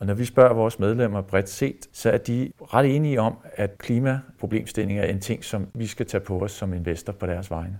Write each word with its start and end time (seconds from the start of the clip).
Og 0.00 0.06
når 0.06 0.14
vi 0.14 0.24
spørger 0.24 0.54
vores 0.54 0.78
medlemmer 0.78 1.20
bredt 1.20 1.48
set, 1.48 1.86
så 1.92 2.10
er 2.10 2.18
de 2.18 2.52
ret 2.60 2.96
enige 2.96 3.20
om, 3.20 3.34
at 3.54 3.78
klimaproblemstilling 3.78 4.98
er 4.98 5.04
en 5.04 5.20
ting, 5.20 5.44
som 5.44 5.66
vi 5.74 5.86
skal 5.86 6.06
tage 6.06 6.20
på 6.20 6.40
os 6.40 6.52
som 6.52 6.74
investor 6.74 7.12
på 7.12 7.26
deres 7.26 7.50
vegne. 7.50 7.78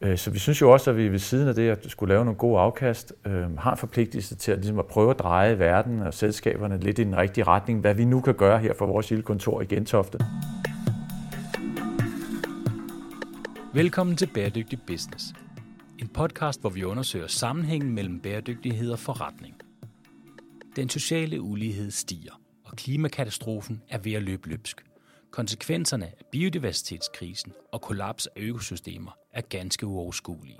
Øh, 0.00 0.18
så 0.18 0.30
vi 0.30 0.38
synes 0.38 0.60
jo 0.60 0.72
også, 0.72 0.90
at 0.90 0.96
vi 0.96 1.08
ved 1.08 1.18
siden 1.18 1.48
af 1.48 1.54
det 1.54 1.70
at 1.70 1.86
skulle 1.88 2.14
lave 2.14 2.24
nogle 2.24 2.38
gode 2.38 2.60
afkast, 2.60 3.12
øh, 3.24 3.58
har 3.58 3.70
en 3.70 3.78
forpligtelse 3.78 4.34
til 4.34 4.52
at, 4.52 4.58
ligesom 4.58 4.78
at 4.78 4.86
prøve 4.86 5.10
at 5.10 5.18
dreje 5.18 5.58
verden 5.58 6.00
og 6.00 6.14
selskaberne 6.14 6.78
lidt 6.78 6.98
i 6.98 7.04
den 7.04 7.16
rigtige 7.16 7.44
retning, 7.44 7.80
hvad 7.80 7.94
vi 7.94 8.04
nu 8.04 8.20
kan 8.20 8.34
gøre 8.34 8.58
her 8.58 8.74
for 8.74 8.86
vores 8.86 9.10
lille 9.10 9.22
kontor 9.22 9.60
i 9.60 9.64
Gentofte. 9.64 10.18
Velkommen 13.74 14.16
til 14.16 14.30
Bæredygtig 14.34 14.78
Business. 14.86 15.34
En 15.98 16.08
podcast, 16.08 16.60
hvor 16.60 16.70
vi 16.70 16.84
undersøger 16.84 17.26
sammenhængen 17.26 17.94
mellem 17.94 18.20
bæredygtighed 18.20 18.92
og 18.92 18.98
forretning. 18.98 19.54
Den 20.76 20.88
sociale 20.88 21.40
ulighed 21.40 21.90
stiger, 21.90 22.40
og 22.64 22.76
klimakatastrofen 22.76 23.82
er 23.88 23.98
ved 23.98 24.12
at 24.12 24.22
løbe 24.22 24.48
løbsk. 24.48 24.84
Konsekvenserne 25.30 26.06
af 26.06 26.24
biodiversitetskrisen 26.32 27.52
og 27.72 27.80
kollaps 27.80 28.26
af 28.26 28.40
økosystemer 28.40 29.10
er 29.32 29.40
ganske 29.40 29.86
uoverskuelige. 29.86 30.58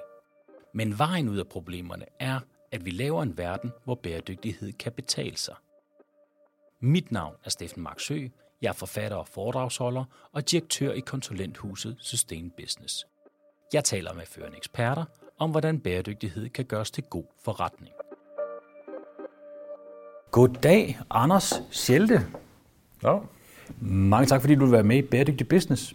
Men 0.75 0.99
vejen 0.99 1.29
ud 1.29 1.39
af 1.39 1.49
problemerne 1.49 2.05
er, 2.19 2.41
at 2.73 2.85
vi 2.85 2.91
laver 2.91 3.23
en 3.23 3.39
verden, 3.39 3.73
hvor 3.85 3.95
bæredygtighed 3.95 4.73
kan 4.73 4.93
betale 4.93 5.37
sig. 5.37 5.55
Mit 6.81 7.13
navn 7.13 7.35
er 7.45 7.51
Steffen 7.51 7.83
Marksø. 7.83 8.29
Jeg 8.63 8.69
er 8.69 8.73
forfatter 8.73 9.17
og 9.17 9.29
foredragsholder 9.29 10.05
og 10.33 10.51
direktør 10.51 10.93
i 10.93 11.01
konsulenthuset 11.01 11.97
Sustain 12.01 12.51
Business. 12.51 13.07
Jeg 13.73 13.85
taler 13.85 14.13
med 14.13 14.27
førende 14.27 14.57
eksperter 14.57 15.05
om, 15.39 15.51
hvordan 15.51 15.81
bæredygtighed 15.81 16.49
kan 16.49 16.65
gøres 16.65 16.91
til 16.91 17.05
god 17.05 17.25
forretning. 17.45 17.95
Goddag, 20.31 20.99
Anders 21.11 21.63
Schelte. 21.71 22.21
Ja. 23.03 23.17
Mange 23.81 24.27
tak, 24.27 24.41
fordi 24.41 24.55
du 24.55 24.65
vil 24.65 24.73
være 24.73 24.83
med 24.83 24.97
i 24.97 25.03
Bæredygtig 25.03 25.49
Business. 25.49 25.95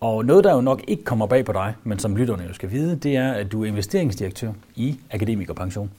Og 0.00 0.24
noget, 0.24 0.44
der 0.44 0.54
jo 0.54 0.60
nok 0.60 0.82
ikke 0.88 1.04
kommer 1.04 1.26
bag 1.26 1.44
på 1.44 1.52
dig, 1.52 1.74
men 1.84 1.98
som 1.98 2.16
lytterne 2.16 2.44
jo 2.48 2.54
skal 2.54 2.70
vide, 2.70 2.96
det 2.96 3.16
er, 3.16 3.32
at 3.32 3.52
du 3.52 3.62
er 3.64 3.66
investeringsdirektør 3.66 4.52
i 4.76 5.00
Akademikerpension. 5.10 5.90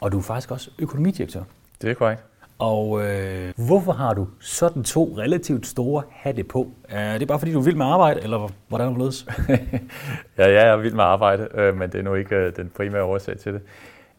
Og 0.00 0.12
du 0.12 0.18
er 0.18 0.22
faktisk 0.22 0.50
også 0.50 0.70
økonomidirektør. 0.78 1.42
Det 1.82 1.90
er 1.90 1.94
korrekt. 1.94 2.22
Og 2.58 3.02
øh, 3.02 3.52
hvorfor 3.56 3.92
har 3.92 4.14
du 4.14 4.28
sådan 4.40 4.84
to 4.84 5.14
relativt 5.18 5.66
store 5.66 6.02
hatte 6.10 6.44
på? 6.44 6.70
Er 6.88 7.18
det 7.18 7.28
bare 7.28 7.38
fordi, 7.38 7.52
du 7.52 7.58
er 7.58 7.64
vild 7.64 7.76
med 7.76 7.86
arbejde, 7.86 8.20
eller 8.22 8.50
hvordan 8.68 8.88
er 8.88 8.98
det 8.98 9.26
ja, 10.38 10.52
jeg 10.52 10.68
er 10.68 10.76
vild 10.76 10.94
med 10.94 11.04
arbejde, 11.04 11.48
øh, 11.54 11.76
men 11.76 11.92
det 11.92 11.98
er 11.98 12.02
nu 12.02 12.14
ikke 12.14 12.36
øh, 12.36 12.56
den 12.56 12.70
primære 12.76 13.02
årsag 13.02 13.38
til 13.38 13.52
det. 13.52 13.60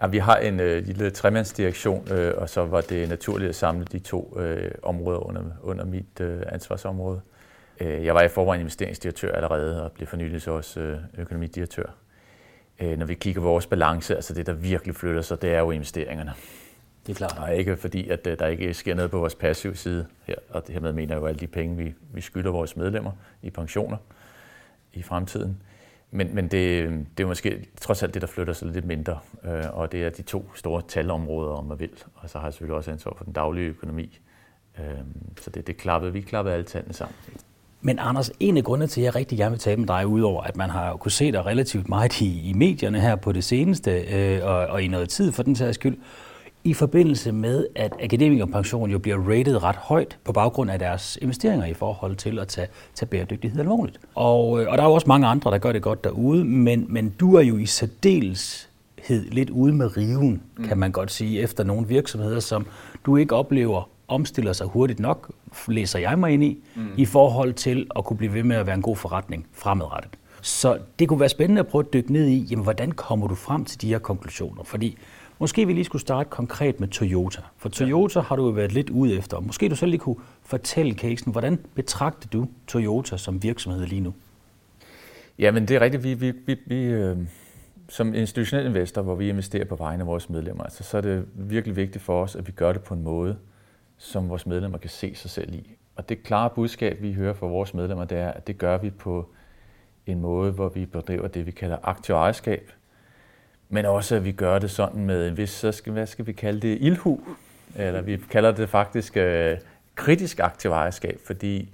Ja, 0.02 0.08
vi 0.08 0.18
har 0.18 0.38
en 0.38 0.60
øh, 0.60 0.86
lille 0.86 1.10
tremandsdirektion, 1.10 2.12
øh, 2.12 2.34
og 2.38 2.50
så 2.50 2.66
var 2.66 2.82
det 2.82 3.10
naturligt 3.10 3.50
at 3.50 3.56
samle 3.56 3.86
de 3.86 4.00
to 4.00 4.40
øh, 4.40 4.72
områder 4.84 5.20
under, 5.20 5.42
under 5.62 5.86
mit 5.86 6.20
øh, 6.22 6.42
ansvarsområde. 6.48 7.22
Øh, 7.80 8.06
jeg 8.06 8.16
var 8.16 8.22
i 8.22 8.28
forvejen 8.28 8.62
investeringsdirektør 8.62 9.36
allerede, 9.36 9.84
og 9.84 9.92
blev 9.92 10.08
for 10.08 10.18
nylig 10.18 10.42
så 10.42 10.52
også 10.52 10.80
øh, 10.80 10.98
økonomidirektør. 11.18 11.86
Øh, 12.80 12.98
når 12.98 13.06
vi 13.06 13.14
kigger 13.14 13.42
på 13.42 13.48
vores 13.48 13.68
balance, 13.68 14.16
altså 14.16 14.34
det, 14.34 14.46
der 14.46 14.54
virkelig 14.54 14.96
flytter 14.96 15.22
sig, 15.22 15.42
det 15.42 15.54
er 15.54 15.60
jo 15.60 15.72
investeringerne. 15.72 16.34
Det 17.08 17.12
er 17.12 17.16
klart. 17.18 17.38
Og 17.42 17.56
ikke 17.56 17.78
fordi, 17.78 18.10
at 18.10 18.28
øh, 18.28 18.40
der 18.40 18.48
ikke 18.48 18.74
sker 18.74 18.96
noget 18.96 19.12
på 19.12 19.18
vores 19.18 19.36
passive 19.36 19.76
side 19.76 20.06
her, 20.24 20.36
og 20.50 20.68
det 20.68 20.74
hermed 20.74 20.94
mener 20.94 21.16
jeg 21.16 21.22
jo 21.22 21.28
alle 21.28 21.40
de 21.40 21.48
penge, 21.48 21.78
vi, 21.78 21.94
vi 22.14 22.22
skylder 22.22 22.52
vores 22.52 22.78
medlemmer 22.78 23.12
i 23.42 23.50
pensioner 23.50 23.98
i 24.94 25.02
fremtiden. 25.02 25.58
Men, 26.12 26.36
men 26.36 26.48
det, 26.48 26.90
det 27.18 27.24
er 27.24 27.28
måske 27.28 27.68
trods 27.82 28.04
alt 28.04 28.14
det, 28.14 28.22
der 28.22 28.28
flytter 28.28 28.54
sig 28.54 28.68
lidt 28.68 28.86
mindre, 28.86 29.20
øh, 29.46 29.64
og 29.74 29.92
det 29.92 30.04
er 30.04 30.10
de 30.10 30.22
to 30.22 30.52
store 30.56 30.82
talområder, 30.88 31.52
om 31.52 31.66
man 31.66 31.80
vil. 31.80 31.90
Og 32.16 32.30
så 32.30 32.38
har 32.38 32.46
jeg 32.46 32.54
selvfølgelig 32.54 32.78
også 32.78 32.92
ansvar 32.92 33.14
for 33.18 33.24
den 33.24 33.34
daglige 33.34 33.68
økonomi. 33.68 34.20
Øh, 34.80 34.86
så 35.42 35.50
det, 35.50 35.68
det 35.68 35.78
klappede, 35.78 36.14
vi 36.14 36.22
klappede 36.22 36.54
alle 36.54 36.66
tallene 36.66 36.94
sammen. 36.94 37.16
Men 37.82 38.00
Anders, 38.00 38.32
en 38.40 38.58
af 38.58 38.64
grundene 38.64 38.88
til, 38.88 39.02
at 39.02 39.06
jeg 39.06 39.16
rigtig 39.16 39.38
gerne 39.38 39.52
vil 39.52 39.60
tale 39.60 39.78
med 39.78 39.88
dig, 39.88 40.08
udover 40.08 40.44
at 40.44 40.58
man 40.58 40.70
har 40.70 40.96
kunne 40.96 41.12
se 41.12 41.32
dig 41.32 41.46
relativt 41.46 41.90
meget 41.90 42.22
i, 42.22 42.50
i 42.50 42.54
medierne 42.54 43.00
her 43.00 43.16
på 43.16 43.32
det 43.32 43.44
seneste, 43.44 43.92
øh, 43.92 44.46
og, 44.46 44.68
og 44.68 44.84
i 44.84 44.88
noget 44.88 45.10
tid 45.10 45.32
for 45.32 45.44
den 45.44 45.56
sags 45.56 45.76
skyld, 45.76 45.98
i 46.64 46.74
forbindelse 46.74 47.32
med, 47.32 47.68
at 47.76 47.94
akademikerpension 48.04 48.92
jo 48.92 49.00
bliver 49.00 49.18
rated 49.30 49.64
ret 49.64 49.76
højt 49.76 50.18
på 50.24 50.32
baggrund 50.32 50.72
af 50.72 50.80
deres 50.80 51.18
investeringer 51.22 51.66
i 51.66 51.74
forhold 51.74 52.16
til 52.16 52.40
at 52.40 52.48
tage, 52.48 52.68
tage 52.96 53.08
bæredygtighed 53.08 53.60
alvorligt. 53.60 54.00
Og, 54.16 54.62
øh, 54.62 54.68
og 54.70 54.78
der 54.78 54.84
er 54.84 54.88
jo 54.88 54.94
også 54.94 55.08
mange 55.08 55.28
andre, 55.28 55.52
der 55.52 55.58
gør 55.58 55.72
det 55.72 55.82
godt 55.82 56.04
derude, 56.04 56.46
men, 56.46 56.86
men 56.90 57.10
du 57.10 57.36
er 57.36 57.42
jo 57.42 57.58
i 57.58 57.66
særdeleshed 57.66 59.30
lidt 59.32 59.50
ude 59.50 59.74
med 59.74 59.98
riven, 59.98 60.42
mm. 60.58 60.68
kan 60.68 60.78
man 60.78 60.92
godt 60.92 61.12
sige, 61.12 61.42
efter 61.42 61.64
nogle 61.64 61.88
virksomheder, 61.88 62.40
som 62.40 62.66
du 63.06 63.18
ikke 63.18 63.36
oplever 63.36 63.90
omstiller 64.08 64.54
sig 64.54 64.68
hurtigt 64.68 65.00
nok, 65.00 65.32
læser 65.68 66.00
jeg 66.00 66.20
mig 66.20 66.32
ind 66.32 66.44
i, 66.44 66.64
mm. 66.76 66.88
i 66.98 67.06
forhold 67.06 67.54
til 67.54 67.88
at 67.96 68.06
kunne 68.06 68.18
blive 68.18 68.34
ved 68.34 68.44
med 68.44 68.56
at 68.56 68.66
være 68.66 68.76
en 68.76 68.82
god 68.82 68.96
forretning 68.96 69.48
fremadrettet. 69.54 70.12
Så 70.42 70.78
det 71.00 71.08
kunne 71.08 71.20
være 71.20 71.30
spændende 71.30 71.60
at 71.60 71.68
prøve 71.68 71.84
at 71.88 71.94
dykke 71.94 72.14
ned 72.14 72.28
i, 72.28 72.38
jamen, 72.38 72.64
hvordan 72.64 72.92
kommer 72.92 73.28
du 73.28 73.36
frem 73.36 73.66
til 73.66 73.82
de 73.82 73.88
her 73.88 74.00
konklusioner? 74.00 74.64
Fordi 74.64 74.98
Måske 75.42 75.68
vi 75.68 75.74
lige 75.74 75.86
skulle 75.86 76.02
starte 76.02 76.30
konkret 76.30 76.80
med 76.80 76.88
Toyota. 76.88 77.42
For 77.58 77.70
Toyota 77.70 78.20
har 78.20 78.36
du 78.36 78.46
jo 78.46 78.52
været 78.52 78.72
lidt 78.72 78.90
ude 78.90 79.18
efter. 79.18 79.40
Måske 79.40 79.70
du 79.70 79.76
selv 79.76 79.92
lige 79.92 80.00
kunne 80.00 80.16
fortælle 80.42 80.94
casen. 80.94 81.32
Hvordan 81.32 81.60
betragter 81.76 82.30
du 82.30 82.48
Toyota 82.68 83.18
som 83.18 83.44
virksomhed 83.44 83.86
lige 83.86 84.02
nu? 84.02 84.14
Jamen 85.40 85.68
det 85.68 85.76
er 85.76 85.82
rigtigt. 85.82 86.04
Vi, 86.04 86.14
vi, 86.14 86.32
vi, 86.46 86.58
vi 86.66 86.84
øh, 86.84 87.18
som 87.90 88.14
institutionel 88.14 88.66
investor, 88.66 89.02
hvor 89.02 89.16
vi 89.16 89.30
investerer 89.30 89.66
på 89.66 89.76
vegne 89.76 90.04
af 90.04 90.08
vores 90.08 90.30
medlemmer, 90.30 90.64
altså, 90.64 90.84
så 90.84 90.98
er 90.98 91.02
det 91.02 91.26
virkelig 91.36 91.76
vigtigt 91.76 92.04
for 92.04 92.24
os, 92.24 92.36
at 92.36 92.48
vi 92.48 92.52
gør 92.52 92.74
det 92.74 92.84
på 92.84 92.94
en 92.94 93.04
måde, 93.04 93.38
som 93.98 94.30
vores 94.30 94.46
medlemmer 94.46 94.78
kan 94.78 94.90
se 94.90 95.16
sig 95.16 95.30
selv 95.30 95.54
i. 95.54 95.76
Og 95.96 96.10
det 96.10 96.24
klare 96.24 96.50
budskab, 96.50 97.02
vi 97.02 97.14
hører 97.14 97.34
fra 97.34 97.48
vores 97.48 97.74
medlemmer, 97.74 98.06
det 98.06 98.18
er, 98.18 98.32
at 98.32 98.48
det 98.48 98.58
gør 98.58 98.78
vi 98.78 98.90
på 98.90 99.30
en 100.06 100.22
måde, 100.22 100.52
hvor 100.52 100.70
vi 100.70 100.86
bedriver 100.86 101.28
det, 101.28 101.46
vi 101.46 101.52
kalder 101.52 101.78
aktiv 101.84 102.16
ejerskab, 102.16 102.72
men 103.74 103.86
også 103.86 104.16
at 104.16 104.26
vi 104.26 104.32
gør 104.32 104.60
det 104.60 104.72
sådan 104.72 105.06
med 105.06 105.28
en 105.28 105.38
vis, 105.38 105.50
så 105.50 105.72
skal, 105.72 105.94
hvad 105.94 106.08
skal 106.08 106.28
vi 106.28 106.32
kalde 106.32 106.60
det, 106.60 106.78
ildhu, 106.82 107.20
eller 107.76 108.02
vi 108.02 108.18
kalder 108.18 108.52
det 108.52 108.70
faktisk 108.70 109.18
øh, 109.18 109.58
kritisk 109.96 110.40
aktiv 110.40 110.72
ejerskab, 110.72 111.20
fordi 111.26 111.70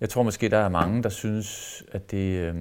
jeg 0.00 0.08
tror 0.08 0.22
måske, 0.22 0.48
der 0.48 0.58
er 0.58 0.68
mange, 0.68 1.02
der 1.02 1.08
synes, 1.08 1.82
at 1.92 2.10
det, 2.10 2.38
øh, 2.38 2.54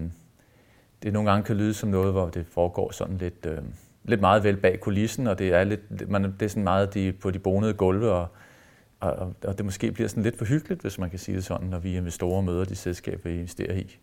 det 1.04 1.14
nogle 1.14 1.30
gange 1.30 1.44
kan 1.44 1.58
lyde 1.58 1.74
som 1.74 1.90
noget, 1.90 2.12
hvor 2.12 2.30
det 2.30 2.46
foregår 2.52 2.92
sådan 2.92 3.18
lidt, 3.18 3.46
øh, 3.46 3.58
lidt 4.04 4.22
meget 4.22 4.44
vel 4.44 4.58
bag 4.58 4.80
kulissen, 4.80 5.28
og 5.28 5.40
det 5.40 5.54
er, 5.54 5.64
lidt, 5.64 6.10
man, 6.10 6.24
det 6.24 6.42
er 6.42 6.50
sådan 6.50 6.64
meget 6.64 6.94
de, 6.94 7.14
på 7.22 7.32
de 7.32 7.40
bonede 7.40 7.74
gulve, 7.74 8.12
og, 8.12 8.28
og, 9.00 9.34
og 9.44 9.58
det 9.58 9.66
måske 9.66 9.92
bliver 9.92 10.08
sådan 10.08 10.24
lidt 10.24 10.38
for 10.38 10.46
hyggeligt, 10.46 10.82
hvis 10.82 11.00
man 11.00 11.10
kan 11.10 11.20
sige 11.20 11.36
det 11.36 11.44
sådan, 11.44 11.68
når 11.68 11.80
vi 11.80 11.98
investorer 11.98 12.42
møder 12.42 12.66
de 12.66 12.76
selskaber, 12.76 13.30
vi 13.30 13.36
investerer 13.36 13.74
i. 13.74 13.98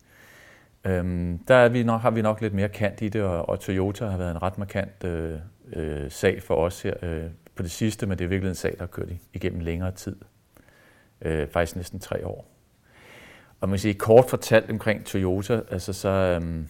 Øhm, 0.85 1.39
der 1.49 1.55
er 1.55 1.69
vi 1.69 1.83
nok, 1.83 2.01
har 2.01 2.11
vi 2.11 2.23
nok 2.23 2.41
lidt 2.41 2.55
mere 2.55 2.69
kant 2.69 3.03
i 3.03 3.09
det, 3.09 3.23
og, 3.23 3.49
og 3.49 3.61
Toyota 3.61 4.07
har 4.07 4.19
været 4.19 4.31
en 4.31 4.43
ret 4.43 4.59
markant 4.59 5.05
øh, 5.05 5.39
øh, 5.73 6.11
sag 6.11 6.43
for 6.43 6.55
os 6.55 6.83
her 6.83 6.95
øh, 7.03 7.25
på 7.55 7.63
det 7.63 7.71
sidste, 7.71 8.07
men 8.07 8.19
det 8.19 8.25
er 8.25 8.29
virkelig 8.29 8.49
en 8.49 8.55
sag, 8.55 8.73
der 8.73 8.79
har 8.79 8.87
kørt 8.87 9.09
igennem 9.35 9.61
længere 9.61 9.93
tid. 9.93 10.17
Øh, 11.23 11.49
faktisk 11.49 11.77
næsten 11.77 12.01
tre 12.01 12.27
år. 12.27 12.47
Og 13.61 13.69
man 13.69 13.79
siger 13.79 13.95
kort 13.95 14.31
fortalt 14.31 14.71
omkring 14.71 15.05
Toyota, 15.05 15.61
altså 15.71 15.93
så 15.93 16.09
øhm, 16.09 16.69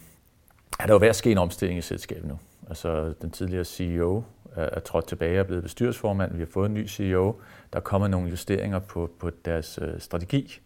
er 0.81 0.87
der 0.87 0.95
jo 0.95 0.99
ved 1.01 1.09
at 1.09 1.17
ske 1.17 1.31
en 1.31 1.39
omstilling 1.39 1.79
i 1.79 1.83
selskabet 1.83 2.29
nu. 2.29 2.39
Altså 2.69 3.15
den 3.23 3.31
tidligere 3.31 3.65
CEO 3.65 4.23
er, 4.57 4.69
er 4.73 4.81
trådt 4.81 5.07
tilbage 5.07 5.33
og 5.33 5.39
er 5.39 5.43
blevet 5.43 5.63
bestyrelsesformand. 5.63 6.33
Vi 6.33 6.39
har 6.39 6.47
fået 6.47 6.67
en 6.69 6.75
ny 6.75 6.89
CEO. 6.89 7.41
Der 7.73 7.81
kommer 7.81 8.09
nogle 8.09 8.31
justeringer 8.31 8.79
på, 8.79 9.11
på 9.19 9.31
deres 9.45 9.79
øh, 9.83 10.01
strategi. 10.01 10.61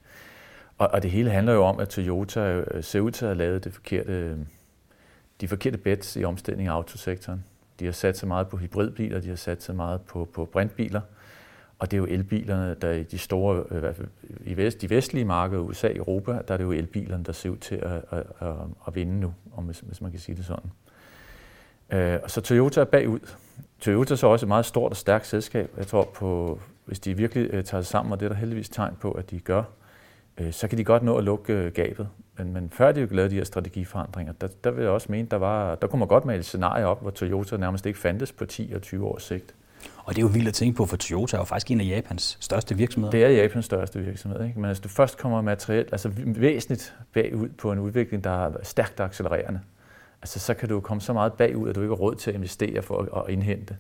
Og, 0.78 0.88
og 0.92 1.02
det 1.02 1.10
hele 1.10 1.30
handler 1.30 1.52
jo 1.52 1.64
om, 1.64 1.80
at 1.80 1.88
Toyota 1.88 2.40
øh, 2.40 2.84
ser 2.84 3.00
ud 3.00 3.10
til 3.10 3.24
at 3.24 3.28
have 3.28 3.38
lavet 3.38 3.64
det 3.64 3.72
forkerte, 3.72 4.12
øh, 4.12 4.36
de 5.40 5.48
forkerte 5.48 5.78
bets 5.78 6.16
i 6.16 6.24
omstillingen 6.24 6.70
af 6.70 6.74
autosektoren. 6.74 7.44
De 7.80 7.84
har 7.84 7.92
sat 7.92 8.18
så 8.18 8.26
meget 8.26 8.48
på 8.48 8.56
hybridbiler, 8.56 9.20
de 9.20 9.28
har 9.28 9.36
sat 9.36 9.62
så 9.62 9.72
meget 9.72 10.00
på, 10.00 10.28
på 10.34 10.44
brintbiler, 10.44 11.00
og 11.78 11.90
det 11.90 11.96
er 11.96 11.98
jo 11.98 12.06
elbilerne, 12.06 12.74
der 12.74 12.90
i 12.90 13.02
de 13.02 13.18
store, 13.18 13.64
øh, 13.70 13.76
i 13.76 13.80
hvert 13.80 13.96
fald 13.96 14.08
i 14.40 14.56
vest, 14.56 14.80
de 14.80 14.90
vestlige 14.90 15.24
markeder, 15.24 15.62
USA 15.62 15.88
og 15.88 15.96
Europa, 15.96 16.32
der 16.48 16.54
er 16.54 16.56
det 16.56 16.64
jo 16.64 16.72
elbilerne, 16.72 17.24
der 17.24 17.32
ser 17.32 17.50
ud 17.50 17.56
til 17.56 17.74
at, 17.74 18.04
at, 18.10 18.24
at, 18.40 18.54
at 18.86 18.94
vinde 18.94 19.20
nu, 19.20 19.34
om 19.56 19.64
hvis, 19.64 19.80
hvis 19.80 20.00
man 20.00 20.10
kan 20.10 20.20
sige 20.20 20.36
det 20.36 20.44
sådan. 20.44 20.70
Øh, 21.90 22.20
og 22.22 22.30
så 22.30 22.40
Toyota 22.40 22.80
er 22.80 22.84
bagud. 22.84 23.20
Toyota 23.80 24.14
er 24.14 24.16
så 24.16 24.26
også 24.26 24.46
et 24.46 24.48
meget 24.48 24.66
stort 24.66 24.92
og 24.92 24.96
stærkt 24.96 25.26
selskab. 25.26 25.70
Jeg 25.76 25.86
tror 25.86 26.04
på, 26.14 26.60
hvis 26.84 27.00
de 27.00 27.16
virkelig 27.16 27.50
tager 27.50 27.62
sig 27.62 27.86
sammen, 27.86 28.12
og 28.12 28.20
det 28.20 28.26
er 28.26 28.30
der 28.30 28.36
heldigvis 28.36 28.68
tegn 28.68 28.94
på, 29.00 29.12
at 29.12 29.30
de 29.30 29.40
gør, 29.40 29.58
øh, 29.58 29.64
så 30.50 30.68
kan 30.68 30.78
de 30.78 30.84
godt 30.84 31.02
nå 31.02 31.16
at 31.16 31.24
lukke 31.24 31.52
øh, 31.52 31.72
gabet. 31.72 32.08
Men, 32.38 32.52
men 32.52 32.70
før 32.70 32.92
de 32.92 33.00
jo 33.00 33.06
lavede 33.10 33.30
de 33.30 33.36
her 33.36 33.44
strategiforandringer, 33.44 34.32
der, 34.32 34.48
der 34.64 34.70
vil 34.70 34.82
jeg 34.82 34.90
også 34.90 35.06
mene, 35.10 35.28
der, 35.30 35.36
var, 35.36 35.74
der 35.74 35.86
kunne 35.86 35.98
man 35.98 36.08
godt 36.08 36.24
male 36.24 36.38
et 36.38 36.44
scenarie 36.44 36.86
op, 36.86 37.02
hvor 37.02 37.10
Toyota 37.10 37.56
nærmest 37.56 37.86
ikke 37.86 37.98
fandtes 37.98 38.32
på 38.32 38.46
10 38.46 38.72
og 38.74 38.82
20 38.82 39.06
års 39.06 39.22
sigt. 39.22 39.54
Og 40.04 40.14
det 40.14 40.18
er 40.18 40.26
jo 40.26 40.32
vildt 40.32 40.48
at 40.48 40.54
tænke 40.54 40.76
på, 40.76 40.86
for 40.86 40.96
Toyota 40.96 41.36
er 41.36 41.40
jo 41.40 41.44
faktisk 41.44 41.70
en 41.70 41.80
af 41.80 41.84
Japans 41.84 42.38
største 42.40 42.76
virksomheder. 42.76 43.10
Det 43.10 43.24
er 43.24 43.28
Japans 43.28 43.64
største 43.64 44.00
virksomhed. 44.00 44.44
Ikke? 44.44 44.60
Men 44.60 44.66
hvis 44.66 44.80
du 44.80 44.88
først 44.88 45.18
kommer 45.18 45.42
materielt, 45.42 45.88
altså 45.92 46.10
væsentligt 46.16 46.94
bagud 47.12 47.48
på 47.48 47.72
en 47.72 47.78
udvikling, 47.78 48.24
der 48.24 48.46
er 48.46 48.52
stærkt 48.62 49.00
accelererende, 49.00 49.60
altså 50.22 50.40
så 50.40 50.54
kan 50.54 50.68
du 50.68 50.80
komme 50.80 51.00
så 51.00 51.12
meget 51.12 51.32
bagud, 51.32 51.68
at 51.68 51.74
du 51.74 51.80
ikke 51.80 51.90
har 51.90 52.00
råd 52.00 52.14
til 52.14 52.30
at 52.30 52.36
investere 52.36 52.82
for 52.82 53.02
at, 53.02 53.22
at 53.24 53.32
indhente. 53.32 53.76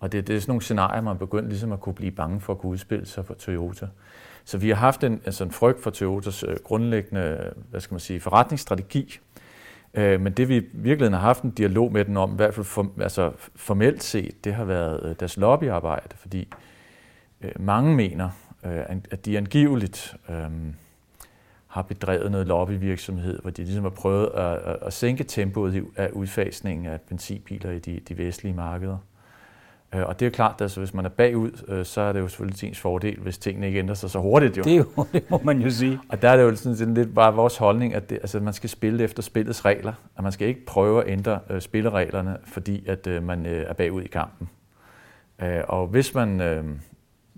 Og 0.00 0.12
det, 0.12 0.26
det 0.26 0.36
er 0.36 0.40
sådan 0.40 0.50
nogle 0.50 0.62
scenarier, 0.62 1.00
man 1.00 1.18
begynder 1.18 1.48
ligesom 1.48 1.72
at 1.72 1.80
kunne 1.80 1.94
blive 1.94 2.10
bange 2.10 2.40
for 2.40 2.52
at 2.52 2.58
kunne 2.58 2.72
udspille 2.72 3.06
sig 3.06 3.26
for 3.26 3.34
Toyota. 3.34 3.86
Så 4.44 4.58
vi 4.58 4.68
har 4.68 4.76
haft 4.76 5.04
en, 5.04 5.20
altså 5.24 5.44
en 5.44 5.50
frygt 5.50 5.82
for 5.82 5.90
Toyotas 5.90 6.42
øh, 6.42 6.56
grundlæggende 6.64 7.52
hvad 7.70 7.80
skal 7.80 7.94
man 7.94 8.00
sige, 8.00 8.20
forretningsstrategi, 8.20 9.18
øh, 9.94 10.20
men 10.20 10.32
det 10.32 10.48
vi 10.48 10.66
virkelig 10.72 11.10
har 11.10 11.18
haft 11.18 11.42
en 11.42 11.50
dialog 11.50 11.92
med 11.92 12.04
den 12.04 12.16
om, 12.16 12.32
i 12.32 12.36
hvert 12.36 12.54
fald 12.54 12.66
for, 12.66 12.92
altså 13.00 13.32
formelt 13.56 14.02
set, 14.02 14.44
det 14.44 14.54
har 14.54 14.64
været 14.64 15.00
øh, 15.04 15.14
deres 15.20 15.36
lobbyarbejde, 15.36 16.16
fordi 16.16 16.48
mange 17.56 17.96
mener, 17.96 18.30
at 19.10 19.26
de 19.26 19.38
angiveligt 19.38 20.16
har 21.70 21.82
bedrevet 21.82 22.30
noget 22.30 22.46
lobbyvirksomhed, 22.46 23.38
hvor 23.42 23.50
de 23.50 23.62
ligesom 23.62 23.82
har 23.82 23.90
prøvet 23.90 24.26
at, 24.26 24.52
at, 24.52 24.78
at 24.82 24.92
sænke 24.92 25.24
tempoet 25.24 25.84
af 25.96 26.10
udfasningen 26.10 26.86
af 26.86 27.00
benzinbiler 27.00 27.70
i 27.70 27.78
de, 27.78 28.00
de 28.08 28.18
vestlige 28.18 28.54
markeder. 28.54 28.98
Øh, 29.94 30.02
og 30.06 30.20
det 30.20 30.26
er 30.26 30.30
klart, 30.30 30.54
at 30.54 30.62
altså, 30.62 30.80
hvis 30.80 30.94
man 30.94 31.04
er 31.04 31.08
bagud, 31.08 31.50
øh, 31.68 31.84
så 31.84 32.00
er 32.00 32.12
det 32.12 32.20
jo 32.20 32.28
selvfølgelig 32.28 32.64
ens 32.68 32.80
fordel, 32.80 33.18
hvis 33.18 33.38
tingene 33.38 33.66
ikke 33.66 33.78
ændrer 33.78 33.94
sig 33.94 34.10
så 34.10 34.18
hurtigt. 34.18 34.56
Jo. 34.56 34.62
Det, 34.62 34.72
er 34.72 34.76
jo, 34.76 35.06
det 35.12 35.30
må 35.30 35.40
man 35.44 35.60
jo 35.60 35.70
sige. 35.70 36.00
Og 36.08 36.22
der 36.22 36.30
er 36.30 36.36
det 36.36 36.42
jo 36.42 36.56
sådan, 36.56 36.76
sådan 36.76 36.94
lidt 36.94 37.14
bare 37.14 37.34
vores 37.34 37.56
holdning, 37.56 37.94
at 37.94 38.10
det, 38.10 38.18
altså, 38.18 38.40
man 38.40 38.52
skal 38.52 38.70
spille 38.70 39.04
efter 39.04 39.22
spillets 39.22 39.64
regler, 39.64 39.92
at 40.16 40.22
man 40.22 40.32
skal 40.32 40.48
ikke 40.48 40.66
prøve 40.66 41.04
at 41.04 41.12
ændre 41.12 41.38
øh, 41.50 41.60
spillereglerne, 41.60 42.36
fordi 42.44 42.88
at 42.88 43.06
øh, 43.06 43.22
man 43.22 43.46
øh, 43.46 43.64
er 43.68 43.72
bagud 43.72 44.02
i 44.02 44.08
kampen. 44.08 44.48
Øh, 45.42 45.60
og 45.68 45.86
hvis 45.86 46.14
man 46.14 46.40
øh, 46.40 46.64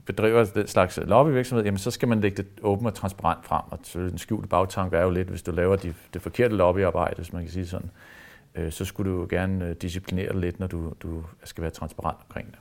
bedriver 0.05 0.45
den 0.45 0.67
slags 0.67 0.99
lobbyvirksomhed, 1.03 1.65
jamen, 1.65 1.79
så 1.79 1.91
skal 1.91 2.09
man 2.09 2.21
lægge 2.21 2.37
det 2.37 2.47
åbent 2.63 2.87
og 2.87 2.95
transparent 2.95 3.45
frem. 3.45 3.63
Og 3.71 3.79
den 3.95 4.19
skjulte 4.19 4.49
bagtanke 4.49 4.97
er 4.97 5.03
jo 5.03 5.11
lidt, 5.11 5.29
hvis 5.29 5.43
du 5.43 5.53
laver 5.53 5.77
de, 5.77 5.95
det 6.15 6.23
forkerte 6.23 6.57
lobbyarbejde, 6.57 7.17
hvis 7.17 7.33
man 7.33 7.43
kan 7.43 7.53
sige 7.53 7.67
sådan, 7.67 7.87
øh, 7.87 8.12
Øh, 8.55 8.73
så 8.73 8.85
skulle 8.85 9.13
du 9.13 9.21
jo 9.21 9.27
gerne 9.31 9.65
øh, 9.69 9.77
disciplinere 9.83 10.41
lidt, 10.41 10.61
når 10.61 10.67
du, 10.67 10.93
du 11.03 11.23
skal 11.45 11.63
være 11.63 11.71
transparent 11.71 12.19
omkring 12.29 12.51
det. 12.51 12.59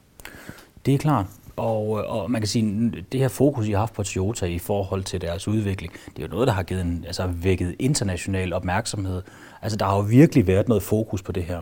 Det 0.85 0.93
er 0.93 0.97
klart. 0.97 1.25
Og, 1.55 1.99
øh, 1.99 2.15
og 2.15 2.31
man 2.31 2.41
kan 2.41 2.47
sige, 2.47 2.91
det 3.11 3.19
her 3.19 3.27
fokus, 3.27 3.67
I 3.67 3.71
har 3.71 3.79
haft 3.79 3.93
på 3.93 4.03
Toyota 4.03 4.45
i 4.45 4.59
forhold 4.59 5.03
til 5.03 5.21
deres 5.21 5.47
udvikling, 5.47 5.93
det 5.93 6.23
er 6.23 6.27
jo 6.27 6.31
noget, 6.31 6.47
der 6.47 6.53
har 6.53 6.63
givet 6.63 6.81
en, 6.81 7.03
altså 7.07 7.27
vækket 7.27 7.75
international 7.79 8.53
opmærksomhed. 8.53 9.21
Altså, 9.61 9.77
der 9.77 9.85
har 9.85 9.95
jo 9.95 10.01
virkelig 10.01 10.47
været 10.47 10.67
noget 10.67 10.83
fokus 10.83 11.21
på 11.21 11.31
det 11.31 11.43
her. 11.43 11.61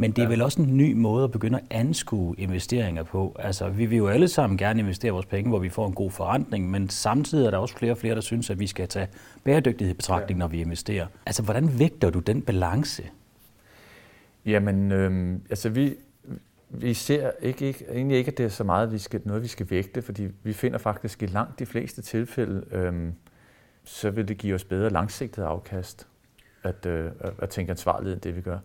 Men 0.00 0.12
det 0.12 0.24
er 0.24 0.28
vel 0.28 0.42
også 0.42 0.62
en 0.62 0.76
ny 0.76 0.92
måde 0.92 1.24
at 1.24 1.30
begynde 1.30 1.58
at 1.58 1.64
anskue 1.70 2.34
investeringer 2.38 3.02
på. 3.02 3.36
Altså, 3.38 3.68
vi 3.68 3.86
vil 3.86 3.98
jo 3.98 4.08
alle 4.08 4.28
sammen 4.28 4.58
gerne 4.58 4.80
investere 4.80 5.12
vores 5.12 5.26
penge, 5.26 5.48
hvor 5.48 5.58
vi 5.58 5.68
får 5.68 5.86
en 5.86 5.94
god 5.94 6.10
forrentning, 6.10 6.70
men 6.70 6.88
samtidig 6.88 7.46
er 7.46 7.50
der 7.50 7.58
også 7.58 7.76
flere 7.76 7.92
og 7.92 7.98
flere, 7.98 8.14
der 8.14 8.20
synes, 8.20 8.50
at 8.50 8.58
vi 8.58 8.66
skal 8.66 8.88
tage 8.88 9.08
bæredygtighed 9.44 9.94
i 9.94 9.96
betragtning, 9.96 10.38
når 10.38 10.48
vi 10.48 10.60
investerer. 10.60 11.06
Altså, 11.26 11.42
hvordan 11.42 11.78
vægter 11.78 12.10
du 12.10 12.18
den 12.18 12.42
balance? 12.42 13.02
Jamen, 14.46 14.92
øh, 14.92 15.38
altså 15.50 15.68
vi, 15.68 15.94
vi 16.68 16.94
ser 16.94 17.30
ikke, 17.42 17.66
ikke, 17.66 17.84
egentlig 17.92 18.18
ikke, 18.18 18.30
at 18.30 18.38
det 18.38 18.44
er 18.44 18.48
så 18.48 18.64
meget 18.64 18.92
vi 18.92 18.98
skal, 18.98 19.20
noget, 19.24 19.42
vi 19.42 19.48
skal 19.48 19.70
vægte, 19.70 20.02
fordi 20.02 20.28
vi 20.42 20.52
finder 20.52 20.78
faktisk 20.78 21.22
i 21.22 21.26
langt 21.26 21.58
de 21.58 21.66
fleste 21.66 22.02
tilfælde, 22.02 22.64
øh, 22.72 22.92
så 23.84 24.10
vil 24.10 24.28
det 24.28 24.38
give 24.38 24.54
os 24.54 24.64
bedre 24.64 24.90
langsigtet 24.90 25.42
afkast 25.42 26.06
at, 26.62 26.86
øh, 26.86 27.10
at 27.38 27.48
tænke 27.48 27.70
ansvarlighed 27.70 28.14
end 28.14 28.20
det, 28.20 28.36
vi 28.36 28.40
gør. 28.40 28.58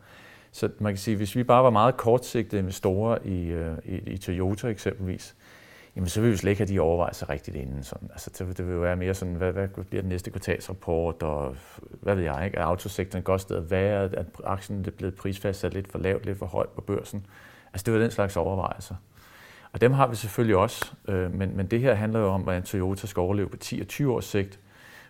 Så 0.55 0.69
man 0.79 0.93
kan 0.93 0.97
sige, 0.97 1.17
hvis 1.17 1.35
vi 1.35 1.43
bare 1.43 1.63
var 1.63 1.69
meget 1.69 1.97
kortsigtede 1.97 2.59
investorer 2.59 3.17
i, 3.25 3.45
øh, 3.45 3.77
i, 3.85 3.95
i 3.95 4.17
Toyota 4.17 4.67
eksempelvis, 4.67 5.35
jamen 5.95 6.09
så 6.09 6.21
vil 6.21 6.31
vi 6.31 6.37
slet 6.37 6.51
ikke 6.51 6.59
have 6.59 6.73
de 6.73 6.79
overvejelser 6.79 7.29
rigtigt 7.29 7.57
inden. 7.57 7.83
Sådan. 7.83 8.09
Altså, 8.11 8.29
det, 8.29 8.57
det 8.57 8.67
vil 8.67 8.73
jo 8.73 8.79
være 8.79 8.95
mere 8.95 9.13
sådan, 9.13 9.33
hvad, 9.33 9.51
hvad 9.51 9.67
bliver 9.67 10.01
den 10.01 10.09
næste 10.09 10.31
kvartalsrapport, 10.31 11.23
og 11.23 11.55
hvad 12.01 12.15
ved 12.15 12.23
jeg, 12.23 12.45
ikke? 12.45 12.57
er 12.57 12.63
autosektoren 12.63 13.19
et 13.19 13.25
godt 13.25 13.41
sted 13.41 13.57
at 13.57 13.71
være, 13.71 14.03
at 14.03 14.25
aktien 14.43 14.85
er 14.87 14.91
blevet 14.91 15.15
prisfastsat 15.15 15.73
lidt 15.73 15.91
for 15.91 15.99
lavt, 15.99 16.25
lidt 16.25 16.37
for 16.37 16.45
højt 16.45 16.69
på 16.69 16.81
børsen. 16.81 17.25
Altså 17.73 17.85
det 17.85 17.93
var 17.93 17.99
den 17.99 18.11
slags 18.11 18.37
overvejelser. 18.37 18.95
Og 19.71 19.81
dem 19.81 19.93
har 19.93 20.07
vi 20.07 20.15
selvfølgelig 20.15 20.55
også, 20.55 20.91
øh, 21.07 21.33
men, 21.33 21.57
men 21.57 21.67
det 21.67 21.81
her 21.81 21.93
handler 21.93 22.19
jo 22.19 22.27
om, 22.27 22.41
hvordan 22.41 22.63
Toyota 22.63 23.07
skal 23.07 23.21
overleve 23.21 23.49
på 23.49 23.57
10 23.57 23.81
og 23.81 23.87
20 23.87 24.13
års 24.13 24.25
sigt, 24.25 24.59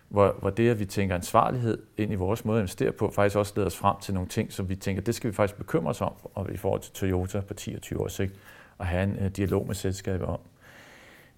hvor, 0.08 0.36
hvor 0.40 0.50
det, 0.50 0.70
at 0.70 0.78
vi 0.78 0.84
tænker 0.84 1.14
ansvarlighed 1.14 1.78
ind 1.96 2.12
i 2.12 2.14
vores 2.14 2.44
måde 2.44 2.58
at 2.58 2.62
investere 2.62 2.92
på, 2.92 3.10
faktisk 3.10 3.36
også 3.36 3.52
leder 3.56 3.66
os 3.66 3.76
frem 3.76 3.96
til 4.02 4.14
nogle 4.14 4.28
ting, 4.28 4.52
som 4.52 4.68
vi 4.68 4.76
tænker, 4.76 5.02
det 5.02 5.14
skal 5.14 5.30
vi 5.30 5.34
faktisk 5.34 5.58
bekymre 5.58 5.90
os 5.90 6.00
om 6.00 6.12
og 6.34 6.52
i 6.52 6.56
forhold 6.56 6.80
til 6.80 6.92
Toyota 6.92 7.40
på 7.40 7.54
10 7.54 7.74
og 7.74 7.82
20 7.82 8.00
års 8.00 8.12
sigt, 8.12 8.34
og 8.78 8.86
have 8.86 9.02
en 9.02 9.16
uh, 9.20 9.26
dialog 9.26 9.66
med 9.66 9.74
selskabet 9.74 10.26
om. 10.26 10.38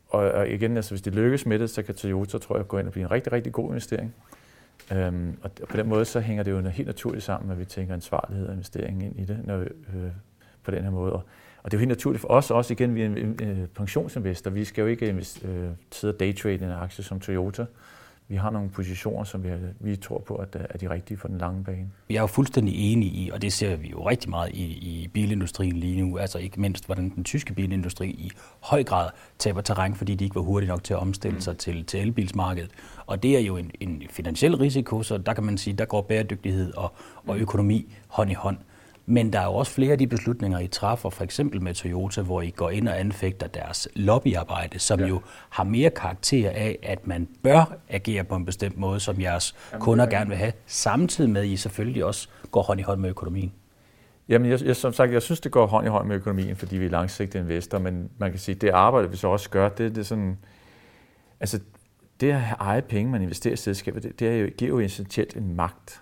Og, 0.09 0.21
og 0.31 0.49
igen, 0.49 0.77
altså, 0.77 0.91
hvis 0.91 1.03
det 1.03 1.15
lykkes 1.15 1.47
med 1.47 1.59
det, 1.59 1.71
så 1.71 1.83
kan 1.83 1.95
Toyota, 1.95 2.39
tror 2.39 2.57
jeg, 2.57 2.69
gå 2.69 2.79
ind 2.79 2.87
og 2.87 2.93
blive 2.93 3.05
en 3.05 3.11
rigtig, 3.11 3.33
rigtig 3.33 3.53
god 3.53 3.69
investering. 3.69 4.15
Øhm, 4.93 5.39
og 5.43 5.51
på 5.69 5.77
den 5.77 5.89
måde, 5.89 6.05
så 6.05 6.21
hænger 6.21 6.43
det 6.43 6.51
jo 6.51 6.61
helt 6.61 6.87
naturligt 6.87 7.25
sammen, 7.25 7.51
at 7.51 7.59
vi 7.59 7.65
tænker 7.65 7.95
ansvarlighed 7.95 8.47
og 8.47 8.53
investering 8.53 9.03
ind 9.05 9.19
i 9.19 9.25
det 9.25 9.41
når 9.45 9.57
vi, 9.57 9.65
øh, 9.65 10.11
på 10.65 10.71
den 10.71 10.83
her 10.83 10.91
måde. 10.91 11.13
Og, 11.13 11.23
og 11.63 11.71
det 11.71 11.77
er 11.77 11.79
jo 11.79 11.81
helt 11.81 11.89
naturligt 11.89 12.21
for 12.21 12.29
os 12.29 12.51
også, 12.51 12.73
igen, 12.73 12.95
vi 12.95 13.03
er 13.03 13.07
en, 13.07 13.19
en, 13.19 13.69
pensionsinvestor. 13.75 14.51
Vi 14.51 14.65
skal 14.65 14.83
jo 14.83 14.89
ikke 14.89 15.13
øh, 15.45 15.71
sidde 15.93 16.15
og 16.15 16.21
daytrade 16.21 16.65
en 16.65 16.71
aktie 16.71 17.05
som 17.05 17.21
Toyota 17.21 17.67
vi 18.29 18.37
har 18.37 18.51
nogle 18.51 18.71
positioner, 18.71 19.25
som 19.25 19.45
vi, 19.45 19.49
vi 19.81 19.97
tror 19.97 20.19
på, 20.19 20.35
at 20.35 20.57
er 20.71 20.79
de 20.79 20.91
rigtige 20.91 21.19
for 21.19 21.29
den 21.29 21.39
lange 21.39 21.65
bane. 21.65 21.91
Jeg 22.11 22.17
er 22.17 22.21
jo 22.21 22.27
fuldstændig 22.27 22.93
enig 22.93 23.09
i, 23.09 23.31
og 23.31 23.43
det 23.43 23.53
ser 23.53 23.77
vi 23.77 23.89
jo 23.89 24.09
rigtig 24.09 24.31
meget 24.31 24.51
i, 24.55 24.65
i 24.65 25.09
bilindustrien 25.15 25.77
lige 25.77 26.03
nu, 26.03 26.19
altså 26.19 26.39
ikke 26.39 26.61
mindst, 26.61 26.87
hvordan 26.87 27.13
den 27.17 27.25
tyske 27.25 27.55
bilindustri 27.55 28.09
i 28.09 28.31
høj 28.61 28.85
grad 28.85 29.11
taber 29.39 29.61
terræn, 29.61 29.95
fordi 29.95 30.15
de 30.15 30.25
ikke 30.25 30.37
var 30.37 30.43
hurtige 30.43 30.69
nok 30.69 30.85
til 30.85 30.95
at 30.95 31.01
omstille 31.01 31.35
mm. 31.35 31.41
sig 31.41 31.59
til, 31.59 31.85
til 31.85 32.01
elbilsmarkedet. 32.01 32.71
Og 33.07 33.23
det 33.23 33.37
er 33.37 33.41
jo 33.41 33.57
en, 33.57 33.71
en 33.81 34.03
finansiel 34.11 34.57
risiko, 34.57 35.03
så 35.03 35.19
der 35.19 35.35
kan 35.35 35.45
man 35.45 35.59
sige, 35.59 35.75
der 35.75 35.85
går 35.85 36.03
bæredygtighed 36.03 36.73
og, 36.75 36.93
og 37.27 37.37
mm. 37.37 37.43
økonomi 37.43 37.95
hånd 38.09 38.31
i 38.31 38.35
hånd. 38.35 38.59
Men 39.11 39.33
der 39.33 39.41
er 39.41 39.45
jo 39.45 39.55
også 39.55 39.73
flere 39.73 39.93
af 39.93 39.99
de 39.99 40.07
beslutninger, 40.07 40.59
I 40.59 40.67
træffer, 40.67 41.11
for 41.11 41.25
eksempel 41.25 41.63
med 41.63 41.75
Toyota, 41.75 42.23
hvor 42.23 42.43
I 42.43 42.51
går 42.51 42.71
ind 42.71 42.89
og 42.89 43.01
anfægter 43.01 43.47
deres 43.47 43.89
lobbyarbejde, 43.95 44.79
som 44.79 45.01
ja. 45.01 45.07
jo 45.07 45.21
har 45.49 45.65
mere 45.65 45.91
karakter 45.91 46.51
af, 46.51 46.79
at 46.83 47.07
man 47.07 47.29
bør 47.43 47.77
agere 47.89 48.25
på 48.25 48.35
en 48.35 48.45
bestemt 48.45 48.79
måde, 48.79 49.01
som 49.01 49.21
jeres 49.21 49.55
Jamen, 49.73 49.83
kunder 49.83 50.07
gerne 50.07 50.29
vil 50.29 50.39
have, 50.39 50.53
samtidig 50.67 51.31
med, 51.31 51.41
at 51.41 51.47
I 51.47 51.57
selvfølgelig 51.57 52.05
også 52.05 52.29
går 52.51 52.63
hånd 52.63 52.81
i 52.81 52.83
hånd 52.83 53.01
med 53.01 53.11
økonomien. 53.11 53.53
Jamen, 54.29 54.51
jeg, 54.51 54.63
jeg, 54.63 54.77
som 54.77 54.93
sagt, 54.93 55.13
jeg 55.13 55.23
synes, 55.23 55.41
det 55.41 55.53
går 55.53 55.67
hånd 55.67 55.87
i 55.87 55.91
hånd 55.91 56.09
med 56.09 56.17
økonomien, 56.17 56.57
fordi 56.57 56.77
vi 56.77 56.87
er 56.87 56.91
langsigtede 56.91 57.43
investorer, 57.43 57.83
men 57.83 58.11
man 58.19 58.31
kan 58.31 58.41
sige, 58.41 58.55
det 58.55 58.69
arbejde, 58.69 59.11
vi 59.11 59.17
så 59.17 59.29
også 59.29 59.51
gør, 59.51 59.69
det, 59.69 59.95
det 59.95 60.01
er 60.01 60.05
sådan, 60.05 60.39
altså, 61.41 61.61
det 62.21 62.33
at 62.33 62.43
eje 62.61 62.83
penge, 62.83 63.13
man 63.13 63.23
investerer 63.23 63.55
i 63.55 63.57
selskabet, 63.57 64.03
det, 64.03 64.21
det 64.21 64.29
er 64.29 64.37
jo, 64.37 64.51
giver 64.59 64.69
jo 64.69 64.81
essentielt 64.81 65.37
en 65.37 65.57
magt. 65.57 66.01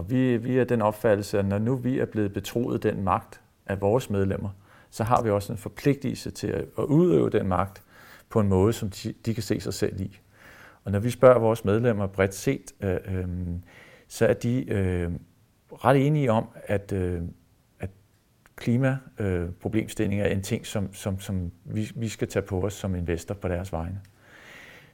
Og 0.00 0.10
vi, 0.10 0.36
vi 0.36 0.58
er 0.58 0.64
den 0.64 0.82
opfattelse, 0.82 1.38
at 1.38 1.44
når 1.44 1.58
nu 1.58 1.76
vi 1.76 1.98
er 1.98 2.04
blevet 2.04 2.32
betroet 2.32 2.82
den 2.82 3.04
magt 3.04 3.40
af 3.66 3.80
vores 3.80 4.10
medlemmer, 4.10 4.50
så 4.90 5.04
har 5.04 5.22
vi 5.22 5.30
også 5.30 5.52
en 5.52 5.58
forpligtelse 5.58 6.30
til 6.30 6.46
at, 6.46 6.64
at 6.78 6.84
udøve 6.84 7.30
den 7.30 7.48
magt 7.48 7.82
på 8.28 8.40
en 8.40 8.48
måde, 8.48 8.72
som 8.72 8.90
de, 8.90 9.14
de 9.26 9.34
kan 9.34 9.42
se 9.42 9.60
sig 9.60 9.74
selv 9.74 10.00
i. 10.00 10.20
Og 10.84 10.92
når 10.92 10.98
vi 10.98 11.10
spørger 11.10 11.38
vores 11.38 11.64
medlemmer 11.64 12.06
bredt 12.06 12.34
set, 12.34 12.72
øh, 12.80 12.96
øh, 13.08 13.26
så 14.08 14.26
er 14.26 14.32
de 14.32 14.70
øh, 14.70 15.10
ret 15.72 16.06
enige 16.06 16.32
om, 16.32 16.48
at, 16.54 16.92
øh, 16.92 17.22
at 17.80 17.90
klimaproblemstillinger 18.56 20.26
øh, 20.26 20.30
er 20.30 20.36
en 20.36 20.42
ting, 20.42 20.66
som, 20.66 20.94
som, 20.94 21.20
som 21.20 21.52
vi, 21.64 21.90
vi 21.94 22.08
skal 22.08 22.28
tage 22.28 22.46
på 22.46 22.60
os 22.60 22.72
som 22.72 22.94
investor 22.94 23.34
på 23.34 23.48
deres 23.48 23.72
vegne. 23.72 24.00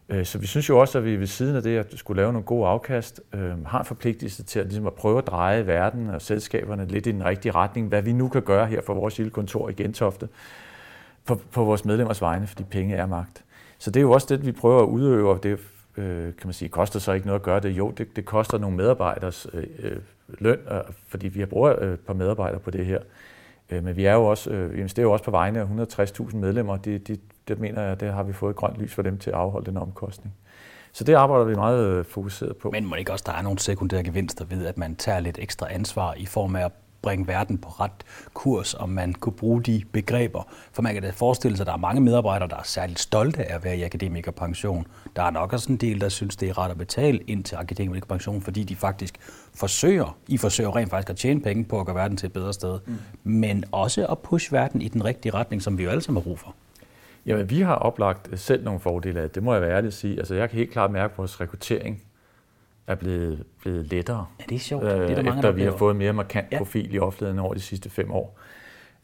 Øh, 0.08 0.24
så 0.24 0.38
vi 0.38 0.46
synes 0.46 0.68
jo 0.68 0.78
også, 0.78 0.98
at 0.98 1.04
vi 1.04 1.16
ved 1.16 1.26
siden 1.26 1.56
af 1.56 1.62
det 1.62 1.78
at 1.78 1.86
skulle 1.96 2.22
lave 2.22 2.32
nogle 2.32 2.46
gode 2.46 2.68
afkast, 2.68 3.20
øh, 3.32 3.66
har 3.66 3.78
en 3.78 3.84
forpligtelse 3.84 4.42
til 4.42 4.60
at, 4.60 4.66
ligesom 4.66 4.86
at 4.86 4.94
prøve 4.94 5.18
at 5.18 5.26
dreje 5.26 5.66
verden 5.66 6.10
og 6.10 6.22
selskaberne 6.22 6.86
lidt 6.86 7.06
i 7.06 7.12
den 7.12 7.24
rigtige 7.24 7.52
retning, 7.52 7.88
hvad 7.88 8.02
vi 8.02 8.12
nu 8.12 8.28
kan 8.28 8.42
gøre 8.42 8.66
her 8.66 8.80
for 8.82 8.94
vores 8.94 9.18
lille 9.18 9.30
kontor 9.30 9.68
i 9.68 9.72
Gentofte, 9.72 10.28
på, 11.24 11.40
på 11.52 11.64
vores 11.64 11.84
medlemmers 11.84 12.20
vegne, 12.20 12.46
fordi 12.46 12.64
penge 12.64 12.94
er 12.94 13.06
magt. 13.06 13.44
Så 13.78 13.90
det 13.90 14.00
er 14.00 14.02
jo 14.02 14.10
også 14.10 14.26
det, 14.30 14.46
vi 14.46 14.52
prøver 14.52 14.82
at 14.82 14.86
udøve, 14.86 15.30
og 15.30 15.42
det 15.42 15.58
øh, 15.96 16.22
kan 16.22 16.34
man 16.44 16.52
sige, 16.52 16.68
koster 16.68 16.98
så 16.98 17.12
ikke 17.12 17.26
noget 17.26 17.40
at 17.40 17.44
gøre 17.44 17.60
det. 17.60 17.70
Jo, 17.70 17.90
det, 17.90 18.16
det 18.16 18.24
koster 18.24 18.58
nogle 18.58 18.76
medarbejders 18.76 19.46
øh, 19.52 19.64
øh, 19.78 19.96
løn, 20.28 20.58
fordi 21.08 21.28
vi 21.28 21.40
har 21.40 21.46
brugt 21.46 21.82
øh, 21.82 21.94
et 21.94 22.00
par 22.00 22.14
medarbejdere 22.14 22.60
på 22.60 22.70
det 22.70 22.86
her. 22.86 23.00
Øh, 23.70 23.84
men 23.84 23.96
vi 23.96 24.04
er 24.04 24.14
jo 24.14 24.24
også, 24.24 24.50
øh, 24.50 24.72
vi 24.72 24.76
investerer 24.76 25.04
jo 25.04 25.12
også 25.12 25.24
på 25.24 25.30
vegne 25.30 25.60
af 25.60 25.64
160.000 25.64 26.36
medlemmer. 26.36 26.76
Det, 26.76 27.08
det, 27.08 27.20
det 27.48 27.58
mener 27.58 27.82
jeg, 27.82 28.00
det 28.00 28.12
har 28.12 28.22
vi 28.22 28.32
fået 28.32 28.56
grønt 28.56 28.78
lys 28.78 28.94
for 28.94 29.02
dem 29.02 29.18
til 29.18 29.30
at 29.30 29.36
afholde 29.36 29.66
den 29.66 29.76
omkostning. 29.76 30.34
Så 30.92 31.04
det 31.04 31.14
arbejder 31.14 31.44
vi 31.44 31.54
meget 31.54 31.86
øh, 31.86 32.04
fokuseret 32.04 32.56
på. 32.56 32.70
Men 32.70 32.84
må 32.84 32.94
ikke 32.94 33.12
også, 33.12 33.24
der 33.26 33.32
er 33.32 33.42
nogle 33.42 33.58
sekundære 33.58 34.02
gevinster 34.02 34.44
ved, 34.44 34.66
at 34.66 34.78
man 34.78 34.96
tager 34.96 35.20
lidt 35.20 35.38
ekstra 35.38 35.66
ansvar 35.70 36.14
i 36.14 36.26
form 36.26 36.56
af 36.56 36.64
at 36.64 36.72
bringe 37.02 37.26
verden 37.26 37.58
på 37.58 37.68
ret 37.68 38.04
kurs, 38.34 38.74
om 38.74 38.88
man 38.88 39.12
kunne 39.12 39.32
bruge 39.32 39.62
de 39.62 39.82
begreber. 39.92 40.42
For 40.72 40.82
man 40.82 40.94
kan 40.94 41.02
da 41.02 41.10
forestille 41.10 41.56
sig, 41.56 41.64
at 41.64 41.66
der 41.66 41.72
er 41.72 41.76
mange 41.76 42.00
medarbejdere, 42.00 42.48
der 42.48 42.56
er 42.56 42.62
særligt 42.64 43.00
stolte 43.00 43.44
af 43.44 43.54
at 43.54 43.64
være 43.64 43.76
i 43.76 43.82
akademikerpension. 43.82 44.86
Der 45.16 45.22
er 45.22 45.30
nok 45.30 45.52
også 45.52 45.72
en 45.72 45.76
del, 45.76 46.00
der 46.00 46.08
synes, 46.08 46.36
det 46.36 46.48
er 46.48 46.58
ret 46.58 46.70
at 46.70 46.78
betale 46.78 47.18
ind 47.26 47.44
til 47.44 47.56
akademikerpension, 47.56 48.42
fordi 48.42 48.62
de 48.62 48.76
faktisk 48.76 49.14
forsøger, 49.54 50.16
I 50.28 50.36
forsøger 50.36 50.76
rent 50.76 50.90
faktisk 50.90 51.10
at 51.10 51.16
tjene 51.16 51.40
penge 51.40 51.64
på 51.64 51.80
at 51.80 51.86
gøre 51.86 51.96
verden 51.96 52.16
til 52.16 52.26
et 52.26 52.32
bedre 52.32 52.52
sted, 52.52 52.78
mm. 52.86 52.98
men 53.24 53.64
også 53.72 54.06
at 54.06 54.18
pushe 54.18 54.52
verden 54.52 54.82
i 54.82 54.88
den 54.88 55.04
rigtige 55.04 55.34
retning, 55.34 55.62
som 55.62 55.78
vi 55.78 55.84
jo 55.84 55.90
alle 55.90 56.02
sammen 56.02 56.22
har 56.22 56.24
brug 56.24 56.38
for. 56.38 56.54
Jamen, 57.26 57.50
vi 57.50 57.60
har 57.60 57.74
oplagt 57.74 58.40
selv 58.40 58.64
nogle 58.64 58.80
fordele 58.80 59.20
af 59.20 59.28
det. 59.28 59.34
Det 59.34 59.42
må 59.42 59.52
jeg 59.52 59.62
være 59.62 59.76
ærlig 59.76 59.88
at 59.88 59.94
sige. 59.94 60.18
Altså, 60.18 60.34
jeg 60.34 60.50
kan 60.50 60.58
helt 60.58 60.70
klart 60.70 60.90
mærke, 60.90 61.12
at 61.12 61.18
vores 61.18 61.40
rekruttering 61.40 62.02
er 62.86 62.94
blevet, 62.94 63.44
blevet 63.60 63.86
lettere. 63.86 64.26
Ja, 64.40 64.44
det 64.48 64.54
er 64.54 64.58
sjovt. 64.58 64.84
Det 64.84 64.92
er 64.92 64.96
der 64.96 65.18
øh, 65.18 65.24
mange, 65.24 65.38
efter 65.38 65.52
vi 65.52 65.62
har 65.62 65.76
fået 65.76 65.96
mere 65.96 66.12
markant 66.12 66.46
ja. 66.52 66.58
profil 66.58 66.94
i 66.94 66.98
offentligheden 66.98 67.38
over 67.38 67.54
de 67.54 67.60
sidste 67.60 67.90
fem 67.90 68.10
år. 68.10 68.38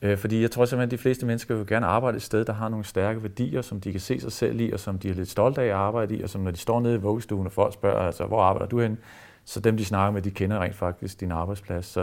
Øh, 0.02 0.18
fordi 0.18 0.42
jeg 0.42 0.50
tror 0.50 0.64
simpelthen, 0.64 0.86
at 0.86 0.90
de 0.90 0.98
fleste 0.98 1.26
mennesker 1.26 1.54
vil 1.54 1.66
gerne 1.66 1.86
arbejde 1.86 2.16
et 2.16 2.22
sted, 2.22 2.44
der 2.44 2.52
har 2.52 2.68
nogle 2.68 2.84
stærke 2.84 3.22
værdier, 3.22 3.62
som 3.62 3.80
de 3.80 3.92
kan 3.92 4.00
se 4.00 4.20
sig 4.20 4.32
selv 4.32 4.60
i, 4.60 4.70
og 4.70 4.80
som 4.80 4.98
de 4.98 5.08
er 5.08 5.14
lidt 5.14 5.28
stolte 5.28 5.62
af 5.62 5.66
at 5.66 5.72
arbejde 5.72 6.16
i, 6.16 6.22
og 6.22 6.28
som 6.28 6.40
når 6.40 6.50
de 6.50 6.56
står 6.56 6.80
nede 6.80 6.94
i 6.94 6.98
vuggestuen, 6.98 7.46
og 7.46 7.52
folk 7.52 7.74
spørger, 7.74 7.98
altså, 7.98 8.26
hvor 8.26 8.42
arbejder 8.42 8.66
du 8.66 8.80
hen? 8.80 8.98
Så 9.44 9.60
dem, 9.60 9.76
de 9.76 9.84
snakker 9.84 10.12
med, 10.12 10.22
de 10.22 10.30
kender 10.30 10.58
rent 10.60 10.74
faktisk 10.74 11.20
din 11.20 11.32
arbejdsplads. 11.32 11.86
Så 11.86 12.00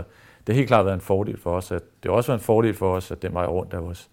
det 0.47 0.55
har 0.55 0.57
helt 0.57 0.67
klart 0.67 0.85
været 0.85 0.95
en 0.95 1.01
fordel 1.01 1.37
for 1.37 1.51
os. 1.51 1.71
At 1.71 1.81
det 2.03 2.11
har 2.11 2.15
også 2.17 2.31
været 2.31 2.39
en 2.39 2.45
fordel 2.45 2.73
for 2.73 2.95
os, 2.95 3.11
at 3.11 3.21
den 3.21 3.33
vej 3.33 3.45
rundt 3.45 3.73
af 3.73 3.83
vores 3.83 4.09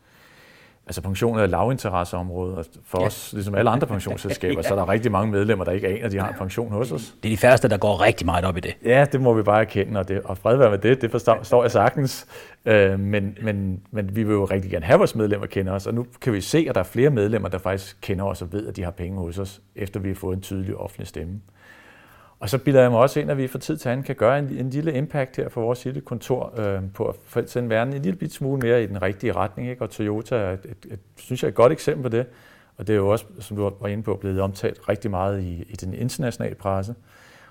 altså 0.87 1.02
pensioner 1.02 1.43
er 1.43 1.47
lavinteresseområde, 1.47 2.57
og 2.57 2.64
for 2.85 3.00
ja. 3.00 3.07
os, 3.07 3.33
ligesom 3.33 3.55
alle 3.55 3.71
andre 3.71 3.87
pensionsselskaber, 3.87 4.62
ja. 4.62 4.69
så 4.69 4.75
er 4.75 4.78
der 4.78 4.88
rigtig 4.88 5.12
mange 5.12 5.33
medlemmer, 5.33 5.64
der 5.64 5.73
ikke 5.73 5.88
aner, 5.88 6.07
at 6.07 6.12
de 6.12 6.19
har 6.19 6.28
en 6.28 6.35
pension 6.38 6.73
hos 6.73 6.93
os. 6.93 7.14
Det 7.23 7.28
er 7.28 7.33
de 7.33 7.37
færreste, 7.37 7.69
der 7.69 7.76
går 7.76 8.00
rigtig 8.00 8.26
meget 8.26 8.45
op 8.45 8.57
i 8.57 8.61
det. 8.61 8.76
Ja, 8.85 9.07
det 9.12 9.21
må 9.21 9.35
vi 9.35 9.43
bare 9.43 9.61
erkende, 9.61 10.00
og, 10.00 10.09
det, 10.09 10.21
og 10.23 10.38
fred 10.38 10.57
være 10.57 10.71
med 10.71 10.78
det, 10.78 11.02
det 11.02 11.11
forstår 11.11 11.62
jeg 11.62 11.71
sagtens. 11.71 12.26
Øh, 12.66 13.00
men, 13.00 13.38
men, 13.43 13.81
men 13.90 14.16
vi 14.16 14.23
vil 14.23 14.33
jo 14.33 14.45
rigtig 14.45 14.71
gerne 14.71 14.85
have 14.85 14.99
vores 14.99 15.14
medlemmer 15.14 15.47
kende 15.47 15.73
os, 15.73 15.87
og 15.87 15.95
nu 15.95 16.07
kan 16.21 16.33
vi 16.33 16.40
se, 16.40 16.66
at 16.69 16.75
der 16.75 16.81
er 16.81 16.85
flere 16.85 17.11
medlemmer, 17.11 17.49
der 17.49 17.59
faktisk 17.59 17.97
kender 18.00 18.25
os 18.25 18.43
og 18.43 18.52
ved, 18.52 18.66
at 18.66 18.76
de 18.76 18.83
har 18.83 18.90
penge 18.90 19.19
hos 19.19 19.38
os, 19.38 19.61
efter 19.76 20.00
vi 20.00 20.09
har 20.09 20.14
fået 20.14 20.37
en 20.37 20.43
tydelig 20.43 20.76
offentlig 20.76 21.09
stemme. 21.09 21.40
Og 22.40 22.50
så 22.50 22.59
bilder 22.59 22.81
jeg 22.81 22.90
mig 22.90 23.00
også 23.00 23.21
ind, 23.21 23.31
at 23.31 23.38
vi 23.38 23.49
fra 23.49 23.59
tid 23.59 23.76
til 23.76 23.88
anden 23.88 24.05
kan 24.05 24.14
gøre 24.14 24.38
en, 24.38 24.45
en 24.45 24.71
lille 24.71 24.93
impact 24.93 25.37
her 25.37 25.49
for 25.49 25.61
vores 25.61 25.85
lille 25.85 26.00
kontor 26.00 26.61
øh, 26.61 26.83
på 26.95 27.16
at 27.37 27.50
sende 27.50 27.71
verden 27.71 27.95
en 27.95 28.02
lille 28.02 28.19
bit 28.19 28.33
smule 28.33 28.61
mere 28.61 28.83
i 28.83 28.87
den 28.87 29.02
rigtige 29.02 29.33
retning. 29.33 29.69
Ikke? 29.69 29.83
Og 29.83 29.90
Toyota 29.90 30.37
er 30.37 30.52
et, 30.52 30.61
et, 30.64 30.93
et, 30.93 31.00
synes 31.16 31.43
jeg, 31.43 31.49
er 31.49 31.50
et 31.50 31.55
godt 31.55 31.73
eksempel 31.73 32.02
på 32.02 32.09
det. 32.09 32.26
Og 32.76 32.87
det 32.87 32.93
er 32.93 32.97
jo 32.97 33.09
også, 33.09 33.25
som 33.40 33.57
du 33.57 33.73
var 33.81 33.88
inde 33.88 34.02
på, 34.02 34.16
blevet 34.16 34.40
omtalt 34.40 34.88
rigtig 34.88 35.11
meget 35.11 35.43
i, 35.43 35.64
i 35.69 35.73
den 35.73 35.95
internationale 35.95 36.55
presse. 36.55 36.95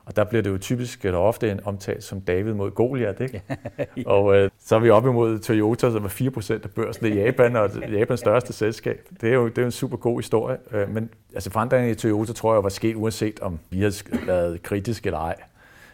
Og 0.06 0.16
der 0.16 0.24
bliver 0.24 0.42
det 0.42 0.50
jo 0.50 0.58
typisk 0.58 1.06
eller 1.06 1.20
ofte 1.20 1.52
en 1.52 1.60
omtalt 1.64 2.04
som 2.04 2.22
David 2.22 2.54
mod 2.54 2.72
Goliath, 2.72 3.22
ikke? 3.22 3.42
Og 4.06 4.36
øh, 4.36 4.50
så 4.60 4.76
er 4.76 4.80
vi 4.80 4.90
oppe 4.90 5.10
imod 5.10 5.40
Toyota, 5.40 5.92
som 5.92 6.06
er 6.06 6.10
4% 6.10 6.54
af 6.54 6.70
børsen 6.70 7.06
i 7.06 7.10
Japan, 7.10 7.56
og 7.56 7.70
Japans 8.00 8.20
største 8.20 8.54
selskab. 8.54 9.08
Det 9.22 9.30
er 9.30 9.34
jo, 9.34 9.48
det 9.48 9.58
er 9.58 9.62
jo 9.62 9.66
en 9.66 9.72
super 9.72 9.98
god 9.98 10.20
historie. 10.20 10.58
Øh, 10.72 10.94
men 10.94 11.10
altså 11.34 11.52
forandringen 11.52 11.92
i 11.92 11.96
Toyota 11.96 12.34
tror 12.34 12.54
jeg 12.54 12.64
var 12.64 12.70
sket 12.70 12.96
uanset 12.96 13.40
om 13.40 13.60
vi 13.70 13.82
har 13.82 14.26
været 14.26 14.64
kritiske 14.64 15.08
eller 15.08 15.20
ej. 15.20 15.36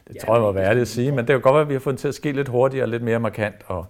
Det 0.08 0.16
ja, 0.16 0.20
tror 0.20 0.36
jeg 0.36 0.42
må 0.42 0.52
være 0.52 0.66
ærligt 0.66 0.82
at 0.82 0.88
sige, 0.88 1.12
men 1.12 1.18
det 1.18 1.28
kan 1.28 1.42
godt 1.42 1.54
være, 1.54 1.62
at 1.62 1.70
vi 1.70 1.74
har 1.74 1.80
fået 1.80 1.94
den 1.94 1.98
til 1.98 2.08
at 2.08 2.16
ske 2.16 2.32
lidt 2.32 2.48
hurtigere 2.48 2.86
og 2.86 2.90
lidt 2.90 3.04
mere 3.04 3.20
markant. 3.20 3.56
Og, 3.66 3.86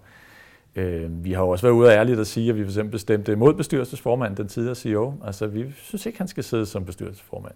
øh, 0.76 1.24
vi 1.24 1.32
har 1.32 1.42
jo 1.42 1.50
også 1.50 1.66
været 1.66 1.74
ude 1.74 1.94
af 1.94 2.00
ærligt 2.00 2.20
at 2.20 2.28
sige, 2.28 2.50
at 2.50 2.56
vi 2.56 2.64
for 2.64 2.70
eksempel 2.70 2.92
bestemte 2.92 3.36
mod 3.36 3.54
bestyrelsesformanden, 3.54 4.38
den 4.38 4.48
tidligere 4.48 4.76
CEO. 4.76 5.14
Altså 5.26 5.48
vi 5.48 5.66
synes 5.78 6.06
ikke, 6.06 6.18
han 6.18 6.28
skal 6.28 6.44
sidde 6.44 6.66
som 6.66 6.86
bestyrelsesformand. 6.86 7.54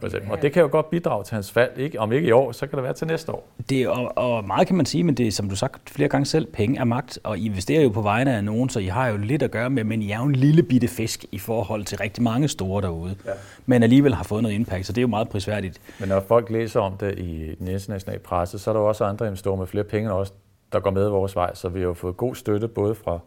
For 0.00 0.06
eksempel. 0.06 0.30
Og 0.32 0.42
det 0.42 0.52
kan 0.52 0.62
jo 0.62 0.68
godt 0.72 0.90
bidrage 0.90 1.24
til 1.24 1.34
hans 1.34 1.52
fald. 1.52 1.70
Ikke? 1.76 2.00
Om 2.00 2.12
ikke 2.12 2.28
i 2.28 2.30
år, 2.30 2.52
så 2.52 2.66
kan 2.66 2.76
det 2.76 2.84
være 2.84 2.92
til 2.92 3.06
næste 3.06 3.32
år. 3.32 3.48
Det, 3.70 3.88
og, 3.88 4.18
og 4.18 4.46
meget 4.46 4.66
kan 4.66 4.76
man 4.76 4.86
sige, 4.86 5.04
men 5.04 5.14
det 5.14 5.26
er, 5.26 5.32
som 5.32 5.48
du 5.48 5.56
sagt 5.56 5.90
flere 5.90 6.08
gange 6.08 6.26
selv, 6.26 6.46
penge 6.46 6.80
er 6.80 6.84
magt, 6.84 7.18
og 7.24 7.38
I 7.38 7.46
investerer 7.46 7.82
jo 7.82 7.88
på 7.88 8.02
vegne 8.02 8.36
af 8.36 8.44
nogen, 8.44 8.68
så 8.68 8.80
I 8.80 8.86
har 8.86 9.08
jo 9.08 9.16
lidt 9.16 9.42
at 9.42 9.50
gøre 9.50 9.70
med, 9.70 9.84
men 9.84 10.02
I 10.02 10.10
er 10.10 10.18
jo 10.18 10.24
en 10.24 10.36
lille 10.36 10.62
bitte 10.62 10.88
fisk 10.88 11.24
i 11.32 11.38
forhold 11.38 11.84
til 11.84 11.98
rigtig 11.98 12.22
mange 12.22 12.48
store 12.48 12.82
derude. 12.82 13.16
Ja. 13.26 13.30
Men 13.66 13.82
alligevel 13.82 14.14
har 14.14 14.24
fået 14.24 14.42
noget 14.42 14.54
impact, 14.54 14.86
så 14.86 14.92
det 14.92 14.98
er 14.98 15.02
jo 15.02 15.08
meget 15.08 15.28
prisværdigt. 15.28 15.80
Men 16.00 16.08
når 16.08 16.20
folk 16.20 16.50
læser 16.50 16.80
om 16.80 16.96
det 16.96 17.18
i 17.18 17.54
den 17.58 17.68
internationale 17.68 18.20
presse, 18.20 18.58
så 18.58 18.70
er 18.70 18.72
der 18.72 18.80
jo 18.80 18.88
også 18.88 19.04
andre 19.04 19.26
investorer 19.26 19.56
med 19.56 19.66
flere 19.66 19.84
penge 19.84 20.12
også, 20.12 20.32
der 20.72 20.80
går 20.80 20.90
med 20.90 21.08
vores 21.08 21.36
vej, 21.36 21.54
så 21.54 21.68
vi 21.68 21.80
har 21.80 21.86
jo 21.86 21.94
fået 21.94 22.16
god 22.16 22.34
støtte 22.34 22.68
både 22.68 22.94
fra 22.94 23.18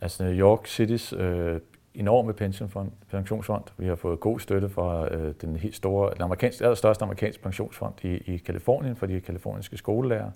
altså 0.00 0.22
New 0.22 0.32
York 0.32 0.66
City's 0.66 1.16
øh, 1.20 1.60
enorme 1.98 2.32
pensionsfond, 2.32 2.90
pensionsfond. 3.10 3.62
Vi 3.78 3.86
har 3.86 3.94
fået 3.94 4.20
god 4.20 4.40
støtte 4.40 4.68
fra 4.68 5.14
øh, 5.14 5.34
den 5.40 5.56
helt 5.56 5.76
store, 5.76 6.14
den 6.14 6.22
amerikanske, 6.22 6.64
allerstørste 6.64 7.04
amerikanske 7.04 7.42
pensionsfond 7.42 7.94
i, 8.02 8.08
i 8.08 8.36
Kalifornien 8.36 8.96
for 8.96 9.06
de 9.06 9.20
kaliforniske 9.20 9.76
skolelærer 9.76 10.30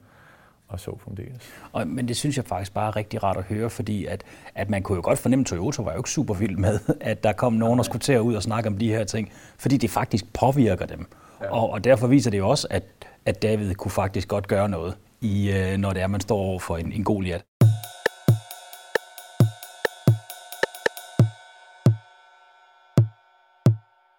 og 0.68 0.80
så 0.80 0.98
fremdeles. 0.98 1.52
Og, 1.72 1.86
men 1.86 2.08
det 2.08 2.16
synes 2.16 2.36
jeg 2.36 2.44
faktisk 2.44 2.74
bare 2.74 2.88
er 2.88 2.96
rigtig 2.96 3.22
rart 3.22 3.36
at 3.36 3.44
høre, 3.44 3.70
fordi 3.70 4.06
at, 4.06 4.24
at 4.54 4.70
man 4.70 4.82
kunne 4.82 4.96
jo 4.96 5.02
godt 5.04 5.18
fornemme, 5.18 5.40
at 5.40 5.46
Toyota 5.46 5.82
var 5.82 5.92
jo 5.92 5.98
ikke 5.98 6.10
super 6.10 6.34
vild 6.34 6.56
med, 6.56 6.78
at 7.00 7.24
der 7.24 7.32
kom 7.32 7.52
nogen, 7.52 7.78
der 7.78 7.82
skulle 7.82 8.00
til 8.00 8.12
at 8.12 8.20
ud 8.20 8.34
og 8.34 8.42
snakke 8.42 8.68
om 8.68 8.78
de 8.78 8.88
her 8.88 9.04
ting, 9.04 9.32
fordi 9.58 9.76
det 9.76 9.90
faktisk 9.90 10.32
påvirker 10.32 10.86
dem. 10.86 11.06
Ja. 11.42 11.52
Og, 11.52 11.70
og 11.70 11.84
derfor 11.84 12.06
viser 12.06 12.30
det 12.30 12.38
jo 12.38 12.48
også, 12.48 12.66
at, 12.70 12.84
at 13.26 13.42
David 13.42 13.74
kunne 13.74 13.90
faktisk 13.90 14.28
godt 14.28 14.48
gøre 14.48 14.68
noget, 14.68 14.96
i, 15.22 15.52
øh, 15.52 15.78
når 15.78 15.92
det 15.92 16.02
er, 16.02 16.06
man 16.06 16.20
står 16.20 16.38
over 16.38 16.58
for 16.58 16.76
en, 16.76 16.92
en 16.92 17.04
Goliath. 17.04 17.44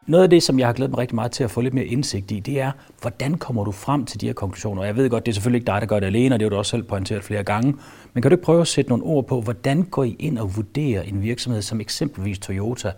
Noget 0.05 0.24
af 0.24 0.29
det, 0.29 0.43
som 0.43 0.60
jeg 0.60 0.67
har 0.67 0.74
glædet 0.74 0.91
mig 0.91 0.98
rigtig 0.98 1.15
meget 1.15 1.31
til 1.31 1.43
at 1.43 1.51
få 1.51 1.62
lidt 1.62 1.74
mere 1.74 1.86
indsigt 1.86 2.31
i, 2.31 2.39
det 2.39 2.60
er, 2.60 2.72
hvordan 3.01 3.38
kommer 3.38 3.63
du 3.63 3.72
frem 3.72 4.05
til 4.05 4.22
de 4.22 4.25
her 4.25 4.33
konklusioner? 4.33 4.83
Jeg 4.83 4.95
ved 4.95 5.10
godt, 5.10 5.25
det 5.25 5.31
er 5.31 5.33
selvfølgelig 5.33 5.57
ikke 5.57 5.72
dig, 5.72 5.81
der 5.81 5.88
gør 5.88 6.00
det 6.00 6.07
alene, 6.07 6.36
og 6.36 6.39
det 6.39 6.45
har 6.45 6.50
du 6.50 6.55
også 6.55 6.69
selv 6.69 6.83
pointeret 6.83 7.24
flere 7.24 7.43
gange. 7.43 7.75
Men 8.13 8.22
kan 8.22 8.31
du 8.31 8.36
ikke 8.36 8.43
prøve 8.43 8.62
at 8.62 8.67
sætte 8.67 8.89
nogle 8.89 9.03
ord 9.03 9.27
på, 9.27 9.41
hvordan 9.41 9.83
går 9.83 10.03
I 10.03 10.15
ind 10.19 10.38
og 10.38 10.55
vurderer 10.55 11.01
en 11.01 11.22
virksomhed 11.22 11.62
som 11.62 11.81
eksempelvis 11.81 12.39
Toyota 12.39 12.91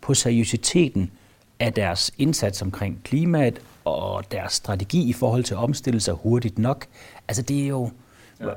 på 0.00 0.14
seriøsiteten 0.14 1.10
af 1.60 1.72
deres 1.72 2.12
indsats 2.18 2.62
omkring 2.62 3.00
klimaet 3.04 3.60
og 3.84 4.32
deres 4.32 4.52
strategi 4.52 5.08
i 5.08 5.12
forhold 5.12 5.44
til 5.44 5.54
at 5.54 5.58
omstille 5.58 6.00
sig 6.00 6.14
hurtigt 6.14 6.58
nok? 6.58 6.86
Altså 7.28 7.42
det 7.42 7.62
er 7.62 7.68
jo, 7.68 7.90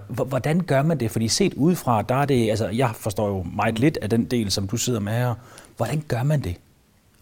Hvordan 0.08 0.60
gør 0.60 0.84
man 0.84 1.00
det? 1.00 1.12
Fordi 1.12 1.28
set 1.28 1.54
udefra, 1.54 2.02
der 2.02 2.16
er 2.16 2.26
det, 2.26 2.50
altså 2.50 2.68
jeg 2.68 2.92
forstår 2.96 3.28
jo 3.28 3.46
meget 3.56 3.80
lidt 3.80 3.98
af 4.02 4.10
den 4.10 4.26
del, 4.26 4.52
som 4.52 4.68
du 4.68 4.78
sidder 4.78 5.00
med 5.00 5.14
her. 5.14 5.34
Hvordan 5.78 6.04
gør 6.08 6.24
man 6.24 6.42
det? 6.42 6.56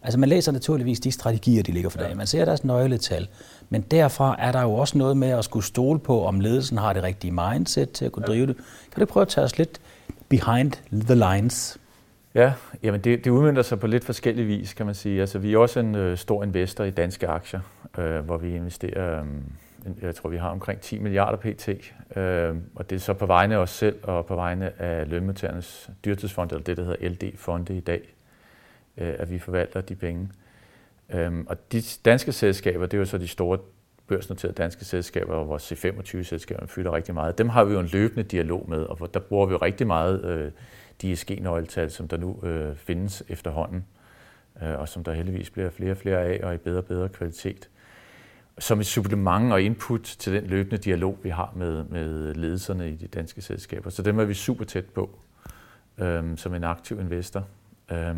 Altså 0.03 0.19
man 0.19 0.29
læser 0.29 0.51
naturligvis 0.51 0.99
de 0.99 1.11
strategier, 1.11 1.63
de 1.63 1.71
ligger 1.71 1.89
for 1.89 1.97
dagen. 1.97 2.17
Man 2.17 2.27
ser 2.27 2.45
deres 2.45 2.63
nøgletal. 2.63 3.27
Men 3.69 3.81
derfra 3.81 4.35
er 4.39 4.51
der 4.51 4.61
jo 4.61 4.73
også 4.73 4.97
noget 4.97 5.17
med 5.17 5.29
at 5.29 5.45
skulle 5.45 5.65
stole 5.65 5.99
på, 5.99 6.25
om 6.25 6.39
ledelsen 6.39 6.77
har 6.77 6.93
det 6.93 7.03
rigtige 7.03 7.31
mindset 7.31 7.91
til 7.91 8.05
at 8.05 8.11
kunne 8.11 8.25
drive 8.25 8.47
det. 8.47 8.55
Kan 8.91 8.99
du 8.99 9.05
prøve 9.05 9.21
at 9.21 9.27
tage 9.27 9.45
os 9.45 9.57
lidt 9.57 9.81
behind 10.29 10.71
the 10.91 11.15
lines? 11.15 11.77
Ja, 12.35 12.53
jamen 12.83 13.01
det, 13.01 13.25
det 13.25 13.31
udmyndter 13.31 13.61
sig 13.61 13.79
på 13.79 13.87
lidt 13.87 14.05
forskellige 14.05 14.45
vis, 14.45 14.73
kan 14.73 14.85
man 14.85 14.95
sige. 14.95 15.21
Altså, 15.21 15.39
vi 15.39 15.53
er 15.53 15.57
også 15.57 15.79
en 15.79 15.95
øh, 15.95 16.17
stor 16.17 16.43
investor 16.43 16.83
i 16.83 16.91
danske 16.91 17.27
aktier, 17.27 17.59
øh, 17.97 18.19
hvor 18.19 18.37
vi 18.37 18.55
investerer, 18.55 19.19
øh, 19.19 19.27
jeg 20.01 20.15
tror, 20.15 20.29
vi 20.29 20.37
har 20.37 20.49
omkring 20.49 20.79
10 20.79 20.99
milliarder 20.99 21.37
pt. 21.37 21.69
Øh, 22.17 22.55
og 22.75 22.89
det 22.89 22.95
er 22.95 22.99
så 22.99 23.13
på 23.13 23.25
vegne 23.25 23.55
af 23.55 23.59
os 23.59 23.69
selv 23.69 23.95
og 24.03 24.25
på 24.25 24.35
vegne 24.35 24.81
af 24.81 25.09
lønmodtagernes 25.09 25.89
dyrtidsfond, 26.05 26.51
eller 26.51 26.63
det, 26.63 26.77
der 26.77 26.83
hedder 26.83 27.09
LD-fonde 27.09 27.77
i 27.77 27.79
dag, 27.79 28.12
øh, 28.97 29.13
at 29.19 29.31
vi 29.31 29.39
forvalter 29.39 29.81
de 29.81 29.95
penge. 29.95 30.29
Øhm, 31.09 31.45
og 31.49 31.71
de 31.71 31.83
danske 32.05 32.31
selskaber, 32.31 32.85
det 32.85 32.93
er 32.93 32.99
jo 32.99 33.05
så 33.05 33.17
de 33.17 33.27
store 33.27 33.57
børsnoterede 34.07 34.55
danske 34.55 34.85
selskaber, 34.85 35.33
og 35.33 35.47
vores 35.47 35.71
C25-selskaber 35.71 36.65
fylder 36.65 36.93
rigtig 36.93 37.13
meget. 37.13 37.37
Dem 37.37 37.49
har 37.49 37.63
vi 37.63 37.73
jo 37.73 37.79
en 37.79 37.85
løbende 37.85 38.23
dialog 38.23 38.65
med, 38.69 38.83
og 38.83 39.13
der 39.13 39.19
bruger 39.19 39.45
vi 39.45 39.51
jo 39.51 39.57
rigtig 39.57 39.87
meget 39.87 40.25
øh, 40.25 40.51
de 41.01 41.11
ESG-nøgletal, 41.11 41.91
som 41.91 42.07
der 42.07 42.17
nu 42.17 42.39
øh, 42.43 42.75
findes 42.75 43.23
efterhånden, 43.27 43.85
øh, 44.63 44.79
og 44.79 44.89
som 44.89 45.03
der 45.03 45.13
heldigvis 45.13 45.49
bliver 45.49 45.69
flere 45.69 45.91
og 45.91 45.97
flere 45.97 46.19
af, 46.19 46.39
og 46.43 46.53
i 46.53 46.57
bedre 46.57 46.77
og 46.77 46.85
bedre 46.85 47.09
kvalitet. 47.09 47.69
Som 48.59 48.79
et 48.79 48.85
supplement 48.85 49.53
og 49.53 49.61
input 49.61 50.01
til 50.03 50.33
den 50.33 50.43
løbende 50.43 50.77
dialog, 50.77 51.17
vi 51.23 51.29
har 51.29 51.53
med, 51.55 51.83
med 51.83 52.33
ledelserne 52.33 52.89
i 52.89 52.95
de 52.95 53.07
danske 53.07 53.41
selskaber. 53.41 53.89
Så 53.89 54.01
dem 54.01 54.19
er 54.19 54.25
vi 54.25 54.33
super 54.33 54.65
tæt 54.65 54.85
på, 54.85 55.19
øh, 55.97 56.37
som 56.37 56.53
en 56.53 56.63
aktiv 56.63 56.99
investor. 56.99 57.47
Øh, 57.91 58.15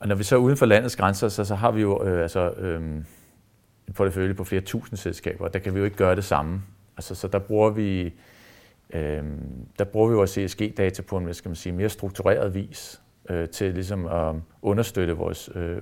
og 0.00 0.08
når 0.08 0.14
vi 0.14 0.24
så 0.24 0.34
er 0.36 0.38
uden 0.40 0.56
for 0.56 0.66
landets 0.66 0.96
grænser, 0.96 1.28
så, 1.28 1.44
så 1.44 1.54
har 1.54 1.70
vi 1.70 1.80
jo 1.80 2.04
øh, 2.04 2.22
altså, 2.22 2.50
øh, 2.50 2.82
en 2.82 3.94
portefølje 3.94 4.34
på 4.34 4.44
flere 4.44 4.62
tusind 4.62 4.96
selskaber, 4.96 5.44
og 5.44 5.52
der 5.52 5.58
kan 5.58 5.74
vi 5.74 5.78
jo 5.78 5.84
ikke 5.84 5.96
gøre 5.96 6.16
det 6.16 6.24
samme. 6.24 6.62
Altså, 6.96 7.14
så 7.14 7.28
der 7.28 7.38
bruger 7.38 7.70
vi, 7.70 8.12
øh, 8.92 9.22
der 9.78 9.84
bruger 9.84 10.08
vi 10.08 10.14
vores 10.14 10.30
CSG-data 10.30 11.02
på 11.02 11.16
en 11.16 11.24
hvad 11.24 11.34
skal 11.34 11.48
man 11.48 11.56
sige, 11.56 11.72
mere 11.72 11.88
struktureret 11.88 12.54
vis 12.54 13.00
øh, 13.30 13.48
til 13.48 13.74
ligesom 13.74 14.06
at 14.06 14.34
understøtte 14.62 15.12
vores 15.16 15.50
øh, 15.54 15.80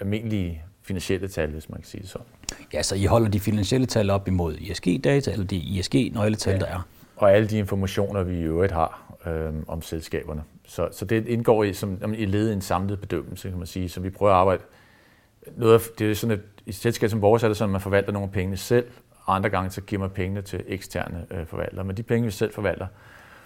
almindelige 0.00 0.62
finansielle 0.82 1.28
tal, 1.28 1.50
hvis 1.50 1.68
man 1.68 1.78
kan 1.78 1.86
sige 1.86 2.00
det 2.00 2.10
sådan. 2.10 2.26
Ja, 2.72 2.82
så 2.82 2.94
I 2.94 3.04
holder 3.04 3.28
de 3.28 3.40
finansielle 3.40 3.86
tal 3.86 4.10
op 4.10 4.28
imod 4.28 4.56
ISG-data, 4.56 5.32
eller 5.32 5.46
de 5.46 5.56
ISG-nøgletal, 5.56 6.52
ja. 6.52 6.58
der 6.58 6.66
er? 6.66 6.88
Og 7.16 7.32
alle 7.32 7.48
de 7.48 7.58
informationer, 7.58 8.22
vi 8.22 8.38
i 8.38 8.42
øvrigt 8.42 8.72
har 8.72 9.16
øh, 9.26 9.52
om 9.66 9.82
selskaberne. 9.82 10.42
Så, 10.68 10.88
så 10.92 11.04
det 11.04 11.28
indgår 11.28 11.64
i, 11.64 11.72
som, 11.72 12.14
i 12.16 12.24
ledet 12.24 12.52
en 12.52 12.60
samlet 12.60 13.00
bedømmelse, 13.00 13.48
kan 13.48 13.58
man 13.58 13.66
sige. 13.66 13.88
Så 13.88 14.00
vi 14.00 14.10
prøver 14.10 14.32
at 14.32 14.38
arbejde... 14.38 14.62
Noget 15.56 15.74
af, 15.74 15.80
det 15.98 16.10
er 16.10 16.14
sådan, 16.14 16.38
at 16.38 16.44
i 16.66 16.72
selskab 16.72 17.10
som 17.10 17.22
vores 17.22 17.42
er 17.42 17.48
det 17.48 17.56
sådan, 17.56 17.70
at 17.70 17.72
man 17.72 17.80
forvalter 17.80 18.12
nogle 18.12 18.30
penge 18.30 18.56
selv, 18.56 18.86
og 19.24 19.34
andre 19.34 19.50
gange 19.50 19.70
så 19.70 19.80
giver 19.80 20.00
man 20.00 20.10
pengene 20.10 20.42
til 20.42 20.64
eksterne 20.66 21.26
øh, 21.30 21.46
forvaltere. 21.46 21.84
Men 21.84 21.96
de 21.96 22.02
penge, 22.02 22.24
vi 22.24 22.30
selv 22.30 22.52
forvalter, 22.52 22.86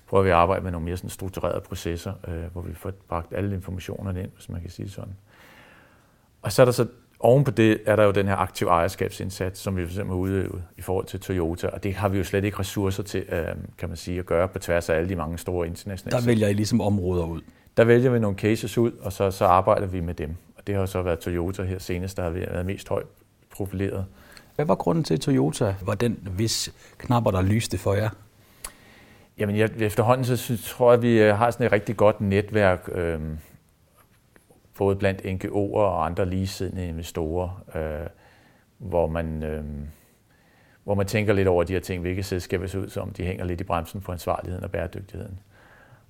prøver 0.06 0.24
vi 0.24 0.30
at 0.30 0.36
arbejde 0.36 0.62
med 0.62 0.72
nogle 0.72 0.84
mere 0.84 0.96
sådan 0.96 1.10
strukturerede 1.10 1.60
processer, 1.60 2.12
øh, 2.28 2.44
hvor 2.52 2.62
vi 2.62 2.74
får 2.74 2.92
bragt 3.08 3.34
alle 3.34 3.54
informationerne 3.54 4.22
ind, 4.22 4.30
hvis 4.34 4.48
man 4.48 4.60
kan 4.60 4.70
sige 4.70 4.90
sådan. 4.90 5.14
Og 6.42 6.52
så 6.52 6.62
er 6.62 6.64
der 6.64 6.72
så 6.72 6.86
oven 7.22 7.44
på 7.44 7.50
det 7.50 7.80
er 7.86 7.96
der 7.96 8.04
jo 8.04 8.10
den 8.10 8.26
her 8.26 8.36
aktiv 8.36 8.66
ejerskabsindsats, 8.66 9.60
som 9.60 9.76
vi 9.76 9.82
eksempel 9.82 10.14
har 10.14 10.20
udøvet 10.20 10.62
i 10.76 10.82
forhold 10.82 11.06
til 11.06 11.20
Toyota, 11.20 11.66
og 11.66 11.84
det 11.84 11.94
har 11.94 12.08
vi 12.08 12.18
jo 12.18 12.24
slet 12.24 12.44
ikke 12.44 12.58
ressourcer 12.58 13.02
til, 13.02 13.24
øh, 13.28 13.46
kan 13.78 13.88
man 13.88 13.96
sige, 13.96 14.18
at 14.18 14.26
gøre 14.26 14.48
på 14.48 14.58
tværs 14.58 14.90
af 14.90 14.96
alle 14.96 15.08
de 15.08 15.16
mange 15.16 15.38
store 15.38 15.66
internationale. 15.66 16.18
Der 16.18 16.26
vælger 16.26 16.48
I 16.48 16.52
ligesom 16.52 16.80
områder 16.80 17.24
ud? 17.24 17.40
Der 17.76 17.84
vælger 17.84 18.10
vi 18.10 18.18
nogle 18.18 18.38
cases 18.38 18.78
ud, 18.78 18.92
og 18.92 19.12
så, 19.12 19.30
så 19.30 19.44
arbejder 19.44 19.86
vi 19.86 20.00
med 20.00 20.14
dem. 20.14 20.36
Og 20.56 20.66
det 20.66 20.74
har 20.74 20.86
så 20.86 21.02
været 21.02 21.18
Toyota 21.18 21.62
her 21.62 21.78
senest, 21.78 22.16
der 22.16 22.22
har 22.22 22.30
været 22.30 22.66
mest 22.66 22.88
højt 22.88 23.06
profileret. 23.50 24.04
Hvad 24.56 24.66
var 24.66 24.74
grunden 24.74 25.04
til, 25.04 25.14
at 25.14 25.20
Toyota 25.20 25.74
var 25.82 25.94
den, 25.94 26.28
hvis 26.36 26.72
knapper, 26.98 27.30
der 27.30 27.42
lyste 27.42 27.78
for 27.78 27.94
jer? 27.94 28.08
Jamen, 29.38 29.56
jeg, 29.56 29.70
efterhånden 29.78 30.24
så 30.24 30.36
synes, 30.36 30.70
tror 30.70 30.92
jeg, 30.92 31.02
vi 31.02 31.22
øh, 31.22 31.36
har 31.36 31.50
sådan 31.50 31.66
et 31.66 31.72
rigtig 31.72 31.96
godt 31.96 32.20
netværk, 32.20 32.88
øh, 32.92 33.20
både 34.78 34.96
blandt 34.96 35.20
NGO'er 35.20 35.76
og 35.76 36.06
andre 36.06 36.26
ligesidende 36.26 36.88
investorer, 36.88 37.64
øh, 37.74 38.06
hvor 38.78 39.06
man... 39.06 39.42
Øh, 39.42 39.64
hvor 40.84 40.94
man 40.94 41.06
tænker 41.06 41.32
lidt 41.32 41.48
over 41.48 41.64
de 41.64 41.72
her 41.72 41.80
ting, 41.80 42.00
hvilke 42.00 42.22
selskaber 42.22 42.66
ser 42.66 42.78
ud 42.78 42.88
som, 42.88 43.10
de 43.10 43.24
hænger 43.24 43.44
lidt 43.44 43.60
i 43.60 43.64
bremsen 43.64 44.00
på 44.00 44.12
ansvarligheden 44.12 44.64
og 44.64 44.70
bæredygtigheden. 44.70 45.38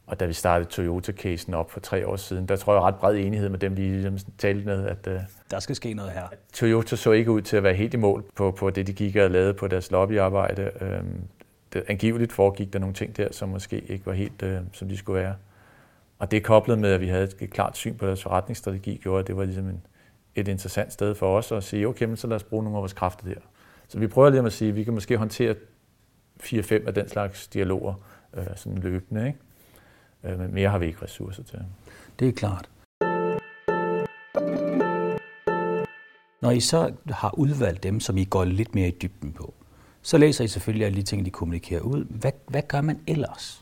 Og 0.07 0.21
da 0.21 0.27
vi 0.27 0.33
startede 0.33 0.69
Toyota-casen 0.71 1.55
op 1.55 1.71
for 1.71 1.81
tre 1.81 2.07
år 2.07 2.17
siden, 2.17 2.47
der 2.47 2.57
tror 2.57 2.75
jeg 2.75 2.83
ret 2.83 2.95
bred 2.95 3.17
enighed 3.17 3.49
med 3.49 3.59
dem, 3.59 3.77
vi 3.77 3.83
ligesom 3.83 4.19
talte 4.39 4.65
med, 4.65 4.87
at 4.87 5.07
uh, 5.07 5.21
der 5.51 5.61
skal 5.61 5.77
ske 5.77 5.95
noget 5.95 6.13
her. 6.13 6.23
Toyota 6.53 6.97
så 6.97 7.13
ikke 7.13 7.31
ud 7.31 7.43
til 7.43 7.57
at 7.57 7.63
være 7.63 7.75
helt 7.75 7.95
i 7.95 7.97
mål 7.97 8.25
på, 8.37 8.51
på 8.51 8.71
det, 8.71 8.87
de 8.87 8.93
gik 8.93 9.17
og 9.17 9.31
lavede 9.31 9.55
på 9.55 9.69
deres 9.69 9.91
lobbyarbejde. 9.91 10.71
Um, 10.81 11.21
det, 11.73 11.85
angiveligt 11.89 12.33
foregik 12.33 12.73
der 12.73 12.79
nogle 12.79 12.95
ting 12.95 13.17
der, 13.17 13.29
som 13.31 13.49
måske 13.49 13.81
ikke 13.81 14.07
var 14.07 14.13
helt, 14.13 14.43
uh, 14.43 14.51
som 14.73 14.89
de 14.89 14.97
skulle 14.97 15.21
være. 15.21 15.35
Og 16.23 16.31
det 16.31 16.45
koblet 16.45 16.79
med, 16.79 16.93
at 16.93 17.01
vi 17.01 17.09
havde 17.09 17.29
et 17.41 17.51
klart 17.51 17.77
syn 17.77 17.95
på 17.97 18.07
deres 18.07 18.23
forretningsstrategi, 18.23 19.01
gjorde, 19.03 19.21
at 19.21 19.27
det 19.27 19.37
var 19.37 19.45
ligesom 19.45 19.69
en, 19.69 19.83
et 20.35 20.49
interessant 20.49 20.93
sted 20.93 21.15
for 21.15 21.37
os 21.37 21.53
at 21.53 21.65
sige, 21.65 21.89
okay, 21.89 22.05
men 22.05 22.17
så 22.17 22.27
lad 22.27 22.37
os 22.37 22.43
bruge 22.43 22.65
nogle 22.65 22.77
af 22.77 22.81
vores 22.81 22.93
kræfter 22.93 23.25
der. 23.27 23.41
Så 23.89 23.99
vi 23.99 24.07
prøver 24.07 24.31
lige 24.31 24.47
at 24.47 24.53
sige, 24.53 24.69
at 24.69 24.77
vi 24.77 24.85
kan 24.85 24.95
måske 24.95 25.17
håndtere 25.17 25.55
4-5 26.43 26.87
af 26.87 26.95
den 26.95 27.09
slags 27.09 27.49
dialoger 27.49 27.95
øh, 28.35 28.47
sådan 28.57 28.79
løbende. 28.79 29.27
Ikke? 29.27 29.39
Øh, 30.25 30.41
men 30.41 30.55
mere 30.55 30.69
har 30.69 30.79
vi 30.79 30.87
ikke 30.87 31.03
ressourcer 31.03 31.43
til. 31.43 31.59
Det 32.19 32.29
er 32.29 32.33
klart. 32.33 32.69
Når 36.43 36.51
I 36.51 36.61
så 36.61 36.93
har 37.11 37.39
udvalgt 37.39 37.83
dem, 37.83 38.01
som 38.01 38.17
I 38.17 38.25
går 38.25 38.45
lidt 38.45 38.75
mere 38.75 38.89
i 38.89 38.99
dybden 39.03 39.33
på, 39.33 39.55
så 40.03 40.19
læser 40.19 40.45
I 40.45 40.49
selvfølgelig 40.49 40.87
alle 40.87 40.97
de 40.97 41.03
ting, 41.03 41.25
de 41.25 41.31
kommunikerer 41.31 41.81
ud. 41.81 42.05
Hvad, 42.05 42.33
hvad 42.49 42.63
gør 42.69 42.81
man 42.81 43.01
ellers? 43.07 43.62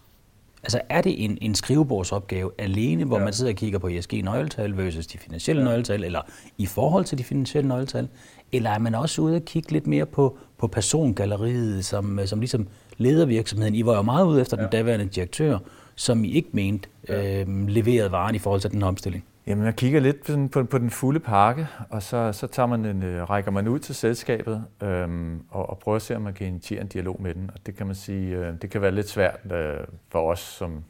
Altså 0.63 0.81
er 0.89 1.01
det 1.01 1.25
en, 1.25 1.39
en 1.41 1.55
skrivebordsopgave 1.55 2.51
alene, 2.59 3.05
hvor 3.05 3.19
ja. 3.19 3.25
man 3.25 3.33
sidder 3.33 3.53
og 3.53 3.57
kigger 3.57 3.79
på 3.79 3.89
ESG-nøgletal 3.89 4.77
versus 4.77 5.07
de 5.07 5.19
finansielle 5.19 5.63
ja. 5.63 5.69
nøgletal, 5.69 6.05
eller 6.05 6.21
i 6.59 6.67
forhold 6.67 7.05
til 7.05 7.19
de 7.19 7.25
finansielle 7.25 7.69
nøgletal? 7.69 8.09
Eller 8.53 8.71
er 8.71 8.79
man 8.79 8.95
også 8.95 9.23
ude 9.23 9.37
og 9.37 9.43
kigge 9.43 9.73
lidt 9.73 9.87
mere 9.87 10.07
på, 10.07 10.39
på 10.59 10.67
persongalleriet, 10.67 11.85
som, 11.85 12.21
som 12.27 12.41
ligesom 12.41 12.69
leder 12.97 13.27
virksomheden? 13.27 13.75
I 13.75 13.87
var 13.87 13.97
jo 13.97 14.03
meget 14.03 14.27
ude 14.27 14.41
efter 14.41 14.57
ja. 14.57 14.63
den 14.63 14.73
daværende 14.73 15.07
direktør, 15.07 15.59
som 15.95 16.25
I 16.25 16.31
ikke 16.31 16.49
mente 16.53 16.89
ja. 17.09 17.41
øh, 17.41 17.69
leverede 17.69 18.13
varen 18.13 18.35
i 18.35 18.39
forhold 18.39 18.61
til 18.61 18.71
den 18.71 18.83
omstilling. 18.83 19.25
Jamen, 19.47 19.65
man 19.65 19.73
kigger 19.73 20.01
lidt 20.01 20.23
på, 20.27 20.49
på, 20.53 20.65
på 20.65 20.79
den 20.79 20.91
fulde 20.91 21.21
pakke, 21.21 21.67
og 21.91 22.03
så, 22.03 22.33
så 22.33 22.47
tager 22.47 22.67
man 22.67 22.85
en, 22.85 23.03
øh, 23.03 23.31
rækker 23.31 23.51
man 23.51 23.69
ud 23.69 23.79
til 23.79 23.95
selskabet 23.95 24.65
øhm, 24.83 25.43
og, 25.51 25.71
og 25.71 25.79
prøver 25.79 25.97
at 25.97 26.03
se, 26.03 26.17
om 26.17 26.23
man 26.23 26.35
kan 26.35 26.47
initiere 26.47 26.81
en 26.81 26.87
dialog 26.89 27.23
med 27.23 27.35
den. 27.35 27.51
Og 27.55 27.67
det 27.67 27.77
kan 27.77 27.87
man 27.87 27.95
sige, 27.95 28.37
øh, 28.37 28.55
det 28.63 28.71
kan 28.71 28.83
være 28.83 28.91
lidt 28.91 29.09
svært 29.09 29.41
øh, 29.53 29.87
for 30.09 30.31
os, 30.31 30.41
som 30.41 30.85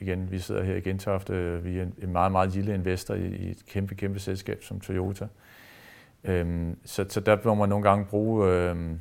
igen, 0.00 0.30
vi 0.30 0.38
sidder 0.38 0.62
her 0.62 0.76
i 0.76 0.80
Gentofte, 0.80 1.32
øh, 1.32 1.64
vi 1.64 1.78
er 1.78 1.82
en, 1.82 1.94
en 2.02 2.12
meget, 2.12 2.32
meget 2.32 2.54
lille 2.54 2.74
investor 2.74 3.14
i, 3.14 3.26
i 3.26 3.50
et 3.50 3.66
kæmpe, 3.66 3.94
kæmpe 3.94 4.18
selskab 4.18 4.62
som 4.62 4.80
Toyota. 4.80 5.26
Øhm, 6.24 6.78
så, 6.84 7.04
så 7.08 7.20
der 7.20 7.38
må 7.44 7.54
man 7.54 7.68
nogle 7.68 7.88
gange 7.88 8.04
bruge, 8.04 8.48
øhm, 8.52 9.00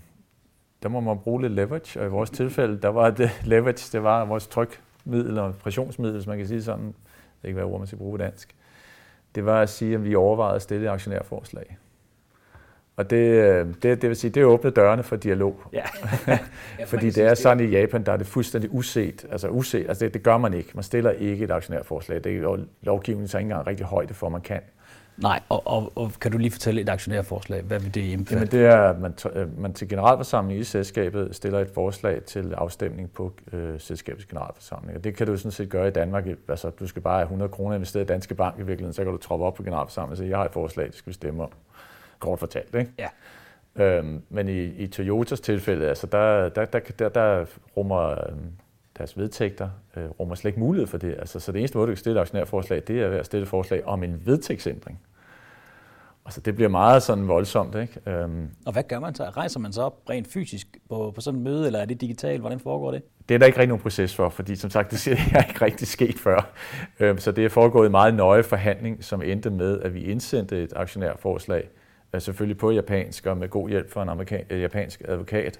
der 0.83 0.89
må 0.89 0.99
man 0.99 1.19
bruge 1.19 1.41
lidt 1.41 1.53
leverage, 1.53 1.99
og 1.99 2.05
i 2.05 2.09
vores 2.09 2.29
tilfælde, 2.29 2.81
der 2.81 2.89
var 2.89 3.09
det 3.09 3.29
leverage, 3.43 3.97
det 3.97 4.03
var 4.03 4.25
vores 4.25 4.47
trykmiddel 4.47 5.39
og 5.39 5.55
pressionsmiddel, 5.55 6.15
hvis 6.15 6.27
man 6.27 6.37
kan 6.37 6.47
sige 6.47 6.63
sådan, 6.63 6.85
det 6.85 7.43
er 7.43 7.47
ikke 7.47 7.59
hvad 7.59 7.65
ord 7.71 7.79
man 7.79 7.87
skal 7.87 7.97
bruge 7.97 8.17
på 8.17 8.23
dansk, 8.23 8.55
det 9.35 9.45
var 9.45 9.61
at 9.61 9.69
sige, 9.69 9.95
at 9.95 10.03
vi 10.03 10.15
overvejede 10.15 10.55
at 10.55 10.61
stille 10.61 10.85
et 10.85 10.91
aktionærforslag. 10.91 11.77
Og 12.97 13.09
det, 13.09 13.27
øh, 13.27 13.67
det, 13.67 14.01
det 14.01 14.09
vil 14.09 14.15
sige, 14.15 14.31
det 14.31 14.45
åbner 14.45 14.71
dørene 14.71 15.03
for 15.03 15.15
dialog. 15.15 15.61
Ja. 15.73 15.83
Fordi 16.85 17.09
det 17.09 17.23
er 17.23 17.33
sådan 17.33 17.69
i 17.69 17.69
Japan, 17.69 18.03
der 18.03 18.11
er 18.11 18.17
det 18.17 18.27
fuldstændig 18.27 18.73
uset. 18.73 19.25
Altså 19.31 19.49
uset, 19.49 19.85
altså 19.87 20.05
det, 20.05 20.13
det 20.13 20.23
gør 20.23 20.37
man 20.37 20.53
ikke. 20.53 20.69
Man 20.73 20.83
stiller 20.83 21.11
ikke 21.11 21.43
et 21.43 21.51
aktionærforslag. 21.51 22.23
Det 22.23 22.37
er 22.37 22.57
lovgivningen 22.81 23.27
så 23.27 23.37
ikke 23.37 23.45
engang 23.45 23.67
rigtig 23.67 23.85
højde 23.85 24.13
for, 24.13 24.29
man 24.29 24.41
kan. 24.41 24.61
Nej, 25.17 25.39
og, 25.49 25.67
og, 25.67 25.91
og 25.95 26.11
kan 26.21 26.31
du 26.31 26.37
lige 26.37 26.51
fortælle 26.51 26.81
et 26.81 26.89
aktionærforslag? 26.89 27.61
Hvad 27.61 27.79
vil 27.79 27.93
det 27.93 28.01
indbefatte? 28.01 28.57
Jamen 28.57 28.69
det 28.69 28.75
er, 28.75 28.89
at 28.89 28.99
man, 28.99 29.13
øh, 29.35 29.59
man 29.59 29.73
til 29.73 29.89
generalforsamling 29.89 30.59
i 30.59 30.63
selskabet 30.63 31.35
stiller 31.35 31.59
et 31.59 31.69
forslag 31.73 32.23
til 32.23 32.53
afstemning 32.53 33.11
på 33.11 33.33
øh, 33.53 33.79
selskabets 33.79 34.25
generalforsamling. 34.25 34.97
Og 34.97 35.03
det 35.03 35.15
kan 35.15 35.27
du 35.27 35.37
sådan 35.37 35.51
set 35.51 35.69
gøre 35.69 35.87
i 35.87 35.91
Danmark. 35.91 36.27
Altså, 36.47 36.69
du 36.69 36.87
skal 36.87 37.01
bare 37.01 37.15
have 37.15 37.23
100 37.23 37.51
kroner 37.51 37.75
investeret 37.75 38.03
i 38.03 38.07
Danske 38.07 38.35
Bank 38.35 38.55
i 38.55 38.57
virkeligheden, 38.57 38.93
så 38.93 39.03
kan 39.03 39.11
du 39.11 39.17
troppe 39.17 39.45
op 39.45 39.53
på 39.53 39.63
generalforsamlingen 39.63 40.11
og 40.11 40.17
sige, 40.17 40.29
jeg 40.29 40.37
har 40.37 40.45
et 40.45 40.53
forslag, 40.53 40.85
det 40.85 40.95
skal 40.95 41.09
vi 41.09 41.13
stemme 41.13 41.43
om. 41.43 41.49
Kort 42.19 42.39
fortalt, 42.39 42.75
ikke? 42.75 42.91
Ja. 42.97 43.07
Øhm, 43.83 44.21
men 44.29 44.49
i, 44.49 44.63
i 44.63 44.87
Toyotas 44.87 45.39
tilfælde, 45.39 45.89
altså 45.89 46.07
der, 46.07 46.49
der, 46.49 46.65
der, 46.65 46.79
der, 46.99 47.09
der 47.09 47.45
rummer 47.77 48.29
øhm, 48.29 48.51
deres 48.97 49.17
vedtægter 49.17 49.69
øh, 49.97 50.09
rummer 50.09 50.35
slet 50.35 50.49
ikke 50.49 50.59
mulighed 50.59 50.87
for 50.87 50.97
det. 50.97 51.15
Altså, 51.19 51.39
så 51.39 51.51
det 51.51 51.59
eneste 51.59 51.77
måde, 51.77 51.87
du 51.87 51.91
kan 51.91 51.97
stille 51.97 52.19
et 52.19 52.21
aktionærforslag, 52.21 52.83
det 52.87 53.01
er 53.01 53.19
at 53.19 53.25
stille 53.25 53.43
et 53.43 53.49
forslag 53.49 53.85
om 53.85 54.03
en 54.03 54.21
vedtægtsændring. 54.25 54.99
Altså, 56.27 56.41
det 56.41 56.55
bliver 56.55 56.69
meget 56.69 57.03
sådan 57.03 57.27
voldsomt, 57.27 57.75
ikke? 57.75 57.99
Øhm, 58.05 58.49
og 58.65 58.73
hvad 58.73 58.83
gør 58.83 58.99
man 58.99 59.15
så? 59.15 59.23
Rejser 59.23 59.59
man 59.59 59.73
så 59.73 59.81
op 59.81 60.01
rent 60.09 60.27
fysisk 60.27 60.67
på, 60.89 61.11
på 61.15 61.21
sådan 61.21 61.39
et 61.39 61.43
møde, 61.43 61.65
eller 61.65 61.79
er 61.79 61.85
det 61.85 62.01
digitalt? 62.01 62.39
Hvordan 62.39 62.59
foregår 62.59 62.91
det? 62.91 63.01
Det 63.29 63.35
er 63.35 63.39
der 63.39 63.45
ikke 63.45 63.57
rigtig 63.57 63.67
nogen 63.67 63.81
proces 63.81 64.15
for, 64.15 64.29
fordi 64.29 64.55
som 64.55 64.69
sagt, 64.69 64.91
det 64.91 65.07
er 65.07 65.43
ikke 65.47 65.65
rigtig 65.65 65.87
sket 65.87 66.15
før. 66.15 66.49
Øhm, 66.99 67.17
så 67.17 67.31
det 67.31 67.45
er 67.45 67.49
foregået 67.49 67.87
i 67.87 67.91
meget 67.91 68.13
nøje 68.13 68.43
forhandling, 68.43 69.03
som 69.03 69.21
endte 69.21 69.49
med, 69.49 69.81
at 69.81 69.93
vi 69.93 70.03
indsendte 70.03 70.63
et 70.63 70.73
aktionærforslag, 70.75 71.69
øh, 72.13 72.21
selvfølgelig 72.21 72.57
på 72.57 72.71
japansk 72.71 73.25
og 73.25 73.37
med 73.37 73.49
god 73.49 73.69
hjælp 73.69 73.91
fra 73.91 74.03
en 74.03 74.09
amerikan, 74.09 74.45
øh, 74.49 74.61
japansk 74.61 75.01
advokat, 75.07 75.59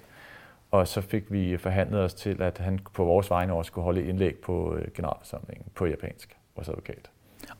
og 0.70 0.88
så 0.88 1.00
fik 1.00 1.32
vi 1.32 1.56
forhandlet 1.56 2.00
os 2.00 2.14
til, 2.14 2.42
at 2.42 2.58
han 2.58 2.78
på 2.94 3.04
vores 3.04 3.30
vegne 3.30 3.52
også 3.52 3.68
skulle 3.68 3.84
holde 3.84 4.08
indlæg 4.08 4.36
på 4.36 4.74
øh, 4.74 4.88
generalforsamlingen 4.94 5.66
på 5.74 5.86
japansk, 5.86 6.36
vores 6.56 6.68
advokat. 6.68 7.10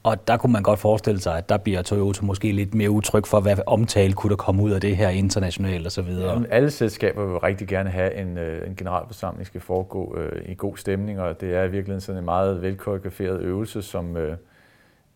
Og 0.03 0.29
der 0.29 0.37
kunne 0.37 0.53
man 0.53 0.63
godt 0.63 0.79
forestille 0.79 1.21
sig, 1.21 1.39
at 1.39 1.49
der 1.49 1.57
bliver 1.57 1.83
Toyota 1.83 2.25
måske 2.25 2.53
lidt 2.53 2.75
mere 2.75 2.91
utryg 2.91 3.27
for, 3.27 3.41
hvad 3.41 3.57
omtale 3.67 4.13
kunne 4.13 4.31
der 4.31 4.37
komme 4.37 4.63
ud 4.63 4.71
af 4.71 4.81
det 4.81 4.97
her 4.97 5.09
internationalt 5.09 5.87
og 5.87 5.93
så 5.93 6.03
videre. 6.03 6.33
Jamen, 6.33 6.47
alle 6.51 6.71
selskaber 6.71 7.27
vil 7.27 7.39
rigtig 7.39 7.69
gerne 7.69 7.91
have 7.91 8.15
en, 8.15 8.39
øh, 8.39 8.67
en 8.67 8.77
generalforsamling 8.77 9.47
skal 9.47 9.61
foregå 9.61 10.17
øh, 10.17 10.43
i 10.51 10.55
god 10.55 10.77
stemning, 10.77 11.21
og 11.21 11.41
det 11.41 11.55
er 11.55 11.63
i 11.63 11.71
virkeligheden 11.71 12.01
sådan 12.01 12.19
en 12.19 12.25
meget 12.25 12.63
velkoreograferet 12.63 13.41
øvelse, 13.41 13.83
som, 13.83 14.17
øh, 14.17 14.37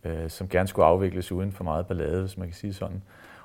øh, 0.05 0.31
som 0.31 0.49
gerne 0.49 0.69
skulle 0.69 0.87
afvikles 0.87 1.33
uden 1.33 1.53
for 1.53 1.65
meget 1.65 1.87
ballade, 1.87 2.21
hvis 2.21 2.39
man 2.39 2.49
kan 2.49 2.55
sige 2.55 2.75
sådan. 2.75 3.03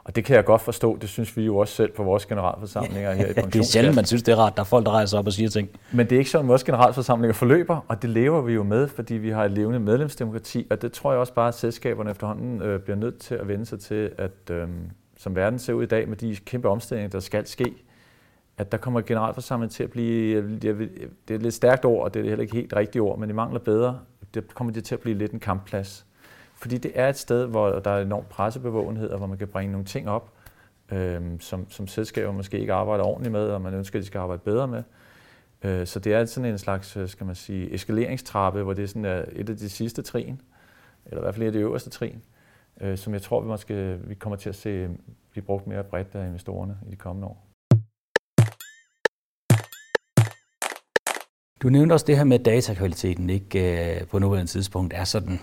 Og 0.08 0.16
det 0.16 0.26
kan 0.26 0.36
jeg 0.36 0.46
godt 0.46 0.62
forstå, 0.62 0.98
det 1.02 1.10
synes 1.10 1.38
vi 1.38 1.46
jo 1.46 1.58
også 1.58 1.74
selv 1.74 1.92
på 1.92 2.04
vores 2.04 2.26
generalforsamlinger 2.26 3.14
her 3.14 3.26
i 3.26 3.34
Det 3.54 3.56
er 3.56 3.64
sjældent, 3.64 3.96
man 3.96 4.06
synes, 4.06 4.24
det 4.24 4.32
er 4.32 4.36
rart, 4.36 4.56
der 4.56 4.62
er 4.62 4.66
folk, 4.66 4.86
der 4.86 4.92
rejser 4.92 5.18
op 5.18 5.28
og 5.28 5.34
siger 5.34 5.50
ting. 5.50 5.70
Men 5.92 6.10
det 6.10 6.16
er 6.16 6.20
ikke 6.20 6.32
sådan, 6.32 6.48
vores 6.48 6.64
generalforsamlinger 6.64 7.34
forløber, 7.34 7.86
og 7.88 8.02
det 8.02 8.10
lever 8.10 8.42
vi 8.42 8.54
jo 8.54 8.64
med, 8.64 8.88
fordi 8.88 9.14
vi 9.14 9.30
har 9.30 9.46
et 9.46 9.52
levende 9.52 9.80
medlemsdemokrati, 9.80 10.68
og 10.70 10.82
det 10.82 10.92
tror 10.92 11.12
jeg 11.12 11.20
også 11.20 11.34
bare, 11.34 11.48
at 11.48 11.54
selskaberne 11.54 12.12
efterhånden 12.12 12.62
øh, 12.62 12.80
bliver 12.80 12.98
nødt 12.98 13.20
til 13.20 13.36
at 13.36 13.48
vende 13.48 13.66
sig 13.66 13.80
til, 13.80 14.12
at 14.18 14.52
øh, 14.52 14.68
som 15.18 15.36
verden 15.36 15.60
ser 15.60 15.74
ud 15.74 15.84
i 15.84 15.88
dag 15.88 16.10
med 16.10 16.18
de 16.18 16.36
kæmpe 16.36 16.70
omstillinger, 16.70 17.10
der 17.10 17.20
skal 17.20 17.48
ske, 17.48 17.74
at 18.58 18.72
der 18.72 18.78
kommer 18.78 19.02
generalforsamlingen 19.02 19.74
til 19.74 19.84
at 19.84 19.90
blive, 19.90 20.42
det 20.60 20.70
er 21.30 21.36
et 21.36 21.42
lidt 21.42 21.54
stærkt 21.54 21.86
ord, 21.86 22.04
og 22.04 22.14
det 22.14 22.20
er 22.20 22.30
heller 22.30 22.42
ikke 22.42 22.56
helt 22.56 22.76
rigtigt 22.76 23.02
ord, 23.02 23.20
men 23.20 23.30
det 23.30 23.36
mangler 23.36 23.60
bedre, 23.60 24.00
det 24.34 24.56
kommer 24.56 24.74
det 24.74 24.84
til 24.84 24.96
at 24.96 25.02
blive 25.02 25.18
lidt 25.18 25.32
en 25.32 25.40
kampplads. 25.40 26.07
Fordi 26.58 26.78
det 26.78 26.92
er 26.96 27.10
et 27.10 27.18
sted, 27.18 27.46
hvor 27.46 27.80
der 27.80 27.92
er 27.92 28.02
enorm 28.02 28.26
pressebevågenhed, 28.30 29.10
og 29.10 29.18
hvor 29.18 29.28
man 29.28 29.38
kan 29.38 29.48
bringe 29.48 29.72
nogle 29.72 29.86
ting 29.86 30.10
op, 30.10 30.34
øh, 30.92 31.22
som, 31.40 31.70
som 31.70 31.88
selskaber 31.88 32.32
måske 32.32 32.60
ikke 32.60 32.74
arbejder 32.74 33.04
ordentligt 33.04 33.32
med, 33.32 33.50
og 33.50 33.62
man 33.62 33.74
ønsker, 33.74 34.00
at 34.00 34.02
de 34.02 34.08
skal 34.08 34.20
arbejde 34.20 34.42
bedre 34.46 34.68
med. 34.68 34.84
Øh, 35.64 35.88
så 35.88 36.00
det 36.00 36.14
er 36.14 36.26
sådan 36.26 36.52
en 36.52 36.58
slags, 36.58 36.98
øh, 36.98 37.10
skal 37.10 37.26
man 37.26 37.36
sige, 37.36 37.74
eskaleringstrappe, 37.74 38.64
hvor 38.64 38.74
det 38.74 38.84
er 38.84 38.88
sådan 38.88 39.06
er 39.06 39.26
et 39.32 39.50
af 39.50 39.58
de 39.58 39.70
sidste 39.70 40.02
trin, 40.02 40.42
eller 41.06 41.22
i 41.22 41.24
hvert 41.24 41.36
fald 41.36 41.44
et 41.44 41.48
af 41.48 41.54
de 41.54 41.60
øverste 41.60 41.90
trin, 41.90 42.22
øh, 42.82 42.98
som 42.98 43.14
jeg 43.14 43.22
tror, 43.22 43.42
vi 43.42 43.48
måske 43.48 43.98
vi 44.04 44.14
kommer 44.16 44.38
til 44.38 44.50
at 44.50 44.56
se 44.56 44.70
øh, 44.70 44.90
blive 45.32 45.44
brugt 45.44 45.68
mere 45.68 45.84
bredt 45.84 46.16
af 46.16 46.28
investorerne 46.28 46.78
i 46.88 46.92
de 46.92 46.96
kommende 46.96 47.28
år. 47.28 47.44
Du 51.62 51.70
nævnte 51.70 51.94
også 51.94 52.06
det 52.06 52.18
her 52.18 52.24
med, 52.24 52.40
at 52.40 52.46
datakvaliteten 52.46 53.30
ikke 53.30 54.08
på 54.12 54.20
nuværende 54.20 54.52
tidspunkt 54.52 54.94
er 54.94 55.04
sådan 55.04 55.40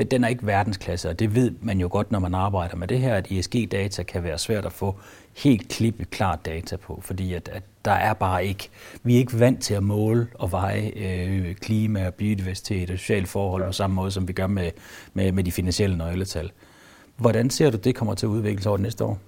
det, 0.00 0.10
den 0.10 0.24
er 0.24 0.28
ikke 0.28 0.46
verdensklasse, 0.46 1.08
og 1.08 1.18
det 1.18 1.34
ved 1.34 1.52
man 1.60 1.80
jo 1.80 1.88
godt, 1.90 2.10
når 2.12 2.18
man 2.18 2.34
arbejder 2.34 2.76
med 2.76 2.88
det 2.88 2.98
her, 2.98 3.14
at 3.14 3.30
ESG-data 3.30 4.02
kan 4.02 4.24
være 4.24 4.38
svært 4.38 4.66
at 4.66 4.72
få 4.72 4.96
helt 5.36 5.68
klippet 5.68 6.10
klart 6.10 6.46
data 6.46 6.76
på, 6.76 7.00
fordi 7.04 7.34
at, 7.34 7.48
at 7.48 7.62
der 7.84 7.90
er 7.92 8.14
bare 8.14 8.46
ikke, 8.46 8.68
vi 9.02 9.14
er 9.14 9.18
ikke 9.18 9.40
vant 9.40 9.62
til 9.62 9.74
at 9.74 9.82
måle 9.82 10.28
og 10.34 10.52
veje 10.52 10.92
øh, 10.96 11.54
klima, 11.54 12.10
biodiversitet 12.10 12.90
og 12.90 12.98
sociale 12.98 13.26
forhold 13.26 13.64
på 13.64 13.72
samme 13.72 13.94
måde, 13.94 14.10
som 14.10 14.28
vi 14.28 14.32
gør 14.32 14.46
med, 14.46 14.70
med, 15.14 15.32
med 15.32 15.44
de 15.44 15.52
finansielle 15.52 15.98
nøgletal. 15.98 16.52
Hvordan 17.16 17.50
ser 17.50 17.70
du, 17.70 17.76
det 17.76 17.94
kommer 17.94 18.14
til 18.14 18.26
at 18.26 18.30
udvikle 18.30 18.62
sig 18.62 18.70
over 18.70 18.76
det 18.76 18.82
næste 18.82 19.04
år? 19.04 19.18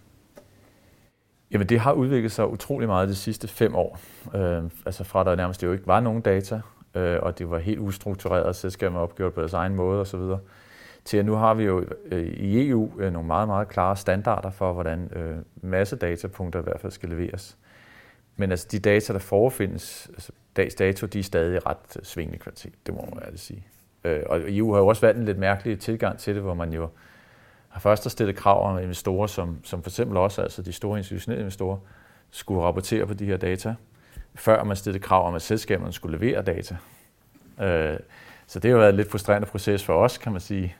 Jamen 1.50 1.66
det 1.66 1.80
har 1.80 1.92
udviklet 1.92 2.32
sig 2.32 2.48
utrolig 2.48 2.88
meget 2.88 3.08
de 3.08 3.14
sidste 3.14 3.48
fem 3.48 3.74
år. 3.74 3.98
Øh, 4.34 4.62
altså 4.86 5.04
fra 5.04 5.24
der 5.24 5.34
nærmest 5.34 5.62
jo 5.62 5.72
ikke 5.72 5.86
var 5.86 6.00
nogen 6.00 6.20
data, 6.20 6.60
øh, 6.94 7.18
og 7.22 7.38
det 7.38 7.50
var 7.50 7.58
helt 7.58 7.78
ustruktureret, 7.78 8.44
og 8.44 8.54
selskaberne 8.54 8.98
opgjort 8.98 9.34
på 9.34 9.40
deres 9.40 9.52
egen 9.52 9.74
måde 9.74 10.00
osv., 10.00 10.20
til 11.04 11.16
at 11.16 11.24
nu 11.24 11.34
har 11.34 11.54
vi 11.54 11.64
jo 11.64 11.84
øh, 12.04 12.26
i 12.26 12.68
EU 12.68 12.90
øh, 12.98 13.12
nogle 13.12 13.26
meget, 13.26 13.48
meget 13.48 13.68
klare 13.68 13.96
standarder 13.96 14.50
for, 14.50 14.72
hvordan 14.72 15.10
øh, 15.16 15.36
masse 15.70 15.96
datapunkter 15.96 16.60
i 16.60 16.62
hvert 16.62 16.80
fald 16.80 16.92
skal 16.92 17.08
leveres. 17.08 17.58
men 18.36 18.50
altså 18.50 18.68
de 18.72 18.78
data, 18.78 19.12
der 19.12 19.18
forefindes, 19.18 20.10
altså 20.12 20.32
dags 20.56 20.74
dato, 20.74 21.06
de 21.06 21.18
er 21.18 21.22
stadig 21.22 21.66
ret 21.66 21.96
øh, 21.96 22.02
svingende 22.02 22.38
kvalitet, 22.38 22.72
det 22.86 22.94
må 22.94 23.08
man 23.14 23.24
ærligt 23.24 23.42
sige. 23.42 23.66
Øh, 24.04 24.22
og 24.26 24.40
EU 24.46 24.72
har 24.72 24.80
jo 24.80 24.86
også 24.86 25.00
valgt 25.00 25.18
en 25.18 25.24
lidt 25.24 25.38
mærkelig 25.38 25.80
tilgang 25.80 26.18
til 26.18 26.34
det, 26.34 26.42
hvor 26.42 26.54
man 26.54 26.72
jo 26.72 26.88
har 27.68 27.80
først 27.80 28.10
stillet 28.10 28.36
krav 28.36 28.70
om 28.70 28.78
investorer, 28.78 29.26
som, 29.26 29.58
som 29.64 29.82
for 29.82 29.90
eksempel 29.90 30.16
også 30.16 30.42
altså 30.42 30.62
de 30.62 30.72
store 30.72 30.98
institutionelle 30.98 31.40
investorer, 31.40 31.76
skulle 32.30 32.62
rapportere 32.62 33.06
på 33.06 33.14
de 33.14 33.26
her 33.26 33.36
data, 33.36 33.74
før 34.34 34.64
man 34.64 34.76
stillede 34.76 35.02
krav 35.02 35.26
om, 35.26 35.34
at 35.34 35.42
selskaberne 35.42 35.92
skulle 35.92 36.18
levere 36.18 36.42
data. 36.42 36.76
Øh, 37.60 37.98
så 38.46 38.58
det 38.58 38.70
har 38.70 38.78
været 38.78 38.90
en 38.90 38.96
lidt 38.96 39.10
frustrerende 39.10 39.46
proces 39.46 39.84
for 39.84 39.94
os, 39.94 40.18
kan 40.18 40.32
man 40.32 40.40
sige. 40.40 40.76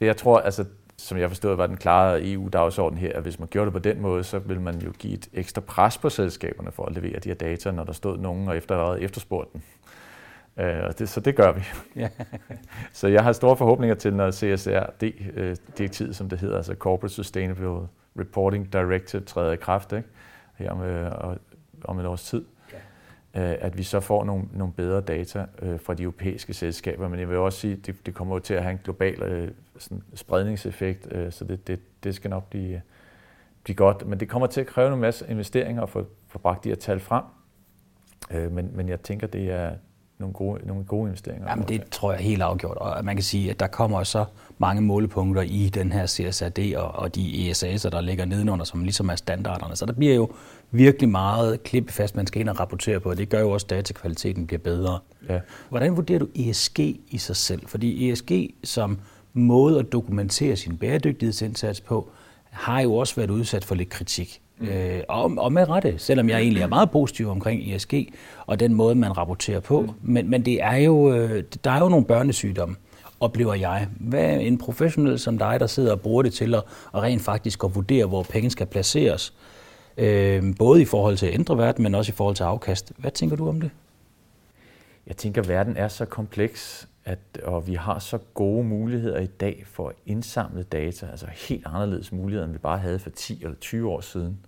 Jeg 0.00 0.16
tror, 0.16 0.38
altså, 0.38 0.64
som 0.96 1.18
jeg 1.18 1.30
forstod, 1.30 1.56
var 1.56 1.66
den 1.66 1.76
klare 1.76 2.32
EU-dagsorden 2.32 2.98
her, 2.98 3.12
at 3.16 3.22
hvis 3.22 3.38
man 3.38 3.48
gjorde 3.48 3.64
det 3.64 3.72
på 3.72 3.78
den 3.78 4.00
måde, 4.00 4.24
så 4.24 4.38
ville 4.38 4.62
man 4.62 4.78
jo 4.78 4.92
give 4.98 5.12
et 5.12 5.28
ekstra 5.32 5.60
pres 5.60 5.98
på 5.98 6.08
selskaberne 6.10 6.72
for 6.72 6.84
at 6.84 6.92
levere 6.92 7.18
de 7.18 7.28
her 7.28 7.34
data, 7.34 7.70
når 7.70 7.84
der 7.84 7.92
stod 7.92 8.18
nogen 8.18 8.48
og 8.48 8.56
efter 8.56 8.94
efterspurgte 8.94 9.52
den. 9.52 9.62
Øh, 10.64 10.84
og 10.84 10.98
det, 10.98 11.08
så 11.08 11.20
det 11.20 11.36
gør 11.36 11.52
vi. 11.52 11.64
Så 12.92 13.08
jeg 13.08 13.24
har 13.24 13.32
store 13.32 13.56
forhåbninger 13.56 13.94
til, 13.94 14.14
når 14.14 14.30
CSRD-direktivet, 14.30 16.16
som 16.16 16.28
det 16.28 16.38
hedder, 16.38 16.56
altså 16.56 16.74
Corporate 16.74 17.14
Sustainable 17.14 17.88
Reporting 18.18 18.72
Directive, 18.72 19.22
træder 19.22 19.52
i 19.52 19.56
kraft 19.56 19.92
ikke? 19.92 20.08
her 20.56 20.70
om, 20.70 20.82
øh, 20.82 21.12
om 21.84 21.98
et 21.98 22.06
års 22.06 22.24
tid, 22.24 22.38
øh, 22.40 22.57
Øh, 23.38 23.56
at 23.60 23.78
vi 23.78 23.82
så 23.82 24.00
får 24.00 24.24
nogle, 24.24 24.44
nogle 24.52 24.72
bedre 24.72 25.00
data 25.00 25.46
øh, 25.62 25.80
fra 25.80 25.94
de 25.94 26.02
europæiske 26.02 26.54
selskaber. 26.54 27.08
Men 27.08 27.20
jeg 27.20 27.28
vil 27.28 27.36
også 27.36 27.58
sige, 27.58 27.72
at 27.72 27.86
det, 27.86 28.06
det 28.06 28.14
kommer 28.14 28.38
til 28.38 28.54
at 28.54 28.62
have 28.62 28.72
en 28.72 28.80
global 28.84 29.22
øh, 29.22 29.50
sådan 29.78 30.02
spredningseffekt, 30.14 31.08
øh, 31.12 31.32
så 31.32 31.44
det, 31.44 31.66
det, 31.66 31.80
det 32.04 32.14
skal 32.14 32.30
nok 32.30 32.50
blive, 32.50 32.74
øh, 32.74 32.80
blive 33.62 33.76
godt. 33.76 34.06
Men 34.06 34.20
det 34.20 34.28
kommer 34.28 34.46
til 34.46 34.60
at 34.60 34.66
kræve 34.66 34.94
en 34.94 35.00
masse 35.00 35.26
investeringer 35.28 35.82
at 35.82 35.88
få, 35.88 36.06
få 36.28 36.38
bragt 36.38 36.64
de 36.64 36.68
her 36.68 36.76
tal 36.76 37.00
frem. 37.00 37.24
Øh, 38.30 38.52
men, 38.52 38.70
men 38.74 38.88
jeg 38.88 39.00
tænker, 39.00 39.26
det 39.26 39.50
er, 39.50 39.72
nogle 40.18 40.34
gode, 40.34 40.66
nogle 40.66 40.84
gode 40.84 41.08
investeringer. 41.08 41.50
Jamen 41.50 41.68
det 41.68 41.84
tror 41.90 42.12
jeg 42.12 42.18
er 42.18 42.22
helt 42.22 42.42
afgjort, 42.42 42.76
og 42.76 43.04
man 43.04 43.16
kan 43.16 43.22
sige, 43.22 43.50
at 43.50 43.60
der 43.60 43.66
kommer 43.66 44.02
så 44.02 44.24
mange 44.58 44.82
målepunkter 44.82 45.42
i 45.42 45.68
den 45.74 45.92
her 45.92 46.06
CSRD 46.06 46.74
og, 46.76 46.90
og 46.90 47.14
de 47.14 47.50
ESA'er, 47.50 47.90
der 47.90 48.00
ligger 48.00 48.24
nedenunder, 48.24 48.64
som 48.64 48.82
ligesom 48.82 49.08
er 49.08 49.14
standarderne. 49.14 49.76
Så 49.76 49.86
der 49.86 49.92
bliver 49.92 50.14
jo 50.14 50.30
virkelig 50.70 51.08
meget 51.08 51.62
klippefast, 51.62 52.16
man 52.16 52.26
skal 52.26 52.40
ind 52.40 52.48
og 52.48 52.60
rapportere 52.60 53.00
på, 53.00 53.10
og 53.10 53.16
det 53.16 53.28
gør 53.28 53.40
jo 53.40 53.50
også, 53.50 53.66
at 53.66 53.70
datakvaliteten 53.70 54.46
bliver 54.46 54.60
bedre. 54.60 54.98
Ja. 55.28 55.38
Hvordan 55.68 55.96
vurderer 55.96 56.18
du 56.18 56.28
ESG 56.34 56.78
i 57.08 57.18
sig 57.18 57.36
selv? 57.36 57.62
Fordi 57.66 58.10
ESG 58.10 58.32
som 58.64 58.98
måde 59.32 59.78
at 59.78 59.92
dokumentere 59.92 60.56
sin 60.56 60.76
bæredygtighedsindsats 60.76 61.80
på, 61.80 62.10
har 62.50 62.80
jo 62.80 62.94
også 62.94 63.16
været 63.16 63.30
udsat 63.30 63.64
for 63.64 63.74
lidt 63.74 63.88
kritik. 63.88 64.40
Mm. 64.58 64.68
Øh, 64.68 65.02
og, 65.08 65.32
og 65.38 65.52
med 65.52 65.68
rette, 65.68 65.98
selvom 65.98 66.28
jeg 66.28 66.40
egentlig 66.40 66.62
er 66.62 66.66
meget 66.66 66.90
positiv 66.90 67.28
omkring 67.28 67.74
ESG 67.74 67.94
og 68.46 68.60
den 68.60 68.74
måde, 68.74 68.94
man 68.94 69.16
rapporterer 69.16 69.60
på. 69.60 69.80
Mm. 69.80 69.92
Men, 70.02 70.30
men 70.30 70.44
det 70.44 70.62
er 70.62 70.76
jo, 70.76 71.12
øh, 71.14 71.44
der 71.64 71.70
er 71.70 71.78
jo 71.78 71.88
nogle 71.88 72.04
børnesygdomme, 72.04 72.76
oplever 73.20 73.54
jeg. 73.54 73.88
Hvad 74.00 74.36
en 74.40 74.58
professionel 74.58 75.18
som 75.18 75.38
dig, 75.38 75.60
der 75.60 75.66
sidder 75.66 75.92
og 75.92 76.00
bruger 76.00 76.22
det 76.22 76.32
til 76.32 76.54
at, 76.54 76.62
at 76.94 77.02
rent 77.02 77.22
faktisk 77.22 77.64
at 77.64 77.74
vurdere, 77.74 78.06
hvor 78.06 78.22
penge 78.22 78.50
skal 78.50 78.66
placeres? 78.66 79.32
Øh, 79.36 79.57
Øhm, 79.98 80.54
både 80.54 80.82
i 80.82 80.84
forhold 80.84 81.16
til 81.16 81.26
at 81.26 81.34
ændre 81.34 81.58
verden, 81.58 81.82
men 81.82 81.94
også 81.94 82.12
i 82.12 82.14
forhold 82.14 82.36
til 82.36 82.44
afkast. 82.44 82.92
Hvad 82.96 83.10
tænker 83.10 83.36
du 83.36 83.48
om 83.48 83.60
det? 83.60 83.70
Jeg 85.06 85.16
tænker, 85.16 85.42
at 85.42 85.48
verden 85.48 85.76
er 85.76 85.88
så 85.88 86.04
kompleks, 86.04 86.88
at, 87.04 87.18
og 87.42 87.66
vi 87.66 87.74
har 87.74 87.98
så 87.98 88.18
gode 88.34 88.64
muligheder 88.64 89.20
i 89.20 89.26
dag 89.26 89.62
for 89.66 89.88
at 89.88 89.94
indsamle 90.06 90.62
data, 90.62 91.06
altså 91.06 91.26
helt 91.48 91.66
anderledes 91.66 92.12
muligheder, 92.12 92.44
end 92.44 92.52
vi 92.52 92.58
bare 92.58 92.78
havde 92.78 92.98
for 92.98 93.10
10 93.10 93.42
eller 93.42 93.56
20 93.56 93.90
år 93.90 94.00
siden 94.00 94.38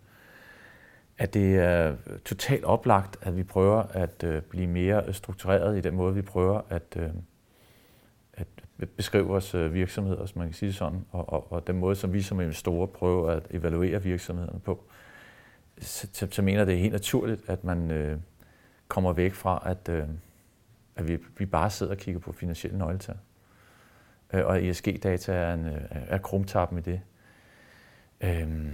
at 1.21 1.35
det 1.35 1.59
er 1.59 1.95
totalt 2.25 2.65
oplagt, 2.65 3.17
at 3.23 3.37
vi 3.37 3.43
prøver 3.43 3.83
at 3.83 4.25
øh, 4.25 4.43
blive 4.43 4.67
mere 4.67 5.13
struktureret 5.13 5.79
i 5.79 5.81
den 5.81 5.95
måde, 5.95 6.15
vi 6.15 6.23
prøver 6.23 6.61
at, 6.69 6.97
øh, 6.97 7.09
at 8.33 8.47
beskrive 8.97 9.27
vores 9.27 9.55
øh, 9.55 9.75
virksomheder, 9.75 10.19
hvis 10.19 10.37
man 10.37 10.47
kan 10.47 10.55
sige 10.55 10.73
sådan, 10.73 11.05
og, 11.11 11.33
og, 11.33 11.53
og 11.53 11.67
den 11.67 11.79
måde, 11.79 11.95
som 11.97 12.13
vi 12.13 12.23
som 12.23 12.41
investorer 12.41 12.87
prøver 12.87 13.31
at 13.31 13.43
evaluere 13.51 14.03
virksomhederne 14.03 14.61
på. 14.61 14.85
Så, 15.81 16.09
så, 16.13 16.29
så 16.31 16.43
mener 16.43 16.65
det 16.65 16.75
er 16.75 16.79
helt 16.79 16.93
naturligt, 16.93 17.43
at 17.49 17.65
man 17.65 17.91
øh, 17.91 18.19
kommer 18.89 19.13
væk 19.13 19.35
fra, 19.35 19.63
at, 19.67 19.89
øh, 19.89 20.05
at 20.97 21.09
vi, 21.09 21.19
vi 21.39 21.47
bare 21.47 21.71
sidder 21.71 21.93
og 21.93 21.99
kigger 21.99 22.21
på 22.21 22.33
finansielle 22.33 22.79
nøgletal. 22.79 23.17
Øh, 24.33 24.47
og 24.47 24.65
ESG-data 24.65 25.33
er, 25.33 25.55
en, 25.55 25.67
øh, 25.67 25.81
er 25.91 26.19
krumtappen 26.19 26.79
i 26.79 26.81
det. 26.81 27.01
Øh, 28.21 28.73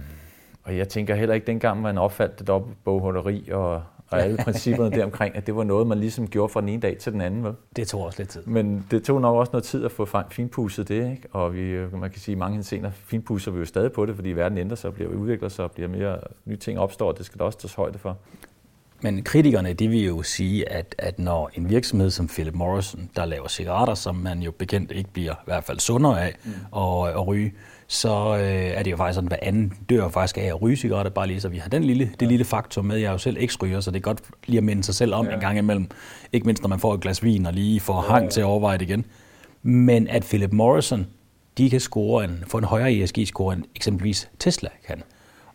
og 0.63 0.77
jeg 0.77 0.89
tænker 0.89 1.15
heller 1.15 1.35
ikke, 1.35 1.47
dengang 1.47 1.81
man 1.81 1.97
opfandt 1.97 2.39
det 2.39 2.47
dobbeltbogholderi 2.47 3.49
og, 3.51 3.83
og 4.11 4.21
alle 4.21 4.37
principperne 4.37 4.95
deromkring, 4.95 5.35
at 5.35 5.47
det 5.47 5.55
var 5.55 5.63
noget, 5.63 5.87
man 5.87 5.99
ligesom 5.99 6.27
gjorde 6.27 6.53
fra 6.53 6.61
den 6.61 6.69
ene 6.69 6.81
dag 6.81 6.97
til 6.97 7.13
den 7.13 7.21
anden. 7.21 7.43
Vel? 7.43 7.53
Det 7.75 7.87
tog 7.87 8.05
også 8.05 8.21
lidt 8.21 8.29
tid. 8.29 8.41
Men 8.45 8.85
det 8.91 9.03
tog 9.03 9.21
nok 9.21 9.35
også 9.35 9.49
noget 9.53 9.63
tid 9.63 9.85
at 9.85 9.91
få 9.91 10.07
finpudset 10.29 10.87
det, 10.87 11.11
ikke? 11.11 11.27
og 11.31 11.53
vi, 11.53 11.61
øh, 11.61 11.99
man 11.99 12.09
kan 12.09 12.19
sige, 12.19 12.33
at 12.33 12.39
mange 12.39 12.63
scener 12.63 12.91
finpudser 12.91 13.51
vi 13.51 13.59
jo 13.59 13.65
stadig 13.65 13.91
på 13.91 14.05
det, 14.05 14.15
fordi 14.15 14.29
verden 14.29 14.57
ændrer 14.57 14.75
sig, 14.75 14.93
bliver 14.93 15.09
udvikler 15.09 15.49
sig, 15.49 15.65
og 15.65 15.71
bliver 15.71 15.89
mere 15.89 16.17
nye 16.45 16.57
ting 16.57 16.79
opstår, 16.79 17.07
og 17.07 17.17
det 17.17 17.25
skal 17.25 17.39
der 17.39 17.45
også 17.45 17.59
tages 17.59 17.73
højde 17.73 17.99
for. 17.99 18.17
Men 19.01 19.23
kritikerne, 19.23 19.73
de 19.73 19.87
vil 19.87 20.05
jo 20.05 20.23
sige, 20.23 20.69
at, 20.69 20.95
at 20.97 21.19
når 21.19 21.49
en 21.53 21.69
virksomhed 21.69 22.09
som 22.09 22.27
Philip 22.27 22.53
Morrison, 22.53 23.09
der 23.15 23.25
laver 23.25 23.47
cigaretter, 23.47 23.93
som 23.93 24.15
man 24.15 24.39
jo 24.39 24.51
bekendt 24.51 24.91
ikke 24.91 25.09
bliver 25.13 25.33
i 25.33 25.45
hvert 25.45 25.63
fald 25.63 25.79
sundere 25.79 26.23
af 26.23 26.35
mm. 26.43 26.51
at, 26.79 27.09
at 27.09 27.27
ryge, 27.27 27.53
så 27.87 28.37
øh, 28.37 28.43
er 28.45 28.83
det 28.83 28.91
jo 28.91 28.97
faktisk 28.97 29.15
sådan, 29.15 29.31
at 29.31 29.39
hver 29.39 29.47
anden 29.47 29.73
dør 29.89 30.09
faktisk 30.09 30.37
af 30.37 30.41
at 30.41 30.61
ryge 30.61 30.75
cigaretter, 30.75 31.11
bare 31.11 31.27
lige 31.27 31.41
så 31.41 31.49
vi 31.49 31.57
har 31.57 31.69
den 31.69 31.83
lille, 31.83 32.11
det 32.19 32.27
lille 32.27 32.45
faktum 32.45 32.85
med. 32.85 32.97
Jeg 32.97 33.07
er 33.07 33.11
jo 33.11 33.17
selv 33.17 33.37
eks-ryger, 33.39 33.79
så 33.79 33.91
det 33.91 33.97
er 33.97 34.01
godt 34.01 34.21
lige 34.45 34.57
at 34.57 34.63
minde 34.63 34.83
sig 34.83 34.95
selv 34.95 35.13
om 35.13 35.25
ja. 35.25 35.33
en 35.33 35.39
gang 35.39 35.57
imellem. 35.57 35.89
Ikke 36.33 36.45
mindst, 36.45 36.63
når 36.63 36.69
man 36.69 36.79
får 36.79 36.93
et 36.93 37.01
glas 37.01 37.23
vin 37.23 37.45
og 37.45 37.53
lige 37.53 37.79
får 37.79 38.03
ja, 38.03 38.13
hang 38.13 38.31
til 38.31 38.41
at 38.41 38.45
overveje 38.45 38.77
det 38.77 38.89
igen. 38.89 39.05
Men 39.63 40.07
at 40.07 40.23
Philip 40.23 40.53
Morrison, 40.53 41.07
de 41.57 41.69
kan 41.69 41.79
score 41.79 42.23
en, 42.23 42.43
få 42.47 42.57
en 42.57 42.63
højere 42.63 42.93
ESG-score 42.93 43.53
end 43.53 43.63
eksempelvis 43.75 44.29
Tesla 44.39 44.69
kan. 44.87 45.03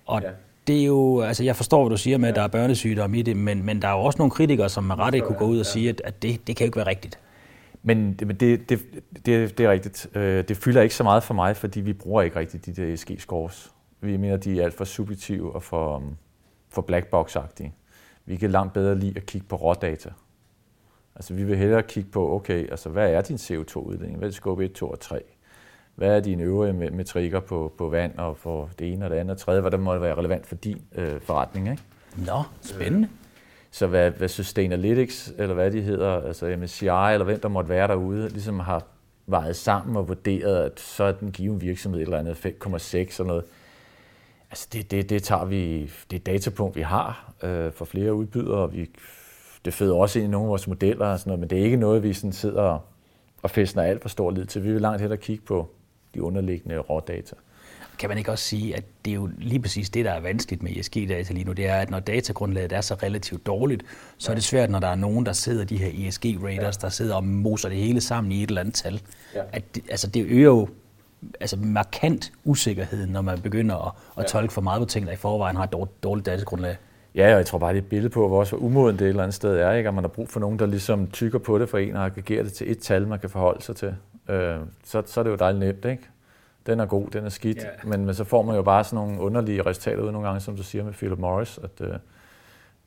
Og 0.06 0.22
ja. 0.22 0.28
Det 0.66 0.80
er 0.80 0.84
jo, 0.84 1.20
altså 1.20 1.44
jeg 1.44 1.56
forstår, 1.56 1.82
hvad 1.82 1.90
du 1.90 1.96
siger 1.96 2.18
med, 2.18 2.28
at 2.28 2.34
der 2.34 2.42
er 2.42 2.48
børnesygdomme 2.48 3.18
i 3.18 3.22
det, 3.22 3.36
men, 3.36 3.62
men 3.62 3.82
der 3.82 3.88
er 3.88 3.92
jo 3.92 3.98
også 3.98 4.18
nogle 4.18 4.30
kritikere, 4.30 4.68
som 4.68 4.84
med 4.84 4.98
rette 4.98 5.20
kunne 5.20 5.38
gå 5.38 5.44
ud 5.44 5.58
og 5.58 5.66
sige, 5.66 5.88
at, 5.88 6.00
at 6.04 6.22
det, 6.22 6.46
det 6.46 6.56
kan 6.56 6.64
jo 6.64 6.68
ikke 6.68 6.76
være 6.76 6.86
rigtigt. 6.86 7.18
Men 7.82 8.12
det, 8.12 8.40
det, 8.40 8.68
det, 8.68 8.80
det, 9.26 9.58
det 9.58 9.66
er 9.66 9.70
rigtigt. 9.70 10.06
Øh, 10.14 10.48
det 10.48 10.56
fylder 10.56 10.82
ikke 10.82 10.94
så 10.94 11.04
meget 11.04 11.22
for 11.22 11.34
mig, 11.34 11.56
fordi 11.56 11.80
vi 11.80 11.92
bruger 11.92 12.22
ikke 12.22 12.38
rigtig 12.38 12.66
de 12.66 12.72
der 12.72 12.92
ESG-scores. 12.92 13.72
Vi 14.00 14.16
mener, 14.16 14.36
de 14.36 14.60
er 14.60 14.64
alt 14.64 14.74
for 14.74 14.84
subjektive 14.84 15.54
og 15.54 15.62
for, 15.62 15.96
um, 15.96 16.16
for 16.68 16.82
black 16.82 17.06
box-agtige. 17.06 17.72
Vi 18.26 18.36
kan 18.36 18.50
langt 18.50 18.72
bedre 18.72 18.98
lide 18.98 19.12
at 19.16 19.26
kigge 19.26 19.46
på 19.46 19.56
rådata. 19.56 20.10
Altså, 21.16 21.34
vi 21.34 21.44
vil 21.44 21.56
hellere 21.56 21.82
kigge 21.82 22.10
på, 22.10 22.34
okay, 22.34 22.70
altså, 22.70 22.88
hvad 22.88 23.12
er 23.12 23.20
din 23.20 23.36
CO2-udledning? 23.36 24.18
Hvad 24.18 24.28
er 24.28 24.32
scope 24.32 24.64
1, 24.64 24.72
2 24.72 24.90
og 24.90 25.00
3? 25.00 25.22
Hvad 25.94 26.16
er 26.16 26.20
dine 26.20 26.42
øvrige 26.42 26.72
metrikker 26.72 27.40
på, 27.40 27.72
på 27.78 27.88
vand 27.88 28.18
og 28.18 28.36
for 28.36 28.70
det 28.78 28.92
ene 28.92 29.04
og 29.04 29.10
det 29.10 29.16
andet 29.16 29.30
og 29.30 29.38
tredje? 29.38 29.60
Hvad 29.60 29.70
der 29.70 29.78
må 29.78 29.98
være 29.98 30.14
relevant 30.14 30.46
for 30.46 30.54
din 30.54 30.82
øh, 30.94 31.20
forretning, 31.20 31.70
ikke? 31.70 31.82
Nå, 32.16 32.42
spændende. 32.62 33.08
Øh, 33.08 33.22
så 33.70 33.86
hvad, 33.86 34.10
hvad 34.10 34.28
Sustainalytics, 34.28 35.32
eller 35.38 35.54
hvad 35.54 35.70
de 35.70 35.82
hedder, 35.82 36.22
altså 36.26 36.56
MSCI, 36.60 36.86
eller 36.86 37.24
hvem 37.24 37.40
der 37.40 37.48
måtte 37.48 37.70
være 37.70 37.88
derude, 37.88 38.28
ligesom 38.28 38.60
har 38.60 38.84
vejet 39.26 39.56
sammen 39.56 39.96
og 39.96 40.08
vurderet, 40.08 40.64
at 40.64 40.80
så 40.80 41.04
er 41.04 41.12
den 41.12 41.30
given 41.32 41.60
virksomhed 41.60 42.00
et 42.00 42.04
eller 42.04 42.18
andet 42.18 42.46
5,6 42.46 42.96
eller 42.96 43.24
noget. 43.24 43.44
Altså 44.50 44.68
det, 44.72 44.90
det, 44.90 45.10
det 45.10 45.22
tager 45.22 45.44
vi, 45.44 45.90
det 46.10 46.16
er 46.16 46.32
datapunkt, 46.32 46.76
vi 46.76 46.82
har 46.82 47.32
øh, 47.42 47.72
for 47.72 47.84
flere 47.84 48.14
udbydere, 48.14 48.58
og 48.58 48.72
vi, 48.72 48.90
det 49.64 49.74
føder 49.74 49.94
også 49.94 50.18
ind 50.18 50.28
i 50.28 50.30
nogle 50.30 50.46
af 50.46 50.50
vores 50.50 50.68
modeller 50.68 51.06
og 51.06 51.18
sådan 51.18 51.30
noget, 51.30 51.40
men 51.40 51.50
det 51.50 51.58
er 51.58 51.64
ikke 51.64 51.76
noget, 51.76 52.02
vi 52.02 52.12
sådan 52.12 52.32
sidder 52.32 52.78
og 53.42 53.50
fæstner 53.50 53.82
alt 53.82 54.02
for 54.02 54.08
stor 54.08 54.30
lid 54.30 54.44
til. 54.44 54.64
Vi 54.64 54.72
vil 54.72 54.80
langt 54.80 55.00
hellere 55.00 55.20
kigge 55.20 55.44
på 55.44 55.70
de 56.14 56.22
underliggende 56.22 56.78
rådata 56.78 57.34
kan 58.02 58.08
man 58.08 58.18
ikke 58.18 58.30
også 58.30 58.44
sige, 58.44 58.76
at 58.76 58.84
det 59.04 59.10
er 59.10 59.14
jo 59.14 59.30
lige 59.38 59.60
præcis 59.60 59.90
det, 59.90 60.04
der 60.04 60.10
er 60.10 60.20
vanskeligt 60.20 60.62
med 60.62 60.76
ESG-data 60.76 61.32
lige 61.32 61.44
nu, 61.44 61.52
det 61.52 61.66
er, 61.66 61.74
at 61.74 61.90
når 61.90 62.00
datagrundlaget 62.00 62.72
er 62.72 62.80
så 62.80 62.94
relativt 62.94 63.46
dårligt, 63.46 63.82
så 64.18 64.30
er 64.30 64.34
det 64.34 64.44
svært, 64.44 64.70
når 64.70 64.78
der 64.78 64.88
er 64.88 64.94
nogen, 64.94 65.26
der 65.26 65.32
sidder, 65.32 65.64
de 65.64 65.76
her 65.76 66.08
ESG-raters, 66.08 66.76
der 66.76 66.88
sidder 66.88 67.14
og 67.14 67.24
moser 67.24 67.68
det 67.68 67.78
hele 67.78 68.00
sammen 68.00 68.32
i 68.32 68.42
et 68.42 68.48
eller 68.48 68.60
andet 68.60 68.74
tal. 68.74 69.00
Ja. 69.34 69.40
At 69.52 69.74
det, 69.74 69.82
altså 69.90 70.06
det 70.06 70.26
øger 70.28 70.44
jo 70.44 70.68
altså 71.40 71.56
markant 71.56 72.32
usikkerheden, 72.44 73.10
når 73.10 73.22
man 73.22 73.40
begynder 73.40 73.86
at, 73.86 73.92
at 74.18 74.26
tolke 74.26 74.52
for 74.52 74.60
meget 74.60 74.80
på 74.80 74.86
ting, 74.86 75.06
der 75.06 75.12
i 75.12 75.16
forvejen 75.16 75.56
har 75.56 75.64
et 75.64 75.72
dårligt, 75.72 76.02
dårligt 76.02 76.26
datagrundlag. 76.26 76.76
Ja, 77.14 77.24
og 77.32 77.38
jeg 77.38 77.46
tror 77.46 77.58
bare, 77.58 77.72
det 77.72 77.78
er 77.78 77.82
et 77.82 77.88
billede 77.88 78.10
på, 78.10 78.28
hvor 78.28 78.38
også 78.38 78.56
umoden 78.56 78.96
det 78.98 79.04
et 79.04 79.08
eller 79.08 79.22
andet 79.22 79.34
sted 79.34 79.56
er, 79.56 79.72
ikke? 79.72 79.88
at 79.88 79.94
man 79.94 80.04
har 80.04 80.08
brug 80.08 80.28
for 80.28 80.40
nogen, 80.40 80.58
der 80.58 80.66
ligesom 80.66 81.10
tykker 81.10 81.38
på 81.38 81.58
det 81.58 81.68
for 81.68 81.78
en 81.78 81.96
og 81.96 82.04
aggregerer 82.04 82.42
det 82.42 82.52
til 82.52 82.70
et 82.70 82.78
tal, 82.78 83.06
man 83.06 83.18
kan 83.18 83.30
forholde 83.30 83.62
sig 83.62 83.76
til. 83.76 83.94
Øh, 84.32 84.58
så, 84.84 85.02
så 85.06 85.20
er 85.20 85.24
det 85.24 85.30
jo 85.30 85.36
dejligt 85.36 85.64
nemt, 85.64 85.84
ikke? 85.84 86.08
den 86.66 86.80
er 86.80 86.86
god, 86.86 87.10
den 87.10 87.24
er 87.24 87.28
skidt, 87.28 87.58
yeah. 87.62 87.88
men, 87.88 88.04
men 88.06 88.14
så 88.14 88.24
får 88.24 88.42
man 88.42 88.56
jo 88.56 88.62
bare 88.62 88.84
sådan 88.84 88.96
nogle 88.96 89.20
underlige 89.20 89.62
resultater 89.66 90.02
ud 90.02 90.12
nogle 90.12 90.26
gange, 90.28 90.40
som 90.40 90.56
du 90.56 90.62
siger 90.62 90.84
med 90.84 90.92
Philip 90.92 91.18
Morris, 91.18 91.58
at, 91.62 91.86
øh, 91.86 91.94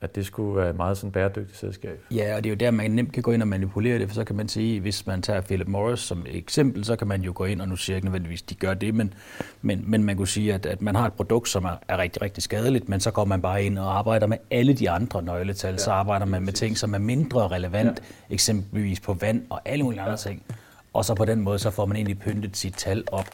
at 0.01 0.15
det 0.15 0.25
skulle 0.25 0.55
være 0.55 0.69
et 0.69 0.75
meget 0.75 0.97
sådan 0.97 1.11
bæredygtigt 1.11 1.57
selskab. 1.57 1.99
Ja, 2.11 2.35
og 2.35 2.43
det 2.43 2.49
er 2.49 2.51
jo 2.51 2.55
der, 2.55 2.71
man 2.71 2.91
nemt 2.91 3.13
kan 3.13 3.23
gå 3.23 3.31
ind 3.31 3.41
og 3.41 3.47
manipulere 3.47 3.99
det, 3.99 4.07
for 4.07 4.15
så 4.15 4.23
kan 4.23 4.35
man 4.35 4.47
sige, 4.47 4.79
hvis 4.79 5.07
man 5.07 5.21
tager 5.21 5.41
Philip 5.41 5.67
Morris 5.67 5.99
som 5.99 6.25
eksempel, 6.29 6.85
så 6.85 6.95
kan 6.95 7.07
man 7.07 7.21
jo 7.21 7.31
gå 7.35 7.45
ind, 7.45 7.61
og 7.61 7.67
nu 7.67 7.75
siger 7.75 7.93
jeg 7.93 7.97
ikke 7.97 8.05
nødvendigvis, 8.05 8.41
de 8.41 8.55
gør 8.55 8.73
det, 8.73 8.95
men, 8.95 9.13
men, 9.61 9.83
men 9.87 10.03
man 10.03 10.17
kunne 10.17 10.27
sige, 10.27 10.53
at, 10.53 10.65
at 10.65 10.81
man 10.81 10.95
har 10.95 11.07
et 11.07 11.13
produkt, 11.13 11.49
som 11.49 11.65
er, 11.65 11.75
er 11.87 11.97
rigtig, 11.97 12.21
rigtig 12.21 12.43
skadeligt, 12.43 12.89
men 12.89 12.99
så 12.99 13.11
går 13.11 13.25
man 13.25 13.41
bare 13.41 13.63
ind 13.63 13.79
og 13.79 13.97
arbejder 13.97 14.27
med 14.27 14.37
alle 14.51 14.73
de 14.73 14.89
andre 14.89 15.21
nøgletal, 15.21 15.71
ja, 15.71 15.77
så 15.77 15.91
arbejder 15.91 16.25
man 16.25 16.45
med 16.45 16.53
ting, 16.53 16.77
som 16.77 16.93
er 16.93 16.99
mindre 16.99 17.47
relevant, 17.47 18.01
ja. 18.29 18.33
eksempelvis 18.33 18.99
på 18.99 19.13
vand 19.13 19.43
og 19.49 19.61
alle 19.65 19.83
mulige 19.83 20.01
andre 20.01 20.17
ting. 20.17 20.43
Og 20.95 21.05
så 21.05 21.15
på 21.15 21.25
den 21.25 21.41
måde, 21.41 21.59
så 21.59 21.71
får 21.71 21.85
man 21.85 21.95
egentlig 21.97 22.19
pyntet 22.19 22.57
sit 22.57 22.73
tal 22.73 23.03
op. 23.11 23.27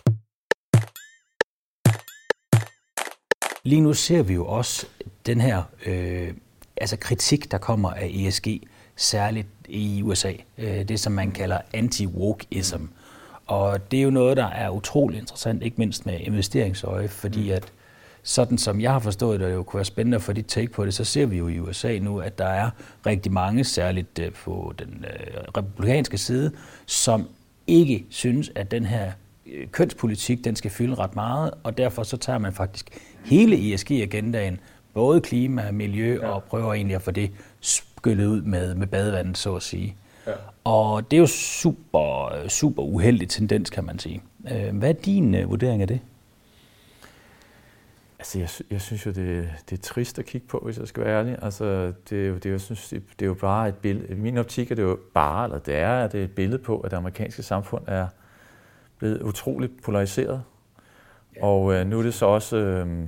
Lige 3.63 3.81
nu 3.81 3.93
ser 3.93 4.23
vi 4.23 4.33
jo 4.33 4.45
også 4.45 4.87
den 5.25 5.41
her 5.41 5.63
øh, 5.85 6.33
altså 6.77 6.97
kritik, 6.97 7.51
der 7.51 7.57
kommer 7.57 7.89
af 7.89 8.11
ESG, 8.13 8.47
særligt 8.95 9.47
i 9.67 10.01
USA. 10.03 10.33
Øh, 10.57 10.87
det, 10.87 10.99
som 10.99 11.13
man 11.13 11.31
kalder 11.31 11.57
anti-wokeism. 11.73 12.81
Og 13.47 13.91
det 13.91 13.99
er 13.99 14.03
jo 14.03 14.09
noget, 14.09 14.37
der 14.37 14.47
er 14.47 14.69
utrolig 14.69 15.19
interessant, 15.19 15.63
ikke 15.63 15.77
mindst 15.77 16.05
med 16.05 16.19
investeringsøje, 16.19 17.07
fordi 17.07 17.43
mm. 17.49 17.55
at 17.55 17.73
sådan 18.23 18.57
som 18.57 18.81
jeg 18.81 18.91
har 18.91 18.99
forstået 18.99 19.39
det, 19.39 19.45
og 19.45 19.49
det 19.49 19.57
jo 19.57 19.63
kunne 19.63 19.77
være 19.77 19.85
spændende 19.85 20.15
at 20.15 20.21
få 20.21 20.33
dit 20.33 20.45
take 20.47 20.71
på 20.71 20.85
det, 20.85 20.93
så 20.93 21.03
ser 21.03 21.25
vi 21.25 21.37
jo 21.37 21.47
i 21.47 21.59
USA 21.59 21.97
nu, 21.99 22.19
at 22.19 22.37
der 22.37 22.47
er 22.47 22.69
rigtig 23.05 23.31
mange, 23.31 23.63
særligt 23.63 24.19
øh, 24.19 24.31
på 24.31 24.73
den 24.79 25.05
øh, 25.09 25.43
republikanske 25.57 26.17
side, 26.17 26.51
som 26.85 27.27
ikke 27.71 28.05
synes, 28.09 28.51
at 28.55 28.71
den 28.71 28.85
her 28.85 29.11
øh, 29.45 29.67
kønspolitik, 29.67 30.43
den 30.43 30.55
skal 30.55 30.71
fylde 30.71 30.95
ret 30.95 31.15
meget, 31.15 31.51
og 31.63 31.77
derfor 31.77 32.03
så 32.03 32.17
tager 32.17 32.39
man 32.39 32.53
faktisk 32.53 32.89
hele 33.25 33.73
ESG-agendaen, 33.73 34.59
både 34.93 35.21
klima, 35.21 35.71
miljø, 35.71 36.19
ja. 36.21 36.27
og 36.27 36.43
prøver 36.43 36.73
egentlig 36.73 36.95
at 36.95 37.01
få 37.01 37.11
det 37.11 37.31
skyllet 37.59 38.25
ud 38.25 38.41
med, 38.41 38.75
med 38.75 38.87
badevandet, 38.87 39.37
så 39.37 39.55
at 39.55 39.63
sige. 39.63 39.95
Ja. 40.27 40.31
Og 40.63 41.11
det 41.11 41.17
er 41.17 41.21
jo 41.21 41.27
super, 41.27 42.31
super 42.47 42.83
uheldig 42.83 43.29
tendens, 43.29 43.69
kan 43.69 43.85
man 43.85 43.99
sige. 43.99 44.21
Øh, 44.51 44.77
hvad 44.77 44.89
er 44.89 44.93
din 44.93 45.35
uh, 45.35 45.49
vurdering 45.49 45.81
af 45.81 45.87
det? 45.87 45.99
Altså, 48.21 48.39
jeg, 48.39 48.49
jeg 48.71 48.81
synes 48.81 49.05
jo, 49.05 49.11
det, 49.11 49.49
det 49.69 49.77
er 49.77 49.81
trist 49.81 50.19
at 50.19 50.25
kigge 50.25 50.47
på, 50.47 50.59
hvis 50.59 50.77
jeg 50.77 50.87
skal 50.87 51.03
være 51.03 51.19
ærlig. 51.19 51.37
Altså, 51.41 51.93
det 52.09 52.23
er 52.23 52.27
jo, 52.27 52.35
det 52.35 52.45
er 52.45 52.49
jo, 52.51 52.59
synes, 52.59 52.89
det 52.89 53.21
er 53.21 53.25
jo 53.25 53.33
bare 53.33 53.69
et 53.69 53.75
billede. 53.75 54.07
I 54.13 54.15
min 54.15 54.37
optik 54.37 54.71
er 54.71 54.75
det 54.75 54.83
jo 54.83 54.99
bare, 55.13 55.43
eller 55.43 55.57
det 55.57 55.75
er, 55.75 56.07
det 56.07 56.19
er 56.19 56.23
et 56.23 56.35
billede 56.35 56.63
på, 56.63 56.79
at 56.79 56.91
det 56.91 56.97
amerikanske 56.97 57.43
samfund 57.43 57.83
er 57.87 58.07
blevet 58.97 59.21
utroligt 59.21 59.83
polariseret. 59.83 60.43
Ja. 61.35 61.45
Og 61.45 61.73
øh, 61.73 61.87
nu 61.87 61.99
er 61.99 62.03
det 62.03 62.13
så 62.13 62.25
også 62.25 62.57
øh, 62.57 63.07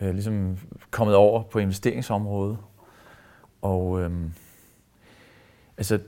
øh, 0.00 0.14
ligesom 0.14 0.58
kommet 0.90 1.16
over 1.16 1.42
på 1.42 1.58
investeringsområdet. 1.58 2.58
Og 3.62 4.00
øh, 4.00 4.10
altså, 5.76 5.98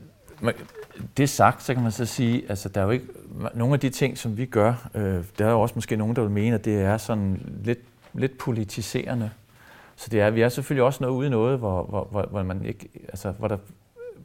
det 1.17 1.29
sagt, 1.29 1.63
så 1.63 1.75
kan 1.75 1.83
man 1.83 1.93
så 1.93 2.05
sige, 2.05 2.43
altså 2.49 2.69
der 2.69 2.81
er 2.81 2.85
jo 2.85 2.91
ikke 2.91 3.07
nogle 3.55 3.75
af 3.75 3.81
de 3.81 3.91
ting, 3.91 4.19
som 4.19 4.37
vi 4.37 4.47
gør, 4.47 4.89
øh, 4.95 5.25
der 5.39 5.47
er 5.47 5.51
jo 5.51 5.61
også 5.61 5.75
måske 5.75 5.97
nogen, 5.97 6.17
der 6.17 6.23
vil 6.23 6.31
mene, 6.31 6.55
at 6.55 6.65
det 6.65 6.83
er 6.83 6.97
sådan 6.97 7.61
lidt, 7.65 7.79
lidt 8.15 8.39
politiserende. 8.39 9.31
Så 9.97 10.09
det 10.11 10.21
er, 10.21 10.31
vi 10.31 10.43
er 10.43 10.49
selvfølgelig 10.49 10.85
også 10.85 10.99
noget 11.03 11.17
ude 11.17 11.27
i 11.27 11.31
noget, 11.31 11.59
hvor, 11.59 11.83
hvor, 11.83 12.09
hvor, 12.11 12.23
hvor, 12.23 12.43
man 12.43 12.65
ikke, 12.65 12.89
altså, 13.09 13.31
hvor, 13.31 13.49
der, 13.49 13.57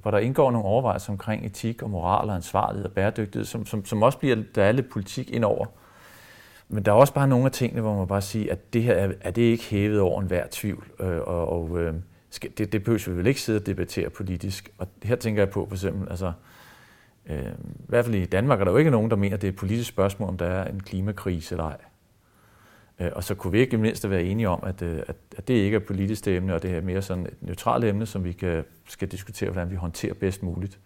hvor 0.01 0.12
der 0.12 0.17
indgår 0.17 0.51
nogle 0.51 0.67
overvejelser 0.67 1.12
omkring 1.12 1.45
etik 1.45 1.82
og 1.82 1.89
moral 1.89 2.30
og 2.30 2.36
ansvarlighed 2.36 2.86
og 2.86 2.91
bæredygtighed, 2.91 3.45
som, 3.45 3.65
som, 3.65 3.86
som 3.86 4.04
også 4.04 4.17
bliver, 4.17 4.38
der 4.56 4.63
er 4.63 4.71
lidt 4.71 4.89
politik 4.89 5.32
indover. 5.32 5.65
Men 6.69 6.86
der 6.86 6.91
er 6.91 6.95
også 6.95 7.13
bare 7.13 7.28
nogle 7.28 7.45
af 7.45 7.51
tingene, 7.51 7.82
hvor 7.82 7.97
man 7.97 8.08
bare 8.08 8.21
siger, 8.21 8.51
at 8.51 8.73
det 8.73 8.84
her 8.84 8.93
er, 8.93 9.12
er 9.21 9.32
det 9.32 9.41
ikke 9.41 9.63
hævet 9.63 9.99
over 9.99 10.21
enhver 10.21 10.45
tvivl. 10.51 10.86
Øh, 10.99 11.17
og 11.17 11.49
og 11.49 11.80
øh, 11.80 11.93
det, 12.43 12.71
det 12.71 12.84
behøver 12.84 13.12
vi 13.12 13.17
vel 13.17 13.28
ikke 13.28 13.41
sidde 13.41 13.60
og 13.60 13.65
debattere 13.65 14.10
politisk. 14.10 14.69
Og 14.78 14.88
her 15.04 15.15
tænker 15.15 15.41
jeg 15.41 15.50
på 15.50 15.65
for 15.67 15.76
eksempel, 15.76 16.10
altså, 16.10 16.32
øh, 17.26 17.45
i 17.65 17.88
hvert 17.88 18.06
fald 18.06 18.15
i 18.15 18.26
Danmark 18.26 18.60
er 18.60 18.63
der 18.63 18.71
jo 18.71 18.78
ikke 18.78 18.91
nogen, 18.91 19.10
der 19.10 19.15
mener, 19.15 19.36
at 19.36 19.41
det 19.41 19.48
er 19.48 19.52
et 19.52 19.58
politisk 19.58 19.89
spørgsmål, 19.89 20.30
om 20.30 20.38
der 20.38 20.45
er 20.45 20.67
en 20.71 20.80
klimakrise 20.80 21.56
eller 21.56 21.65
ej. 21.65 21.78
Øh, 23.00 23.12
og 23.15 23.24
så 23.24 23.36
kunne 23.36 23.52
vi 23.52 23.60
ikke 23.60 23.78
mindst 23.78 24.10
være 24.10 24.24
enige 24.24 24.50
om, 24.50 24.60
at, 24.63 24.82
øh, 24.82 25.00
at, 25.08 25.15
at 25.38 25.48
det 25.48 25.54
ikke 25.54 25.76
er 25.76 25.80
et 25.80 25.86
politisk 25.86 26.28
emne, 26.28 26.56
og 26.56 26.63
det 26.63 26.71
er 26.71 26.82
mere 26.82 27.02
sådan 27.02 27.26
et 27.26 27.38
neutralt 27.41 27.86
emne, 27.86 28.06
som 28.06 28.24
vi 28.24 28.32
kan, 28.32 28.63
skal 28.88 29.08
diskutere, 29.08 29.50
hvordan 29.50 29.71
vi 29.71 29.76
håndterer 29.76 30.13
bedst 30.13 30.43
muligt. 30.43 30.80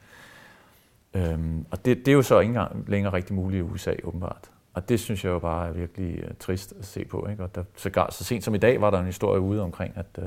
Øhm, 1.14 1.66
og 1.72 1.86
det, 1.86 1.98
det 1.98 2.08
er 2.08 2.14
jo 2.14 2.22
så 2.22 2.40
ikke 2.40 2.50
engang 2.50 2.90
længere 2.90 3.14
rigtig 3.14 3.36
muligt 3.36 3.60
i 3.60 3.62
USA, 3.62 3.94
åbenbart. 4.04 4.52
Og 4.74 4.90
det 4.90 5.00
synes 5.00 5.24
jeg 5.24 5.30
jo 5.30 5.40
bare 5.40 5.68
er 5.68 5.72
virkelig 5.72 6.24
uh, 6.24 6.32
trist 6.40 6.74
at 6.80 6.86
se 6.86 7.06
på. 7.06 7.28
Ikke? 7.32 7.44
Og 7.44 7.56
der, 7.56 7.64
så, 7.76 8.06
så 8.10 8.24
sent 8.24 8.44
som 8.44 8.56
i 8.56 8.58
dag 8.58 8.82
var 8.82 8.90
der 8.90 9.00
en 9.00 9.06
historie 9.06 9.40
ude 9.40 9.62
omkring, 9.62 9.94
at, 9.98 10.06
uh, 10.18 10.24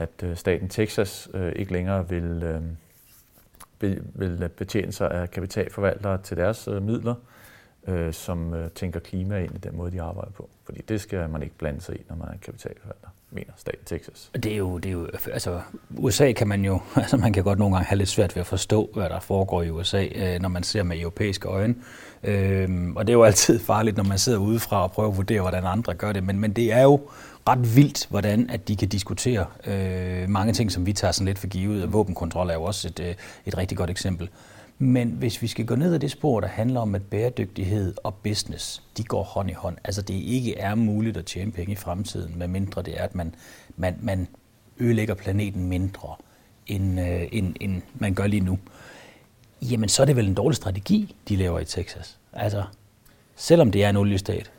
at 0.00 0.22
øh, 0.22 0.36
staten 0.36 0.68
Texas 0.68 1.28
øh, 1.34 1.52
ikke 1.56 1.72
længere 1.72 2.08
vil, 2.08 2.42
øh, 2.42 2.62
vil, 4.14 4.48
betjene 4.48 4.92
sig 4.92 5.10
af 5.10 5.30
kapitalforvaltere 5.30 6.18
til 6.22 6.36
deres 6.36 6.66
midler, 6.66 7.14
som 8.12 8.70
tænker 8.74 9.00
klima 9.00 9.38
ind 9.38 9.54
i 9.54 9.58
den 9.58 9.76
måde, 9.76 9.90
de 9.90 10.02
arbejder 10.02 10.30
på. 10.30 10.48
Fordi 10.64 10.82
det 10.88 11.00
skal 11.00 11.30
man 11.30 11.42
ikke 11.42 11.54
blande 11.54 11.80
sig 11.80 11.96
i, 11.96 12.04
når 12.08 12.16
man 12.16 12.28
er 12.28 12.36
kapitalforvalter 12.42 13.08
mener 13.32 13.52
staten 13.56 13.84
Texas. 13.86 14.30
Det 14.34 14.52
er 14.52 14.56
jo, 14.56 14.78
det 14.78 14.88
er 14.88 14.92
jo, 14.92 15.08
altså 15.32 15.60
USA 15.96 16.32
kan 16.32 16.48
man 16.48 16.64
jo, 16.64 16.80
altså 16.96 17.16
man 17.16 17.32
kan 17.32 17.44
godt 17.44 17.58
nogle 17.58 17.74
gange 17.74 17.86
have 17.86 17.98
lidt 17.98 18.08
svært 18.08 18.36
ved 18.36 18.40
at 18.40 18.46
forstå, 18.46 18.90
hvad 18.94 19.08
der 19.08 19.20
foregår 19.20 19.62
i 19.62 19.70
USA, 19.70 20.06
øh, 20.14 20.40
når 20.40 20.48
man 20.48 20.62
ser 20.62 20.82
med 20.82 21.00
europæiske 21.00 21.48
øjne. 21.48 21.74
Øh, 22.24 22.68
og 22.96 23.06
det 23.06 23.12
er 23.12 23.16
jo 23.16 23.22
altid 23.22 23.60
farligt, 23.70 23.96
når 23.96 24.04
man 24.04 24.18
sidder 24.18 24.38
udefra 24.38 24.82
og 24.82 24.92
prøver 24.92 25.10
at 25.10 25.16
vurdere, 25.16 25.40
hvordan 25.40 25.64
andre 25.64 25.94
gør 25.94 26.12
det. 26.12 26.24
Men, 26.24 26.38
men 26.38 26.52
det 26.52 26.72
er 26.72 26.82
jo 26.82 27.00
ret 27.48 27.76
vildt, 27.76 28.06
hvordan 28.10 28.50
at 28.50 28.68
de 28.68 28.76
kan 28.76 28.88
diskutere 28.88 29.46
øh, 29.66 30.28
mange 30.28 30.52
ting, 30.52 30.72
som 30.72 30.86
vi 30.86 30.92
tager 30.92 31.12
sådan 31.12 31.26
lidt 31.26 31.38
for 31.38 31.46
givet. 31.46 31.92
Våbenkontrol 31.92 32.50
er 32.50 32.54
jo 32.54 32.62
også 32.62 32.88
et, 32.88 33.00
øh, 33.00 33.14
et 33.46 33.58
rigtig 33.58 33.78
godt 33.78 33.90
eksempel. 33.90 34.28
Men 34.82 35.08
hvis 35.10 35.42
vi 35.42 35.46
skal 35.46 35.66
gå 35.66 35.74
ned 35.74 35.94
ad 35.94 35.98
det 35.98 36.10
spor, 36.10 36.40
der 36.40 36.48
handler 36.48 36.80
om, 36.80 36.94
at 36.94 37.02
bæredygtighed 37.02 37.94
og 38.04 38.14
business, 38.14 38.82
de 38.96 39.04
går 39.04 39.22
hånd 39.22 39.50
i 39.50 39.52
hånd. 39.52 39.76
Altså 39.84 40.02
det 40.02 40.14
ikke 40.14 40.58
er 40.58 40.74
muligt 40.74 41.16
at 41.16 41.24
tjene 41.24 41.52
penge 41.52 41.72
i 41.72 41.76
fremtiden, 41.76 42.38
medmindre 42.38 42.82
det 42.82 43.00
er, 43.00 43.04
at 43.04 43.14
man, 43.14 43.34
man, 43.76 43.96
man 44.02 44.28
ødelægger 44.78 45.14
planeten 45.14 45.68
mindre, 45.68 46.14
end, 46.66 47.00
øh, 47.00 47.22
end, 47.32 47.54
end 47.60 47.82
man 47.94 48.14
gør 48.14 48.26
lige 48.26 48.40
nu 48.40 48.58
jamen 49.62 49.88
så 49.88 50.02
er 50.02 50.06
det 50.06 50.16
vel 50.16 50.26
en 50.26 50.34
dårlig 50.34 50.56
strategi, 50.56 51.16
de 51.28 51.36
laver 51.36 51.60
i 51.60 51.64
Texas. 51.64 52.18
Altså, 52.32 52.62
selvom 53.36 53.70
det 53.70 53.84
er 53.84 53.90
en 53.90 53.96
oliestat. 53.96 54.52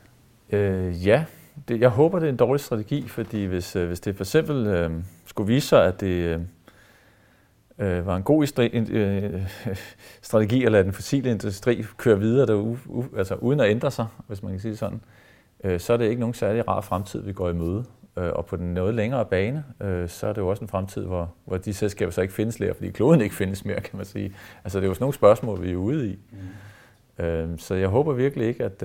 Øh, 0.51 1.07
ja, 1.07 1.25
det, 1.67 1.81
jeg 1.81 1.89
håber, 1.89 2.19
det 2.19 2.25
er 2.25 2.31
en 2.31 2.37
dårlig 2.37 2.59
strategi, 2.61 3.07
fordi 3.07 3.43
hvis, 3.43 3.75
øh, 3.75 3.87
hvis 3.87 3.99
det 3.99 4.15
for 4.15 4.23
eksempel 4.23 4.67
øh, 4.67 4.91
skulle 5.25 5.53
vise 5.53 5.67
sig, 5.67 5.85
at 5.85 6.01
det 6.01 6.07
øh, 6.07 6.41
øh 7.81 8.05
var 8.05 8.15
en 8.15 8.23
god 8.23 8.59
øh, 8.59 9.41
strategi 10.21 10.65
at 10.65 10.71
lade 10.71 10.83
den 10.83 10.93
fossile 10.93 11.31
industri 11.31 11.85
køre 11.97 12.19
videre 12.19 12.45
der, 12.47 12.55
u, 12.55 12.77
u, 12.85 13.05
altså 13.17 13.35
uden 13.35 13.59
at 13.59 13.69
ændre 13.69 13.91
sig, 13.91 14.07
hvis 14.27 14.43
man 14.43 14.51
kan 14.51 14.59
sige 14.59 14.75
sådan, 14.75 15.01
øh, 15.63 15.79
så 15.79 15.93
er 15.93 15.97
det 15.97 16.05
ikke 16.05 16.19
nogen 16.19 16.33
særlig 16.33 16.67
rar 16.67 16.81
fremtid, 16.81 17.21
vi 17.21 17.33
går 17.33 17.49
i 17.49 17.53
møde. 17.53 17.85
Øh, 18.17 18.29
og 18.35 18.45
på 18.45 18.55
den 18.55 18.73
noget 18.73 18.93
længere 18.93 19.25
bane, 19.25 19.63
øh, 19.81 20.09
så 20.09 20.27
er 20.27 20.33
det 20.33 20.41
jo 20.41 20.47
også 20.47 20.63
en 20.63 20.67
fremtid, 20.67 21.05
hvor, 21.05 21.33
hvor 21.45 21.57
de 21.57 21.73
selskaber 21.73 22.11
så 22.11 22.21
ikke 22.21 22.33
findes 22.33 22.59
længere, 22.59 22.75
fordi 22.75 22.91
kloden 22.91 23.21
ikke 23.21 23.35
findes 23.35 23.65
mere, 23.65 23.81
kan 23.81 23.97
man 23.97 24.05
sige. 24.05 24.35
Altså 24.63 24.79
det 24.79 24.85
er 24.85 24.87
jo 24.87 24.93
sådan 24.93 25.03
nogle 25.03 25.13
spørgsmål, 25.13 25.63
vi 25.63 25.71
er 25.71 25.75
ude 25.75 26.09
i. 26.09 26.19
Mm. 27.17 27.23
Øh, 27.25 27.59
så 27.59 27.75
jeg 27.75 27.87
håber 27.87 28.13
virkelig 28.13 28.47
ikke, 28.47 28.63
at, 28.63 28.83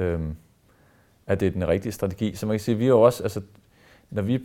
at 1.26 1.40
det 1.40 1.46
er 1.46 1.50
den 1.50 1.68
rigtige 1.68 1.92
strategi. 1.92 2.34
Så 2.34 2.46
man 2.46 2.54
kan 2.54 2.60
sige, 2.60 2.76
vi 2.76 2.84
er 2.84 2.88
jo 2.88 3.00
også, 3.00 3.22
altså 3.22 3.40
når 4.10 4.22
vi 4.22 4.40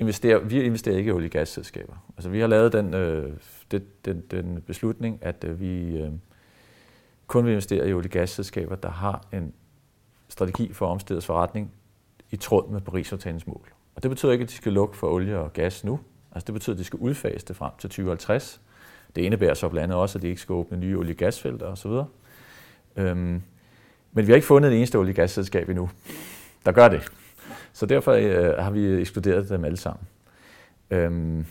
investerer, 0.00 0.38
vi 0.38 0.62
investerer 0.62 0.96
ikke 0.96 1.08
i 1.08 1.12
olie- 1.12 1.26
og 1.26 1.30
gasselskaber. 1.30 1.94
Altså 2.16 2.30
vi 2.30 2.40
har 2.40 2.46
lavet 2.46 2.72
den, 2.72 2.94
øh, 2.94 3.32
den, 3.70 3.82
den, 4.04 4.22
den 4.30 4.62
beslutning, 4.66 5.18
at 5.22 5.44
øh, 5.44 5.60
vi 5.60 5.98
øh, 5.98 6.10
kun 7.26 7.44
vil 7.44 7.50
investere 7.50 7.88
i 7.88 7.92
olie- 7.92 8.06
og 8.06 8.10
gasselskaber, 8.10 8.74
der 8.76 8.90
har 8.90 9.24
en 9.32 9.52
strategi 10.28 10.72
for 10.72 10.86
omstillets 10.86 11.26
forretning, 11.26 11.72
i 12.30 12.36
tråd 12.36 12.70
med 12.70 12.80
Paris-aftalens 12.80 13.46
mål. 13.46 13.68
Og 13.94 14.02
det 14.02 14.10
betyder 14.10 14.32
ikke, 14.32 14.42
at 14.42 14.48
de 14.48 14.54
skal 14.54 14.72
lukke 14.72 14.96
for 14.96 15.08
olie 15.08 15.38
og 15.38 15.52
gas 15.52 15.84
nu. 15.84 16.00
Altså 16.32 16.46
det 16.46 16.52
betyder, 16.52 16.74
at 16.74 16.78
de 16.78 16.84
skal 16.84 16.98
udfase 16.98 17.46
det 17.46 17.56
frem 17.56 17.72
til 17.78 17.90
2050. 17.90 18.60
Det 19.16 19.22
indebærer 19.22 19.54
så 19.54 19.68
blandt 19.68 19.84
andet 19.84 19.98
også, 19.98 20.18
at 20.18 20.22
de 20.22 20.28
ikke 20.28 20.40
skal 20.40 20.52
åbne 20.52 20.78
nye 20.78 20.98
olie- 20.98 21.12
og 21.12 21.16
gasfelter 21.16 21.66
osv. 21.66 21.90
Øhm, 22.96 23.42
men 24.12 24.26
vi 24.26 24.32
har 24.32 24.34
ikke 24.34 24.46
fundet 24.46 24.70
det 24.70 24.78
eneste 24.78 24.98
olie- 24.98 25.10
og 25.10 25.16
gasselskab 25.16 25.68
endnu, 25.68 25.90
der 26.64 26.72
gør 26.72 26.88
det. 26.88 27.12
Så 27.72 27.86
derfor 27.86 28.12
øh, 28.12 28.58
har 28.58 28.70
vi 28.70 28.86
ekskluderet 28.86 29.48
dem 29.48 29.64
alle 29.64 29.76
sammen. 29.76 30.06
Øhm, 30.90 31.46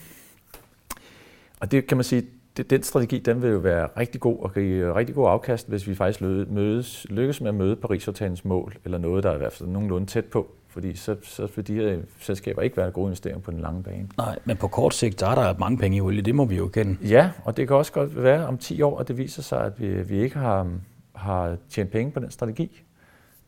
og 1.60 1.72
det 1.72 1.88
kan 1.88 1.98
man 1.98 2.04
sige, 2.04 2.26
det, 2.58 2.70
den 2.70 2.84
strategi, 2.84 3.20
den 3.20 3.42
vil 3.42 3.50
jo 3.50 3.58
være 3.58 3.88
rigtig 3.98 4.22
god 4.22 4.38
og 4.40 4.54
give 4.54 4.96
rigtig 4.96 5.16
god 5.16 5.30
afkast, 5.30 5.70
hvis 5.70 5.88
vi 5.88 5.96
faktisk 5.96 6.22
mødes, 6.22 7.08
lykkes 7.10 7.42
med 7.42 7.50
at 7.50 7.56
møde 7.56 7.76
Paris-aftalens 7.76 8.46
mål, 8.46 8.76
eller 8.86 8.98
noget, 8.98 9.24
der 9.24 9.30
er 9.30 9.36
i 9.36 9.38
hvert 9.38 9.54
fald 9.54 9.70
nogenlunde 9.70 10.08
tæt 10.08 10.26
på. 10.26 10.52
Fordi 10.68 10.96
så, 10.96 11.16
så 11.24 11.48
vil 11.56 11.68
de 11.68 11.74
her 11.74 12.00
selskaber 12.20 12.62
ikke 12.62 12.78
være 12.78 12.92
gode 12.92 13.06
investeringer 13.06 13.42
på 13.42 13.52
den 13.52 13.60
lange 13.60 13.84
bane. 13.84 14.10
Nej, 14.18 14.40
men 14.46 14.58
på 14.58 14.68
kort 14.68 14.94
sigt, 14.94 15.20
der 15.20 15.28
er 15.28 15.36
der 15.36 15.60
mange 15.60 15.78
penge 15.78 15.98
i 15.98 16.02
olie, 16.02 16.22
det 16.22 16.36
må 16.36 16.46
vi 16.46 16.56
jo 16.56 16.68
kende. 16.68 16.98
Ja, 17.08 17.32
og 17.46 17.58
det 17.58 17.68
kan 17.68 17.78
også 17.78 17.92
godt 17.92 18.24
være 18.24 18.48
om 18.48 18.58
10 18.58 18.82
år, 18.82 19.00
at 19.00 19.08
det 19.08 19.18
viser 19.18 19.42
sig, 19.42 19.62
at 19.66 19.80
vi, 19.80 20.02
vi 20.02 20.22
ikke 20.22 20.38
har, 20.38 20.72
har 21.16 21.58
tjent 21.70 21.92
penge 21.92 22.12
på 22.12 22.20
den 22.20 22.32
strategi. 22.32 22.82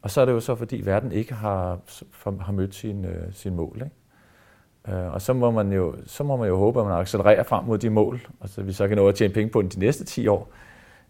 Og 0.02 0.12
så 0.12 0.22
er 0.22 0.26
det 0.26 0.32
jo 0.32 0.40
så, 0.40 0.56
fordi 0.56 0.82
verden 0.86 1.12
ikke 1.12 1.34
har, 1.34 1.80
har 2.42 2.52
mødt 2.52 2.76
sin, 2.76 3.06
øh, 3.06 3.34
sin 3.34 3.56
mål. 3.56 3.76
Ikke? 3.76 4.98
Øh, 4.98 5.14
og 5.14 5.22
så 5.22 5.34
må, 5.34 5.52
man 5.52 5.74
jo, 5.74 5.96
så 6.06 6.24
må 6.24 6.36
man 6.38 6.48
jo 6.48 6.58
håbe, 6.58 6.80
at 6.80 6.86
man 6.86 6.96
accelererer 6.96 7.44
frem 7.44 7.66
mod 7.66 7.78
de 7.78 7.90
mål, 7.90 8.28
og 8.40 8.50
så 8.50 8.62
vi 8.62 8.74
så 8.74 8.88
kan 8.88 8.98
nå 8.98 9.08
at 9.08 9.16
tjene 9.16 9.34
penge 9.34 9.52
på 9.52 9.62
den 9.62 9.70
de 9.70 9.80
næste 9.80 10.04
10 10.04 10.28
år. 10.28 10.50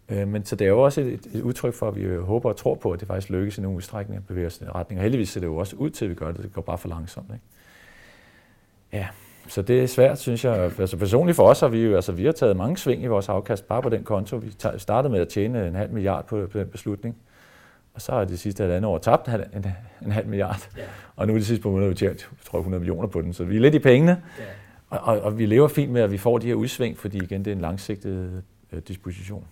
Øh, 0.08 0.28
men 0.28 0.44
så 0.44 0.56
det 0.56 0.64
er 0.64 0.68
jo 0.68 0.80
også 0.80 1.00
et, 1.00 1.26
et 1.34 1.42
udtryk 1.42 1.74
for, 1.74 1.88
at 1.88 1.96
vi 1.96 2.16
håber 2.16 2.48
og 2.48 2.56
tror 2.56 2.74
på, 2.74 2.90
at 2.90 3.00
det 3.00 3.08
faktisk 3.08 3.30
lykkes 3.30 3.58
i 3.58 3.60
nogle 3.60 3.76
udstrækninger 3.76 4.20
at 4.20 4.26
bevæge 4.26 4.46
os 4.46 4.56
i 4.56 4.64
den 4.64 4.74
retning. 4.74 4.98
Og 4.98 5.02
heldigvis 5.02 5.28
ser 5.28 5.40
det 5.40 5.46
jo 5.46 5.56
også 5.56 5.76
ud 5.76 5.90
til, 5.90 6.04
at 6.04 6.10
vi 6.10 6.14
gør 6.14 6.32
det. 6.32 6.42
Det 6.42 6.52
går 6.52 6.62
bare 6.62 6.78
for 6.78 6.88
langsomt. 6.88 7.30
Ikke? 7.32 7.44
Ja, 8.92 9.06
så 9.48 9.62
det 9.62 9.82
er 9.82 9.86
svært, 9.86 10.18
synes 10.18 10.44
jeg. 10.44 10.72
Altså 10.78 10.96
personligt 10.96 11.36
for 11.36 11.48
os 11.48 11.60
har 11.60 11.68
vi 11.68 11.84
jo, 11.86 11.96
altså 11.96 12.12
vi 12.12 12.24
har 12.24 12.32
taget 12.32 12.56
mange 12.56 12.76
sving 12.76 13.02
i 13.02 13.06
vores 13.06 13.28
afkast 13.28 13.68
bare 13.68 13.82
på 13.82 13.88
den 13.88 14.04
konto. 14.04 14.36
Vi 14.36 14.54
startede 14.78 15.12
med 15.12 15.20
at 15.20 15.28
tjene 15.28 15.66
en 15.66 15.74
halv 15.74 15.92
milliard 15.92 16.26
på, 16.26 16.46
på 16.52 16.58
den 16.58 16.68
beslutning. 16.68 17.16
Og 17.94 18.00
så 18.00 18.12
har 18.12 18.24
det 18.24 18.38
sidste 18.38 18.62
halvandet 18.62 18.88
år 18.88 18.98
tabt 18.98 19.28
en, 19.28 19.34
en, 19.34 19.66
en 20.06 20.12
halv 20.12 20.28
milliard. 20.28 20.68
Ja. 20.76 20.82
Og 21.16 21.26
nu 21.26 21.32
er 21.32 21.38
det 21.38 21.46
sidste 21.46 21.62
på 21.62 21.70
måneder, 21.70 21.88
vi 21.88 21.94
tjent, 21.94 22.28
jeg 22.30 22.44
tror 22.44 22.58
100 22.58 22.80
millioner 22.80 23.08
på 23.08 23.22
den. 23.22 23.32
Så 23.32 23.44
vi 23.44 23.56
er 23.56 23.60
lidt 23.60 23.74
i 23.74 23.78
pengene. 23.78 24.22
Ja. 24.38 24.44
Og, 24.90 25.00
og, 25.00 25.20
og, 25.20 25.38
vi 25.38 25.46
lever 25.46 25.68
fint 25.68 25.92
med, 25.92 26.02
at 26.02 26.12
vi 26.12 26.18
får 26.18 26.38
de 26.38 26.46
her 26.46 26.54
udsving, 26.54 26.98
fordi 26.98 27.18
igen, 27.18 27.44
det 27.44 27.50
er 27.50 27.54
en 27.54 27.60
langsigtet 27.60 28.42
øh, 28.72 28.82
disposition. 28.88 29.46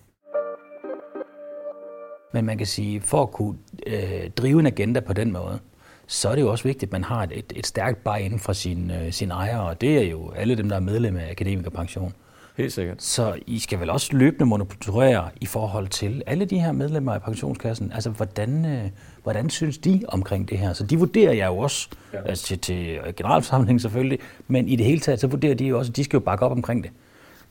Men 2.33 2.45
man 2.45 2.57
kan 2.57 2.67
sige, 2.67 3.01
for 3.01 3.23
at 3.23 3.31
kunne 3.31 3.57
øh, 3.87 4.29
drive 4.29 4.59
en 4.59 4.65
agenda 4.65 4.99
på 4.99 5.13
den 5.13 5.31
måde, 5.31 5.59
så 6.07 6.29
er 6.29 6.35
det 6.35 6.41
jo 6.41 6.51
også 6.51 6.63
vigtigt, 6.63 6.89
at 6.89 6.91
man 6.91 7.03
har 7.03 7.23
et, 7.23 7.31
et, 7.35 7.53
et 7.55 7.67
stærkt 7.67 8.03
bare 8.03 8.21
inden 8.21 8.39
for 8.39 8.53
sin, 8.53 8.91
øh, 8.91 9.11
sin 9.11 9.31
ejere, 9.31 9.61
og 9.61 9.81
det 9.81 9.97
er 9.97 10.09
jo 10.09 10.31
alle 10.31 10.55
dem, 10.55 10.69
der 10.69 10.75
er 10.75 10.79
medlem 10.79 11.17
af 11.17 11.31
Akademikerpension. 11.31 12.13
Helt 12.57 12.73
sikkert. 12.73 13.03
Så 13.03 13.35
I 13.47 13.59
skal 13.59 13.79
vel 13.79 13.89
også 13.89 14.17
løbende 14.17 14.45
monitorere 14.45 15.29
i 15.41 15.45
forhold 15.45 15.87
til 15.87 16.23
alle 16.25 16.45
de 16.45 16.59
her 16.59 16.71
medlemmer 16.71 17.13
af 17.13 17.21
pensionskassen. 17.21 17.91
Altså, 17.91 18.09
hvordan, 18.09 18.65
øh, 18.65 18.89
hvordan 19.23 19.49
synes 19.49 19.77
de 19.77 20.01
omkring 20.07 20.49
det 20.49 20.57
her? 20.57 20.73
Så 20.73 20.85
de 20.85 20.99
vurderer 20.99 21.33
jeg 21.33 21.47
jo 21.47 21.57
også, 21.57 21.89
ja. 22.13 22.21
altså 22.25 22.45
til, 22.45 22.59
til 22.59 22.99
generalforsamlingen 23.17 23.79
selvfølgelig, 23.79 24.19
men 24.47 24.67
i 24.67 24.75
det 24.75 24.85
hele 24.85 24.99
taget, 24.99 25.19
så 25.19 25.27
vurderer 25.27 25.55
de 25.55 25.65
jo 25.65 25.77
også, 25.77 25.91
at 25.91 25.95
de 25.95 26.03
skal 26.03 26.17
jo 26.17 26.21
bakke 26.21 26.45
op 26.45 26.51
omkring 26.51 26.83
det. 26.83 26.91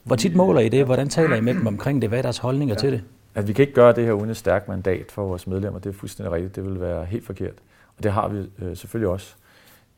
Hvor 0.03 0.15
tit 0.15 0.35
måler 0.35 0.61
I 0.61 0.69
det? 0.69 0.85
Hvordan 0.85 1.09
taler 1.09 1.35
I 1.35 1.41
med 1.41 1.53
dem 1.53 1.67
omkring 1.67 2.01
det? 2.01 2.09
Hvad 2.09 2.17
er 2.17 2.21
deres 2.21 2.37
holdninger 2.37 2.75
ja. 2.75 2.79
til 2.79 2.91
det? 2.91 3.03
At 3.35 3.47
vi 3.47 3.53
kan 3.53 3.63
ikke 3.63 3.73
gøre 3.73 3.93
det 3.93 4.05
her 4.05 4.11
uden 4.11 4.29
et 4.29 4.37
stærkt 4.37 4.67
mandat 4.67 5.11
for 5.11 5.25
vores 5.25 5.47
medlemmer. 5.47 5.79
Det 5.79 5.89
er 5.89 5.93
fuldstændig 5.93 6.31
rigtigt. 6.31 6.55
Det 6.55 6.63
vil 6.63 6.81
være 6.81 7.05
helt 7.05 7.25
forkert. 7.25 7.53
Og 7.97 8.03
det 8.03 8.11
har 8.11 8.27
vi 8.27 8.37
øh, 8.59 8.77
selvfølgelig 8.77 9.09
også. 9.09 9.33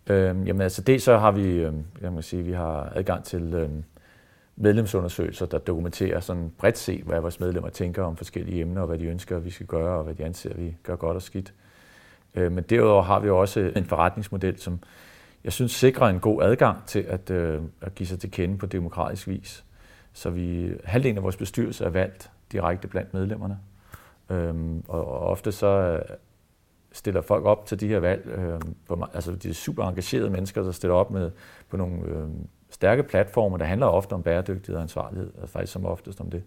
Øh, 0.07 0.47
jamen 0.47 0.61
altså 0.61 0.81
det 0.81 1.01
så 1.01 1.17
har 1.17 1.31
vi, 1.31 1.47
øh, 1.47 1.73
jeg 2.01 2.13
må 2.13 2.21
sige, 2.21 2.43
vi 2.43 2.51
har 2.51 2.91
adgang 2.95 3.23
til 3.23 3.53
øh, 3.53 3.69
medlemsundersøgelser, 4.55 5.45
der 5.45 5.57
dokumenterer 5.57 6.19
sådan 6.19 6.51
bredt 6.57 6.77
set, 6.77 7.03
hvad 7.03 7.19
vores 7.19 7.39
medlemmer 7.39 7.69
tænker 7.69 8.03
om 8.03 8.17
forskellige 8.17 8.61
emner, 8.61 8.81
og 8.81 8.87
hvad 8.87 8.97
de 8.97 9.05
ønsker, 9.05 9.37
at 9.37 9.45
vi 9.45 9.49
skal 9.49 9.65
gøre, 9.65 9.97
og 9.97 10.03
hvad 10.03 10.15
de 10.15 10.25
anser, 10.25 10.49
at 10.49 10.59
vi 10.59 10.75
gør 10.83 10.95
godt 10.95 11.15
og 11.15 11.21
skidt. 11.21 11.53
Øh, 12.35 12.51
men 12.51 12.63
derudover 12.63 13.03
har 13.03 13.19
vi 13.19 13.29
også 13.29 13.71
en 13.75 13.85
forretningsmodel, 13.85 14.59
som 14.59 14.79
jeg 15.43 15.53
synes 15.53 15.71
sikrer 15.71 16.07
en 16.07 16.19
god 16.19 16.43
adgang 16.43 16.85
til 16.85 16.99
at, 16.99 17.29
øh, 17.29 17.61
at 17.81 17.95
give 17.95 18.07
sig 18.07 18.19
til 18.19 18.31
kende 18.31 18.57
på 18.57 18.65
demokratisk 18.65 19.27
vis. 19.27 19.65
Så 20.13 20.29
vi, 20.29 20.73
halvdelen 20.83 21.17
af 21.17 21.23
vores 21.23 21.37
bestyrelse 21.37 21.85
er 21.85 21.89
valgt 21.89 22.31
direkte 22.51 22.87
blandt 22.87 23.13
medlemmerne. 23.13 23.59
Øhm, 24.29 24.83
og, 24.87 25.07
og 25.07 25.19
ofte 25.19 25.51
så 25.51 25.67
øh, 25.67 26.01
stiller 26.91 27.21
folk 27.21 27.45
op 27.45 27.65
til 27.65 27.79
de 27.79 27.87
her 27.87 27.99
valg, 27.99 28.27
øhm, 28.27 28.75
på, 28.87 29.05
altså 29.13 29.35
de 29.35 29.53
super 29.53 29.83
engagerede 29.83 30.29
mennesker, 30.29 30.63
der 30.63 30.71
stiller 30.71 30.95
op 30.95 31.11
med 31.11 31.31
på 31.69 31.77
nogle 31.77 32.05
øhm, 32.05 32.47
stærke 32.73 33.03
platforme, 33.03 33.57
der 33.57 33.65
handler 33.65 33.87
ofte 33.87 34.13
om 34.13 34.23
bæredygtighed 34.23 34.75
og 34.75 34.81
ansvarlighed, 34.81 35.31
altså 35.41 35.53
faktisk 35.53 35.73
som 35.73 35.85
oftest 35.85 36.21
om 36.21 36.29
det. 36.29 36.43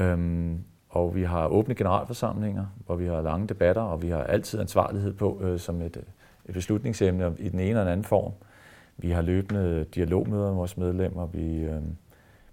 Øhm, 0.00 0.64
og 0.88 1.14
vi 1.14 1.22
har 1.22 1.46
åbne 1.46 1.74
generalforsamlinger, 1.74 2.66
hvor 2.86 2.96
vi 2.96 3.06
har 3.06 3.22
lange 3.22 3.46
debatter, 3.46 3.82
og 3.82 4.02
vi 4.02 4.08
har 4.08 4.22
altid 4.22 4.60
ansvarlighed 4.60 5.14
på 5.14 5.40
øh, 5.42 5.58
som 5.58 5.82
et, 5.82 5.96
øh, 5.96 6.02
et 6.48 6.54
beslutningsemne 6.54 7.36
i 7.38 7.48
den 7.48 7.60
ene 7.60 7.68
eller 7.68 7.92
anden 7.92 8.04
form. 8.04 8.32
Vi 8.96 9.10
har 9.10 9.22
løbende 9.22 9.86
dialogmøder 9.94 10.46
med 10.46 10.56
vores 10.56 10.76
medlemmer, 10.76 11.26
vi 11.26 11.56
øh, 11.56 11.82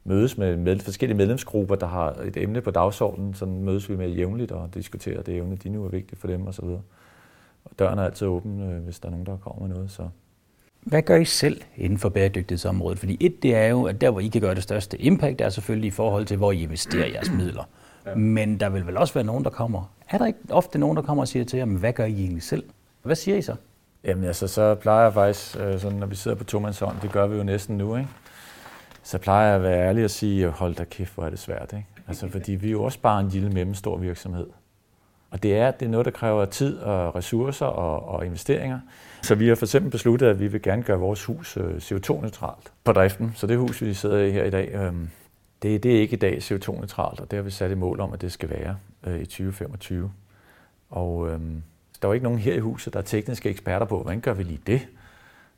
mødes 0.03 0.37
med, 0.37 0.57
med 0.57 0.79
forskellige 0.79 1.17
medlemsgrupper, 1.17 1.75
der 1.75 1.87
har 1.87 2.11
et 2.11 2.37
emne 2.37 2.61
på 2.61 2.71
dagsordenen, 2.71 3.33
så 3.33 3.45
mødes 3.45 3.89
vi 3.89 3.95
med 3.95 4.09
jævnligt 4.09 4.51
og 4.51 4.73
diskuterer 4.73 5.21
det 5.21 5.37
emne, 5.37 5.55
de 5.55 5.69
nu 5.69 5.85
er 5.85 5.89
vigtigt 5.89 6.21
for 6.21 6.27
dem 6.27 6.47
osv. 6.47 6.65
Og 7.65 7.71
døren 7.79 7.99
er 7.99 8.03
altid 8.03 8.27
åben, 8.27 8.61
øh, 8.61 8.83
hvis 8.83 8.99
der 8.99 9.07
er 9.07 9.11
nogen, 9.11 9.25
der 9.25 9.37
kommer 9.37 9.67
med 9.67 9.75
noget. 9.75 9.91
Så. 9.91 10.09
Hvad 10.81 11.01
gør 11.01 11.15
I 11.15 11.25
selv 11.25 11.61
inden 11.77 11.97
for 11.97 12.09
bæredygtighedsområdet? 12.09 12.99
Fordi 12.99 13.17
et, 13.19 13.43
det 13.43 13.55
er 13.55 13.65
jo, 13.65 13.83
at 13.83 14.01
der, 14.01 14.09
hvor 14.09 14.19
I 14.19 14.27
kan 14.27 14.41
gøre 14.41 14.55
det 14.55 14.63
største 14.63 15.01
impact, 15.01 15.41
er 15.41 15.49
selvfølgelig 15.49 15.87
i 15.87 15.91
forhold 15.91 16.25
til, 16.25 16.37
hvor 16.37 16.51
I 16.51 16.63
investerer 16.63 17.07
jeres 17.07 17.31
midler. 17.31 17.63
Ja. 18.05 18.15
Men 18.15 18.59
der 18.59 18.69
vil 18.69 18.87
vel 18.87 18.97
også 18.97 19.13
være 19.13 19.23
nogen, 19.23 19.43
der 19.43 19.49
kommer. 19.49 19.93
Er 20.09 20.17
der 20.17 20.25
ikke 20.25 20.39
ofte 20.49 20.79
nogen, 20.79 20.97
der 20.97 21.03
kommer 21.03 21.23
og 21.23 21.27
siger 21.27 21.45
til 21.45 21.57
jer, 21.57 21.65
hvad 21.65 21.93
gør 21.93 22.05
I 22.05 22.13
egentlig 22.13 22.43
selv? 22.43 22.63
Hvad 23.03 23.15
siger 23.15 23.37
I 23.37 23.41
så? 23.41 23.55
Jamen 24.03 24.23
altså, 24.23 24.47
så 24.47 24.75
plejer 24.75 25.03
jeg 25.03 25.13
faktisk, 25.13 25.57
øh, 25.59 25.79
sådan, 25.79 25.97
når 25.97 26.07
vi 26.07 26.15
sidder 26.15 26.37
på 26.37 26.43
tomandshånd, 26.43 26.97
det 27.01 27.11
gør 27.11 27.27
vi 27.27 27.37
jo 27.37 27.43
næsten 27.43 27.77
nu, 27.77 27.95
ikke? 27.95 28.09
så 29.03 29.17
plejer 29.17 29.47
jeg 29.47 29.55
at 29.55 29.63
være 29.63 29.87
ærlig 29.87 30.03
og 30.03 30.09
sige, 30.09 30.47
hold 30.47 30.75
da 30.75 30.83
kæft, 30.83 31.15
hvor 31.15 31.25
er 31.25 31.29
det 31.29 31.39
svært. 31.39 31.73
Ikke? 31.73 31.85
Altså, 32.07 32.27
fordi 32.27 32.51
vi 32.51 32.67
er 32.67 32.71
jo 32.71 32.83
også 32.83 32.99
bare 32.99 33.19
en 33.19 33.29
lille 33.29 33.49
mellemstor 33.49 33.97
virksomhed. 33.97 34.47
Og 35.31 35.43
det 35.43 35.57
er, 35.57 35.71
det 35.71 35.85
er 35.85 35.89
noget, 35.89 36.05
der 36.05 36.11
kræver 36.11 36.45
tid 36.45 36.77
og 36.77 37.15
ressourcer 37.15 37.65
og, 37.65 38.09
og 38.09 38.25
investeringer. 38.25 38.79
Så 39.23 39.35
vi 39.35 39.47
har 39.47 39.55
for 39.55 39.65
eksempel 39.65 39.91
besluttet, 39.91 40.27
at 40.27 40.39
vi 40.39 40.47
vil 40.47 40.61
gerne 40.61 40.83
gøre 40.83 40.99
vores 40.99 41.25
hus 41.25 41.57
øh, 41.57 41.75
CO2-neutralt 41.75 42.71
på 42.83 42.91
driften. 42.91 43.33
Så 43.35 43.47
det 43.47 43.57
hus, 43.57 43.81
vi 43.81 43.93
sidder 43.93 44.19
i 44.19 44.31
her 44.31 44.43
i 44.43 44.49
dag, 44.49 44.73
øhm, 44.73 45.09
det, 45.61 45.83
det 45.83 45.95
er 45.95 45.99
ikke 45.99 46.13
i 46.13 46.19
dag 46.19 46.37
CO2-neutralt, 46.37 47.19
og 47.19 47.31
det 47.31 47.37
har 47.37 47.43
vi 47.43 47.51
sat 47.51 47.71
et 47.71 47.77
mål 47.77 47.99
om, 47.99 48.13
at 48.13 48.21
det 48.21 48.31
skal 48.31 48.49
være 48.49 48.77
øh, 49.07 49.21
i 49.21 49.25
2025. 49.25 50.11
Og 50.89 51.29
øhm, 51.29 51.63
der 52.01 52.09
er 52.09 52.13
ikke 52.13 52.23
nogen 52.23 52.39
her 52.39 52.53
i 52.53 52.59
huset, 52.59 52.93
der 52.93 52.99
er 52.99 53.03
tekniske 53.03 53.49
eksperter 53.49 53.85
på, 53.85 54.01
hvordan 54.01 54.21
gør 54.21 54.33
vi 54.33 54.43
lige 54.43 54.61
det? 54.67 54.87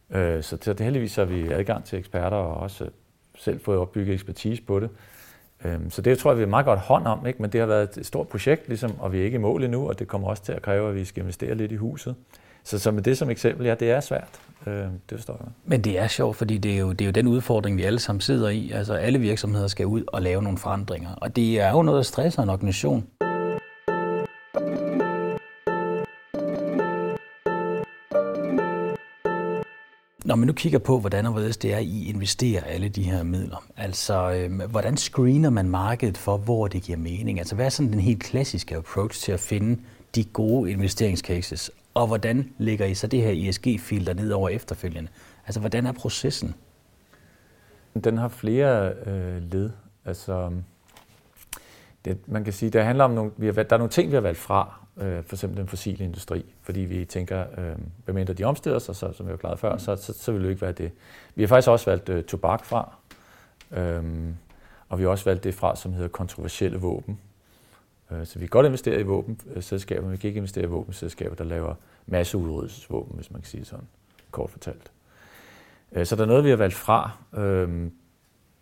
Øh, 0.10 0.44
så 0.44 0.58
det, 0.58 0.80
heldigvis 0.80 1.16
har 1.16 1.26
vi 1.26 1.52
adgang 1.52 1.86
til 1.86 2.00
eksperter 2.00 2.38
og 2.38 2.56
også 2.56 2.90
selv 3.36 3.60
fået 3.60 3.78
opbygget 3.78 4.14
ekspertise 4.14 4.62
på 4.62 4.80
det. 4.80 4.90
Øhm, 5.66 5.90
så 5.90 6.02
det 6.02 6.18
tror 6.18 6.32
jeg, 6.32 6.38
vi 6.38 6.44
er 6.44 6.48
meget 6.48 6.66
godt 6.66 6.80
hånd 6.80 7.08
om, 7.08 7.26
ikke? 7.26 7.42
men 7.42 7.52
det 7.52 7.60
har 7.60 7.68
været 7.68 7.98
et 7.98 8.06
stort 8.06 8.28
projekt, 8.28 8.68
ligesom, 8.68 9.00
og 9.00 9.14
vi 9.14 9.20
er 9.20 9.26
ikke 9.26 9.36
i 9.36 9.40
mål 9.40 9.64
endnu, 9.64 9.88
og 9.88 10.00
det 10.00 10.08
kommer 10.08 10.28
også 10.28 10.44
til 10.44 10.52
at 10.52 10.62
kræve, 10.62 10.90
at 10.90 10.96
vi 10.96 11.06
skal 11.06 11.22
investere 11.22 11.56
lidt 11.56 11.72
i 11.72 11.76
huset. 11.76 12.16
Så, 12.64 12.80
så 12.80 12.92
med 12.92 13.04
det 13.04 13.18
som 13.18 13.30
eksempel, 13.30 13.66
ja, 13.66 13.76
det 13.76 13.92
er 13.92 14.00
svært. 14.00 14.40
Øh, 14.68 14.74
det 14.74 14.92
forstår 15.12 15.38
jeg. 15.40 15.48
Men 15.66 15.82
det 15.82 16.00
er 16.00 16.08
sjovt, 16.08 16.38
fordi 16.38 16.58
det 16.58 16.74
er, 16.74 16.78
jo, 16.78 16.92
det 16.92 17.02
er 17.02 17.06
jo 17.06 17.12
den 17.12 17.28
udfordring, 17.28 17.78
vi 17.78 17.84
alle 17.84 18.00
sammen 18.00 18.22
sidder 18.22 18.50
i. 18.50 18.72
Altså 18.72 18.94
alle 18.94 19.20
virksomheder 19.20 19.68
skal 19.68 19.86
ud 19.86 20.04
og 20.08 20.22
lave 20.22 20.42
nogle 20.42 20.58
forandringer, 20.58 21.16
og 21.16 21.36
det 21.36 21.60
er 21.60 21.72
jo 21.72 21.82
noget, 21.82 21.98
der 21.98 22.04
stresser 22.04 22.44
en 22.44 22.50
organisation. 22.50 23.08
Når 30.26 30.36
man 30.36 30.48
nu 30.48 30.54
kigger 30.54 30.80
på, 30.80 31.00
hvordan 31.00 31.26
og 31.26 31.32
hvorledes 31.32 31.58
det 31.58 31.74
er, 31.74 31.78
I 31.78 32.06
investerer 32.10 32.64
alle 32.64 32.90
de 32.90 33.04
her 33.04 33.24
midler, 33.24 33.64
altså 33.78 34.32
øh, 34.32 34.62
hvordan 34.70 34.98
screener 34.98 35.50
man 35.50 35.70
markedet 35.70 36.18
for, 36.18 36.38
hvor 36.38 36.68
det 36.68 36.84
giver 36.84 36.98
mening? 36.98 37.40
Altså 37.40 37.56
hvad 37.56 37.66
er 37.66 37.70
sådan 37.70 37.92
den 37.92 38.00
helt 38.00 38.24
klassiske 38.24 38.76
approach 38.76 39.22
til 39.22 39.32
at 39.32 39.40
finde 39.40 39.82
de 40.16 40.24
gode 40.24 40.72
investeringscases, 40.72 41.72
og 41.94 42.08
hvordan 42.08 42.54
lægger 42.58 42.86
I 42.86 42.94
så 42.94 43.08
det 43.08 43.22
her 43.22 43.50
ESG-filter 43.50 44.14
ned 44.14 44.32
over 44.32 44.50
efterfølgende? 44.50 45.10
Altså 45.46 45.60
hvordan 45.60 45.86
er 45.86 45.92
processen? 45.92 46.56
Den 48.04 48.18
har 48.18 48.28
flere 48.28 48.94
øh, 49.06 49.42
led. 49.52 49.70
Altså, 50.06 50.52
det, 52.06 52.18
man 52.28 52.44
kan 52.44 52.54
sige, 52.54 52.70
det 52.70 52.84
handler 52.84 53.04
om 53.04 53.12
nogle, 53.12 53.32
vi 53.38 53.46
har, 53.46 53.54
der 53.54 53.64
er 53.70 53.78
nogle 53.78 53.92
ting, 53.92 54.10
vi 54.10 54.16
har 54.16 54.22
valgt 54.22 54.40
fra, 54.40 54.80
øh, 54.98 55.24
for 55.24 55.36
eksempel 55.36 55.58
den 55.60 55.68
fossile 55.68 56.06
industri, 56.06 56.46
fordi 56.62 56.80
vi 56.80 57.06
tænker, 57.06 57.46
øh, 57.58 57.76
medmindre 58.06 58.34
de 58.34 58.44
omstiller 58.44 58.80
sig, 58.80 58.96
så, 58.96 59.12
som 59.14 59.26
jeg 59.26 59.32
var 59.32 59.38
klaret 59.38 59.60
før, 59.60 59.78
så, 59.78 59.96
så, 59.96 60.14
så 60.14 60.32
vil 60.32 60.42
det 60.42 60.46
jo 60.46 60.50
ikke 60.50 60.62
være 60.62 60.72
det. 60.72 60.92
Vi 61.36 61.44
har 61.44 61.48
faktisk 61.48 61.70
også 61.70 61.90
valgt 61.90 62.10
øh, 62.10 62.24
tobak 62.24 62.66
fra, 62.66 62.96
øh, 63.72 64.04
og 64.90 65.00
vi 65.00 65.04
har 65.04 65.10
også 65.10 65.26
valgt 65.26 65.44
det 65.44 65.54
fra, 65.54 65.76
som 65.76 65.94
hedder 65.94 66.08
kontroversielle 66.08 66.78
våben. 66.78 67.20
Øh, 68.14 68.26
så 68.26 68.40
vi 68.40 68.46
kan 68.46 68.50
godt 68.50 68.66
investere 68.66 69.00
i 69.00 69.04
våbenselskaber, 69.04 70.02
men 70.02 70.12
vi 70.12 70.18
kan 70.18 70.28
ikke 70.28 70.38
investere 70.38 70.64
i 70.64 70.68
våbenselskaber, 70.68 71.36
der 71.36 71.44
laver 71.44 71.76
masseudryddelsesvåben, 72.06 73.16
hvis 73.16 73.32
man 73.32 73.42
kan 73.42 73.50
sige 73.50 73.66
sådan, 73.66 73.86
kort 74.32 74.50
fortalt. 74.50 74.92
Øh, 75.92 76.06
så 76.06 76.16
der 76.16 76.22
er 76.22 76.28
noget, 76.28 76.44
vi 76.44 76.50
har 76.50 76.58
valgt 76.58 76.76
fra, 76.76 77.12
øhm, 77.38 77.92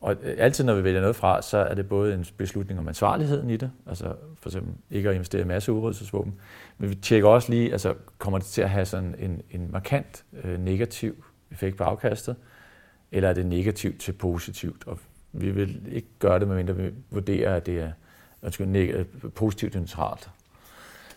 og 0.02 0.16
altid, 0.24 0.64
når 0.64 0.76
vi 0.76 0.84
vælger 0.84 1.02
noget 1.02 1.16
fra, 1.16 1.42
så 1.42 1.58
er 1.58 1.74
det 1.74 1.90
både 1.90 2.14
en 2.14 2.26
beslutning 2.38 2.80
om 2.80 2.88
ansvarligheden 2.88 3.50
i 3.50 3.58
det, 3.58 3.72
altså 3.88 4.14
for 4.40 4.50
eksempel 4.50 4.74
ikke 4.92 5.10
at 5.10 5.16
investere 5.16 5.42
i 5.42 5.46
masse 5.46 5.72
udryddelsesvåben, 5.72 6.34
men 6.78 6.90
vi 6.90 6.96
tjekker 6.96 7.30
også 7.30 7.52
lige, 7.52 7.72
altså 7.72 7.94
kommer 8.18 8.40
det 8.40 8.48
til 8.48 8.62
at 8.62 8.70
have 8.70 8.86
sådan 8.86 9.16
en, 9.20 9.42
en 9.52 9.72
markant 9.72 10.26
øh, 10.44 10.60
negativ 10.60 11.26
effekt 11.52 11.78
på 11.78 11.84
afkastet, 11.84 12.36
eller 13.12 13.30
er 13.30 13.34
det 13.34 13.46
negativt 13.46 14.00
til 14.00 14.12
positivt? 14.12 14.88
Og 14.88 15.00
vi 15.32 15.52
vil 15.52 15.88
ikke 15.92 16.08
gøre 16.20 16.40
det, 16.40 16.48
medmindre 16.48 16.76
vi 16.76 16.92
vurderer, 17.10 17.56
at 17.56 17.66
det 17.66 17.80
er 17.80 17.92
undskyld, 18.44 18.76
øh, 18.76 19.06
positivt 19.36 19.72
til 19.72 19.82
neutralt. 19.82 20.30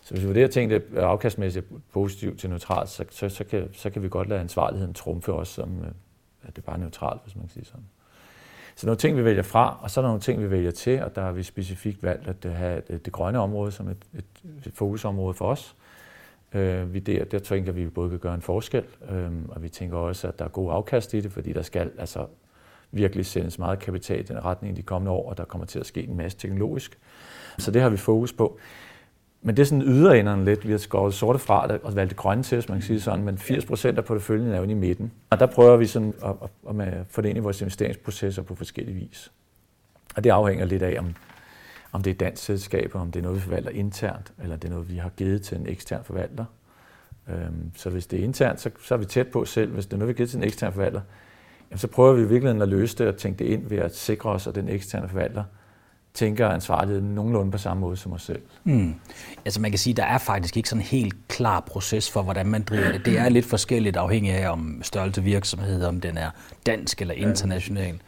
Så 0.01 0.13
hvis 0.13 0.21
vi 0.21 0.27
vurderer 0.27 0.47
tingene 0.47 0.81
afkastmæssigt 0.97 1.65
positivt 1.93 2.39
til 2.39 2.49
neutralt, 2.49 2.89
så, 2.89 3.05
så, 3.09 3.29
så, 3.29 3.43
kan, 3.43 3.69
så 3.73 3.89
kan 3.89 4.03
vi 4.03 4.09
godt 4.09 4.29
lade 4.29 4.39
ansvarligheden 4.39 4.93
trumfe 4.93 5.33
os, 5.33 5.47
som 5.47 5.79
øh, 5.79 5.91
at 6.43 6.55
det 6.55 6.63
bare 6.63 6.75
er 6.75 6.79
neutralt, 6.79 7.21
hvis 7.23 7.35
man 7.35 7.41
kan 7.41 7.49
sige 7.49 7.65
sådan. 7.65 7.85
Så 8.75 8.87
nogle 8.87 8.97
ting, 8.97 9.17
vi 9.17 9.25
vælger 9.25 9.43
fra, 9.43 9.79
og 9.81 9.91
så 9.91 9.99
er 9.99 10.01
der 10.01 10.09
nogle 10.09 10.21
ting, 10.21 10.41
vi 10.41 10.51
vælger 10.51 10.71
til, 10.71 11.03
og 11.03 11.15
der 11.15 11.21
har 11.21 11.31
vi 11.31 11.43
specifikt 11.43 12.03
valgt 12.03 12.45
at 12.45 12.53
have 12.53 12.81
det 12.81 13.11
grønne 13.11 13.39
område 13.39 13.71
som 13.71 13.87
et, 13.87 13.97
et, 14.13 14.25
et 14.65 14.73
fokusområde 14.73 15.33
for 15.33 15.51
os. 15.51 15.75
Øh, 16.53 16.93
vi 16.93 16.99
der, 16.99 17.25
der 17.25 17.39
tænker 17.39 17.71
vi, 17.71 17.81
at 17.81 17.85
vi 17.85 17.91
både 17.91 18.09
kan 18.09 18.19
gøre 18.19 18.35
en 18.35 18.41
forskel, 18.41 18.83
øh, 19.09 19.31
og 19.49 19.63
vi 19.63 19.69
tænker 19.69 19.97
også, 19.97 20.27
at 20.27 20.39
der 20.39 20.45
er 20.45 20.49
god 20.49 20.71
afkast 20.71 21.13
i 21.13 21.21
det, 21.21 21.31
fordi 21.31 21.53
der 21.53 21.61
skal 21.61 21.91
altså 21.97 22.27
virkelig 22.95 23.25
sendes 23.25 23.59
meget 23.59 23.79
kapital 23.79 24.19
i 24.19 24.23
den 24.23 24.45
retning 24.45 24.73
i 24.73 24.77
de 24.77 24.81
kommende 24.81 25.11
år, 25.11 25.29
og 25.29 25.37
der 25.37 25.45
kommer 25.45 25.67
til 25.67 25.79
at 25.79 25.85
ske 25.85 26.03
en 26.03 26.17
masse 26.17 26.37
teknologisk. 26.37 26.97
Så 27.57 27.71
det 27.71 27.81
har 27.81 27.89
vi 27.89 27.97
fokus 27.97 28.33
på. 28.33 28.59
Men 29.41 29.57
det 29.57 29.61
er 29.61 29.65
sådan 29.65 29.81
yderenderne 29.81 30.45
lidt. 30.45 30.67
Vi 30.67 30.71
har 30.71 30.77
skåret 30.77 31.13
sorte 31.13 31.39
fra 31.39 31.67
det 31.67 31.79
og 31.83 31.95
valgt 31.95 32.09
det 32.09 32.17
grønne 32.17 32.43
til, 32.43 32.55
hvis 32.55 32.69
man 32.69 32.77
kan 32.77 32.87
sige 32.87 33.01
sådan, 33.01 33.25
men 33.25 33.37
80 33.37 33.65
procent 33.65 33.97
af 33.97 34.05
porteføljen 34.05 34.51
er 34.51 34.57
jo 34.57 34.63
i 34.63 34.73
midten. 34.73 35.11
Og 35.29 35.39
der 35.39 35.45
prøver 35.45 35.77
vi 35.77 35.85
sådan 35.85 36.13
at, 36.23 36.35
at, 36.69 36.87
at 36.87 37.05
få 37.09 37.21
det 37.21 37.29
ind 37.29 37.37
i 37.37 37.41
vores 37.41 37.61
investeringsprocesser 37.61 38.41
på 38.41 38.55
forskellige 38.55 38.95
vis. 38.95 39.31
Og 40.15 40.23
det 40.23 40.29
afhænger 40.29 40.65
lidt 40.65 40.83
af, 40.83 40.99
om, 40.99 41.15
om 41.91 42.03
det 42.03 42.11
er 42.11 42.15
dansk 42.15 42.43
selskab, 42.43 42.95
om 42.95 43.11
det 43.11 43.19
er 43.19 43.23
noget, 43.23 43.35
vi 43.35 43.41
forvalter 43.41 43.69
internt, 43.69 44.33
eller 44.43 44.55
det 44.55 44.67
er 44.67 44.73
noget, 44.73 44.89
vi 44.89 44.97
har 44.97 45.09
givet 45.09 45.41
til 45.41 45.57
en 45.57 45.67
ekstern 45.67 46.03
forvalter. 46.03 46.45
Øhm, 47.29 47.71
så 47.75 47.89
hvis 47.89 48.07
det 48.07 48.19
er 48.19 48.23
internt, 48.23 48.61
så, 48.61 48.69
så 48.79 48.93
er 48.93 48.97
vi 48.97 49.05
tæt 49.05 49.27
på 49.27 49.45
selv. 49.45 49.71
Hvis 49.71 49.85
det 49.85 49.93
er 49.93 49.97
noget, 49.97 50.07
vi 50.07 50.13
har 50.13 50.17
givet 50.17 50.29
til 50.29 50.37
en 50.37 50.43
ekstern 50.43 50.73
forvalter, 50.73 51.01
jamen, 51.75 51.79
så 51.79 51.87
prøver 51.87 52.13
vi 52.13 52.21
i 52.21 52.25
virkeligheden 52.25 52.61
at 52.61 52.67
løse 52.67 52.97
det 52.97 53.07
og 53.07 53.17
tænke 53.17 53.39
det 53.39 53.51
ind 53.51 53.69
ved 53.69 53.77
at 53.77 53.97
sikre 53.97 54.29
os, 54.29 54.47
at 54.47 54.55
den 54.55 54.69
eksterne 54.69 55.09
forvalter 55.09 55.43
tænker 56.13 56.49
ansvarlighed 56.49 57.01
nogenlunde 57.01 57.51
på 57.51 57.57
samme 57.57 57.81
måde 57.81 57.97
som 57.97 58.13
os 58.13 58.21
selv. 58.21 58.41
Mm. 58.63 58.95
Altså 59.45 59.61
man 59.61 59.71
kan 59.71 59.77
sige, 59.79 59.91
at 59.91 59.97
der 59.97 60.03
er 60.03 60.17
faktisk 60.17 60.57
ikke 60.57 60.69
sådan 60.69 60.81
en 60.81 60.87
helt 60.87 61.15
klar 61.27 61.59
proces 61.59 62.11
for, 62.11 62.21
hvordan 62.21 62.45
man 62.45 62.63
driver 62.63 62.91
det. 62.91 63.05
Det 63.05 63.19
er 63.19 63.29
lidt 63.29 63.45
forskelligt 63.45 63.97
afhængig 63.97 64.31
af, 64.31 64.51
om 64.51 64.79
størrelse 64.83 65.23
virksomhed, 65.23 65.85
om 65.85 66.01
den 66.01 66.17
er 66.17 66.29
dansk 66.65 67.01
eller 67.01 67.13
international. 67.13 67.99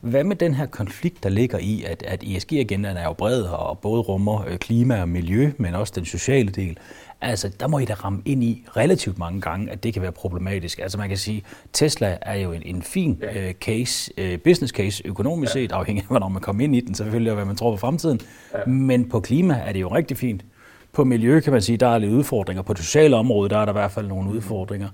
Hvad 0.00 0.24
med 0.24 0.36
den 0.36 0.54
her 0.54 0.66
konflikt, 0.66 1.22
der 1.22 1.28
ligger 1.28 1.58
i, 1.58 1.82
at, 1.82 2.02
at 2.02 2.22
ESG-agendaen 2.22 2.96
er 2.96 3.04
jo 3.04 3.12
bred 3.12 3.42
og 3.42 3.78
både 3.78 4.00
rummer 4.00 4.44
øh, 4.48 4.58
klima 4.58 5.00
og 5.00 5.08
miljø, 5.08 5.52
men 5.58 5.74
også 5.74 5.92
den 5.96 6.04
sociale 6.04 6.50
del. 6.50 6.78
Altså, 7.24 7.50
der 7.60 7.68
må 7.68 7.78
I 7.78 7.84
da 7.84 7.94
ramme 7.94 8.22
ind 8.24 8.44
i 8.44 8.64
relativt 8.76 9.18
mange 9.18 9.40
gange, 9.40 9.70
at 9.70 9.84
det 9.84 9.92
kan 9.92 10.02
være 10.02 10.12
problematisk. 10.12 10.78
Altså, 10.78 10.98
man 10.98 11.08
kan 11.08 11.18
sige, 11.18 11.42
Tesla 11.72 12.18
er 12.22 12.34
jo 12.34 12.52
en, 12.52 12.62
en 12.64 12.82
fin 12.82 13.18
ja. 13.22 13.48
uh, 13.48 13.52
case, 13.52 14.12
uh, 14.18 14.38
business 14.40 14.72
case 14.72 15.02
økonomisk 15.06 15.54
ja. 15.54 15.60
set, 15.60 15.72
afhængig 15.72 16.02
af, 16.02 16.08
hvornår 16.08 16.28
man 16.28 16.42
kommer 16.42 16.64
ind 16.64 16.76
i 16.76 16.80
den, 16.80 16.94
selvfølgelig, 16.94 17.32
og 17.32 17.36
hvad 17.36 17.44
man 17.44 17.56
tror 17.56 17.70
på 17.70 17.76
fremtiden. 17.76 18.20
Ja. 18.54 18.70
Men 18.70 19.08
på 19.08 19.20
klima 19.20 19.54
er 19.66 19.72
det 19.72 19.80
jo 19.80 19.94
rigtig 19.94 20.16
fint. 20.16 20.44
På 20.92 21.04
miljø 21.04 21.40
kan 21.40 21.52
man 21.52 21.62
sige, 21.62 21.76
der 21.76 21.88
er 21.88 21.98
lidt 21.98 22.12
udfordringer. 22.12 22.62
På 22.62 22.72
det 22.72 22.84
sociale 22.84 23.16
område, 23.16 23.50
der 23.50 23.58
er 23.58 23.64
der 23.64 23.72
i 23.72 23.78
hvert 23.78 23.90
fald 23.90 24.06
nogle 24.06 24.30
udfordringer, 24.30 24.88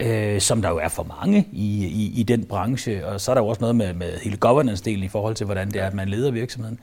øh, 0.00 0.40
som 0.40 0.62
der 0.62 0.68
jo 0.68 0.78
er 0.78 0.88
for 0.88 1.06
mange 1.22 1.48
i, 1.52 1.86
i, 1.86 2.20
i 2.20 2.22
den 2.22 2.44
branche. 2.44 3.06
Og 3.06 3.20
så 3.20 3.30
er 3.30 3.34
der 3.34 3.42
jo 3.42 3.48
også 3.48 3.60
noget 3.60 3.76
med, 3.76 3.94
med 3.94 4.18
hele 4.18 4.36
governance-delen 4.36 5.04
i 5.04 5.08
forhold 5.08 5.34
til, 5.34 5.46
hvordan 5.46 5.70
det 5.70 5.82
er, 5.82 5.86
at 5.86 5.94
man 5.94 6.08
leder 6.08 6.30
virksomheden. 6.30 6.78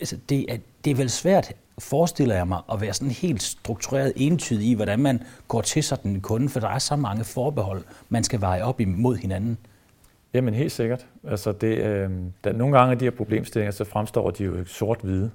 Altså, 0.00 0.16
det, 0.28 0.46
er, 0.48 0.56
det 0.84 0.90
er 0.90 0.94
vel 0.94 1.10
svært 1.10 1.52
forestiller 1.78 2.34
jeg 2.34 2.48
mig 2.48 2.60
at 2.72 2.80
være 2.80 2.92
sådan 2.92 3.10
helt 3.10 3.42
struktureret 3.42 4.12
entydig 4.16 4.68
i, 4.68 4.74
hvordan 4.74 4.98
man 4.98 5.22
går 5.48 5.60
til 5.60 5.82
sådan 5.82 6.10
en 6.10 6.20
kunde, 6.20 6.48
for 6.48 6.60
der 6.60 6.68
er 6.68 6.78
så 6.78 6.96
mange 6.96 7.24
forbehold, 7.24 7.82
man 8.08 8.24
skal 8.24 8.40
veje 8.40 8.62
op 8.62 8.80
imod 8.80 9.16
hinanden. 9.16 9.58
Jamen 10.34 10.54
helt 10.54 10.72
sikkert. 10.72 11.06
Altså 11.28 11.52
det, 11.52 11.78
øh, 11.78 12.10
der, 12.44 12.52
nogle 12.52 12.78
gange 12.78 12.92
af 12.92 12.98
de 12.98 13.04
her 13.04 13.10
problemstillinger, 13.10 13.72
så 13.72 13.84
fremstår 13.84 14.30
de 14.30 14.44
jo 14.44 14.64
sort-hvide. 14.64 15.30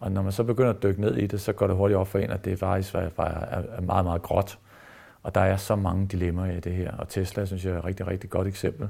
Og 0.00 0.12
når 0.12 0.22
man 0.22 0.32
så 0.32 0.44
begynder 0.44 0.70
at 0.70 0.82
dykke 0.82 1.00
ned 1.00 1.16
i 1.16 1.26
det, 1.26 1.40
så 1.40 1.52
går 1.52 1.66
det 1.66 1.76
hurtigt 1.76 1.98
op 1.98 2.08
for 2.08 2.18
en, 2.18 2.30
at 2.30 2.44
det 2.44 2.58
faktisk 2.58 2.94
er, 2.94 2.98
er, 2.98 3.62
er 3.76 3.80
meget, 3.80 4.04
meget 4.04 4.22
gråt. 4.22 4.58
Og 5.22 5.34
der 5.34 5.40
er 5.40 5.56
så 5.56 5.76
mange 5.76 6.06
dilemmaer 6.06 6.56
i 6.56 6.60
det 6.60 6.72
her. 6.72 6.92
Og 6.92 7.08
Tesla, 7.08 7.44
synes 7.44 7.64
jeg, 7.64 7.72
er 7.72 7.78
et 7.78 7.84
rigtig, 7.84 8.06
rigtig 8.06 8.30
godt 8.30 8.46
eksempel. 8.46 8.88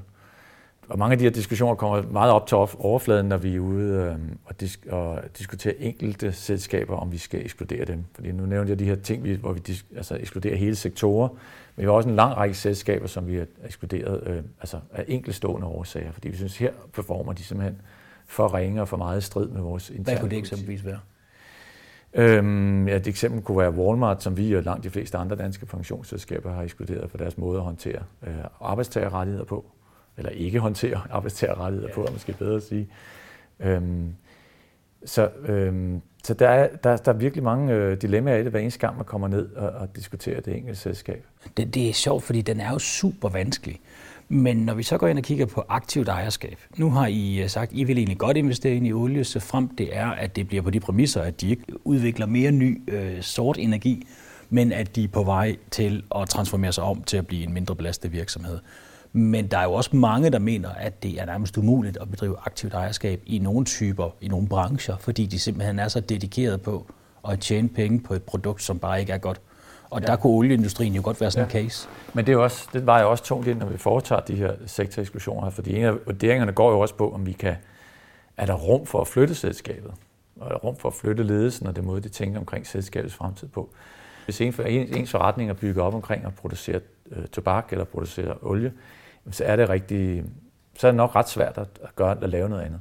Og 0.89 0.99
mange 0.99 1.11
af 1.11 1.17
de 1.17 1.23
her 1.23 1.31
diskussioner 1.31 1.75
kommer 1.75 2.01
meget 2.01 2.31
op 2.31 2.47
til 2.47 2.57
overfladen, 2.79 3.25
når 3.25 3.37
vi 3.37 3.55
er 3.55 3.59
ude 3.59 3.93
øh, 3.93 4.15
og, 4.45 4.59
disk- 4.59 4.85
og 4.89 5.21
diskutere 5.37 5.75
enkelte 5.81 6.31
selskaber, 6.31 6.95
om 6.95 7.11
vi 7.11 7.17
skal 7.17 7.41
ekskludere 7.41 7.85
dem. 7.85 8.05
Fordi 8.15 8.31
nu 8.31 8.45
nævnte 8.45 8.69
jeg 8.69 8.79
de 8.79 8.85
her 8.85 8.95
ting, 8.95 9.35
hvor 9.37 9.53
vi 9.53 9.61
dis- 9.69 9.95
altså 9.95 10.15
ekskluderer 10.15 10.55
hele 10.55 10.75
sektorer. 10.75 11.29
Men 11.75 11.81
vi 11.81 11.83
har 11.83 11.91
også 11.91 12.09
en 12.09 12.15
lang 12.15 12.37
række 12.37 12.55
selskaber, 12.55 13.07
som 13.07 13.27
vi 13.27 13.35
har 13.35 13.45
ekskluderet 13.65 14.23
øh, 14.27 14.43
altså 14.59 14.79
af 14.93 15.05
enkeltstående 15.07 15.67
årsager. 15.67 16.11
Fordi 16.11 16.29
vi 16.29 16.35
synes, 16.35 16.57
her 16.57 16.71
performer 16.93 17.33
de 17.33 17.43
simpelthen 17.43 17.81
for 18.25 18.53
ringe 18.53 18.81
og 18.81 18.87
for 18.87 18.97
meget 18.97 19.23
strid 19.23 19.47
med 19.47 19.61
vores 19.61 19.89
interne 19.89 20.03
Hvad 20.03 20.19
kunne 20.19 20.29
det 20.29 20.37
eksempelvis 20.37 20.85
være? 20.85 20.99
Øhm, 22.13 22.87
ja, 22.87 22.95
et 22.95 23.07
eksempel 23.07 23.41
kunne 23.41 23.57
være 23.57 23.71
Walmart, 23.71 24.23
som 24.23 24.37
vi 24.37 24.53
og 24.53 24.63
langt 24.63 24.83
de 24.83 24.89
fleste 24.89 25.17
andre 25.17 25.35
danske 25.35 25.65
pensionsselskaber 25.65 26.53
har 26.53 26.63
ekskluderet 26.63 27.11
for 27.11 27.17
deres 27.17 27.37
måde 27.37 27.57
at 27.57 27.63
håndtere 27.63 28.01
øh, 28.27 28.33
arbejdstagerrettigheder 28.61 29.45
på 29.45 29.65
eller 30.17 30.29
ikke 30.29 30.59
håndtere 30.59 31.01
arbejdstagerrettigheder 31.11 31.93
på, 31.93 32.05
er 32.05 32.11
måske 32.11 32.33
bedre 32.33 32.55
at 32.55 32.63
sige. 32.63 32.87
Øhm, 33.59 34.15
så 35.05 35.29
øhm, 35.45 36.01
så 36.25 36.33
der, 36.33 36.49
er, 36.49 36.67
der, 36.83 36.97
der 36.97 37.13
er 37.13 37.17
virkelig 37.17 37.43
mange 37.43 37.73
øh, 37.73 38.01
dilemmaer 38.01 38.37
i 38.37 38.43
det, 38.43 38.51
hver 38.51 38.59
eneste 38.59 38.79
gang 38.79 38.95
man 38.95 39.05
kommer 39.05 39.27
ned 39.27 39.51
og, 39.55 39.69
og 39.69 39.95
diskuterer 39.95 40.41
det 40.41 40.55
enkelte 40.55 40.79
selskab. 40.79 41.25
Det, 41.57 41.73
det 41.73 41.89
er 41.89 41.93
sjovt, 41.93 42.23
fordi 42.23 42.41
den 42.41 42.59
er 42.59 42.71
jo 42.71 42.79
super 42.79 43.29
vanskelig. 43.29 43.79
Men 44.29 44.57
når 44.57 44.73
vi 44.73 44.83
så 44.83 44.97
går 44.97 45.07
ind 45.07 45.17
og 45.17 45.23
kigger 45.23 45.45
på 45.45 45.63
aktivt 45.69 46.07
ejerskab, 46.07 46.57
nu 46.77 46.89
har 46.89 47.07
I 47.07 47.41
øh, 47.41 47.49
sagt, 47.49 47.71
at 47.71 47.77
I 47.77 47.83
vil 47.83 47.97
egentlig 47.97 48.17
godt 48.17 48.37
investere 48.37 48.75
ind 48.75 48.87
i 48.87 48.93
olie, 48.93 49.23
så 49.23 49.39
frem 49.39 49.67
det 49.67 49.97
er, 49.97 50.07
at 50.07 50.35
det 50.35 50.47
bliver 50.47 50.63
på 50.63 50.69
de 50.69 50.79
præmisser, 50.79 51.21
at 51.21 51.41
de 51.41 51.49
ikke 51.49 51.63
udvikler 51.83 52.25
mere 52.25 52.51
ny 52.51 52.81
øh, 52.87 53.21
sort 53.21 53.57
energi, 53.57 54.07
men 54.49 54.71
at 54.71 54.95
de 54.95 55.03
er 55.03 55.07
på 55.07 55.23
vej 55.23 55.55
til 55.71 56.03
at 56.15 56.29
transformere 56.29 56.71
sig 56.71 56.83
om 56.83 57.03
til 57.03 57.17
at 57.17 57.27
blive 57.27 57.43
en 57.43 57.53
mindre 57.53 57.75
belastet 57.75 58.11
virksomhed. 58.11 58.59
Men 59.17 59.47
der 59.47 59.57
er 59.57 59.63
jo 59.63 59.73
også 59.73 59.95
mange, 59.95 60.29
der 60.29 60.39
mener, 60.39 60.69
at 60.69 61.03
det 61.03 61.21
er 61.21 61.25
nærmest 61.25 61.57
umuligt 61.57 61.97
at 61.97 62.11
bedrive 62.11 62.35
aktivt 62.45 62.73
ejerskab 62.73 63.21
i 63.25 63.39
nogle 63.39 63.65
typer, 63.65 64.09
i 64.21 64.27
nogle 64.27 64.47
brancher, 64.47 64.97
fordi 64.97 65.25
de 65.25 65.39
simpelthen 65.39 65.79
er 65.79 65.87
så 65.87 65.99
dedikeret 65.99 66.61
på 66.61 66.85
at 67.29 67.39
tjene 67.39 67.69
penge 67.69 67.99
på 67.99 68.13
et 68.13 68.23
produkt, 68.23 68.63
som 68.63 68.79
bare 68.79 68.99
ikke 68.99 69.13
er 69.13 69.17
godt. 69.17 69.41
Og 69.89 70.01
ja. 70.01 70.07
der 70.07 70.15
kunne 70.15 70.33
olieindustrien 70.33 70.93
jo 70.93 71.01
godt 71.03 71.21
være 71.21 71.31
sådan 71.31 71.49
ja. 71.53 71.59
en 71.59 71.65
case. 71.65 71.87
Men 72.13 72.25
det, 72.25 72.33
er 72.33 72.37
også, 72.37 72.67
det 72.73 72.85
var 72.85 73.01
jo 73.01 73.11
også 73.11 73.23
tungt 73.23 73.47
ind, 73.47 73.59
når 73.59 73.65
vi 73.65 73.77
foretager 73.77 74.21
de 74.21 74.35
her 74.35 74.53
sektoreksklusioner, 74.65 75.49
fordi 75.49 75.75
en 75.75 75.83
af 75.83 75.93
vurderingerne 76.05 76.51
går 76.51 76.71
jo 76.71 76.79
også 76.79 76.95
på, 76.95 77.13
om 77.13 77.25
vi 77.25 77.31
kan, 77.31 77.55
er 78.37 78.45
der 78.45 78.53
rum 78.53 78.85
for 78.85 79.01
at 79.01 79.07
flytte 79.07 79.35
selskabet, 79.35 79.91
og 80.39 80.47
er 80.47 80.49
der 80.49 80.57
rum 80.57 80.75
for 80.75 80.89
at 80.89 80.95
flytte 80.95 81.23
ledelsen 81.23 81.67
og 81.67 81.75
det 81.75 81.83
måde, 81.83 82.01
de 82.01 82.09
tænker 82.09 82.39
omkring 82.39 82.67
selskabets 82.67 83.15
fremtid 83.15 83.47
på. 83.47 83.69
Hvis 84.25 84.41
en, 84.41 84.53
ens 84.67 85.11
forretning 85.11 85.49
er 85.49 85.53
bygget 85.53 85.83
op 85.85 85.93
omkring 85.93 86.25
at 86.25 86.35
producere 86.35 86.79
øh, 87.11 87.27
tobak 87.27 87.67
eller 87.71 87.85
producere 87.85 88.35
olie, 88.41 88.71
så 89.31 89.43
er 89.43 89.55
det 89.55 89.69
rigtig, 89.69 90.23
så 90.77 90.87
er 90.87 90.91
det 90.91 90.97
nok 90.97 91.15
ret 91.15 91.29
svært 91.29 91.57
at, 91.57 91.67
at 91.83 91.95
gøre 91.95 92.23
at 92.23 92.29
lave 92.29 92.49
noget 92.49 92.63
andet. 92.63 92.79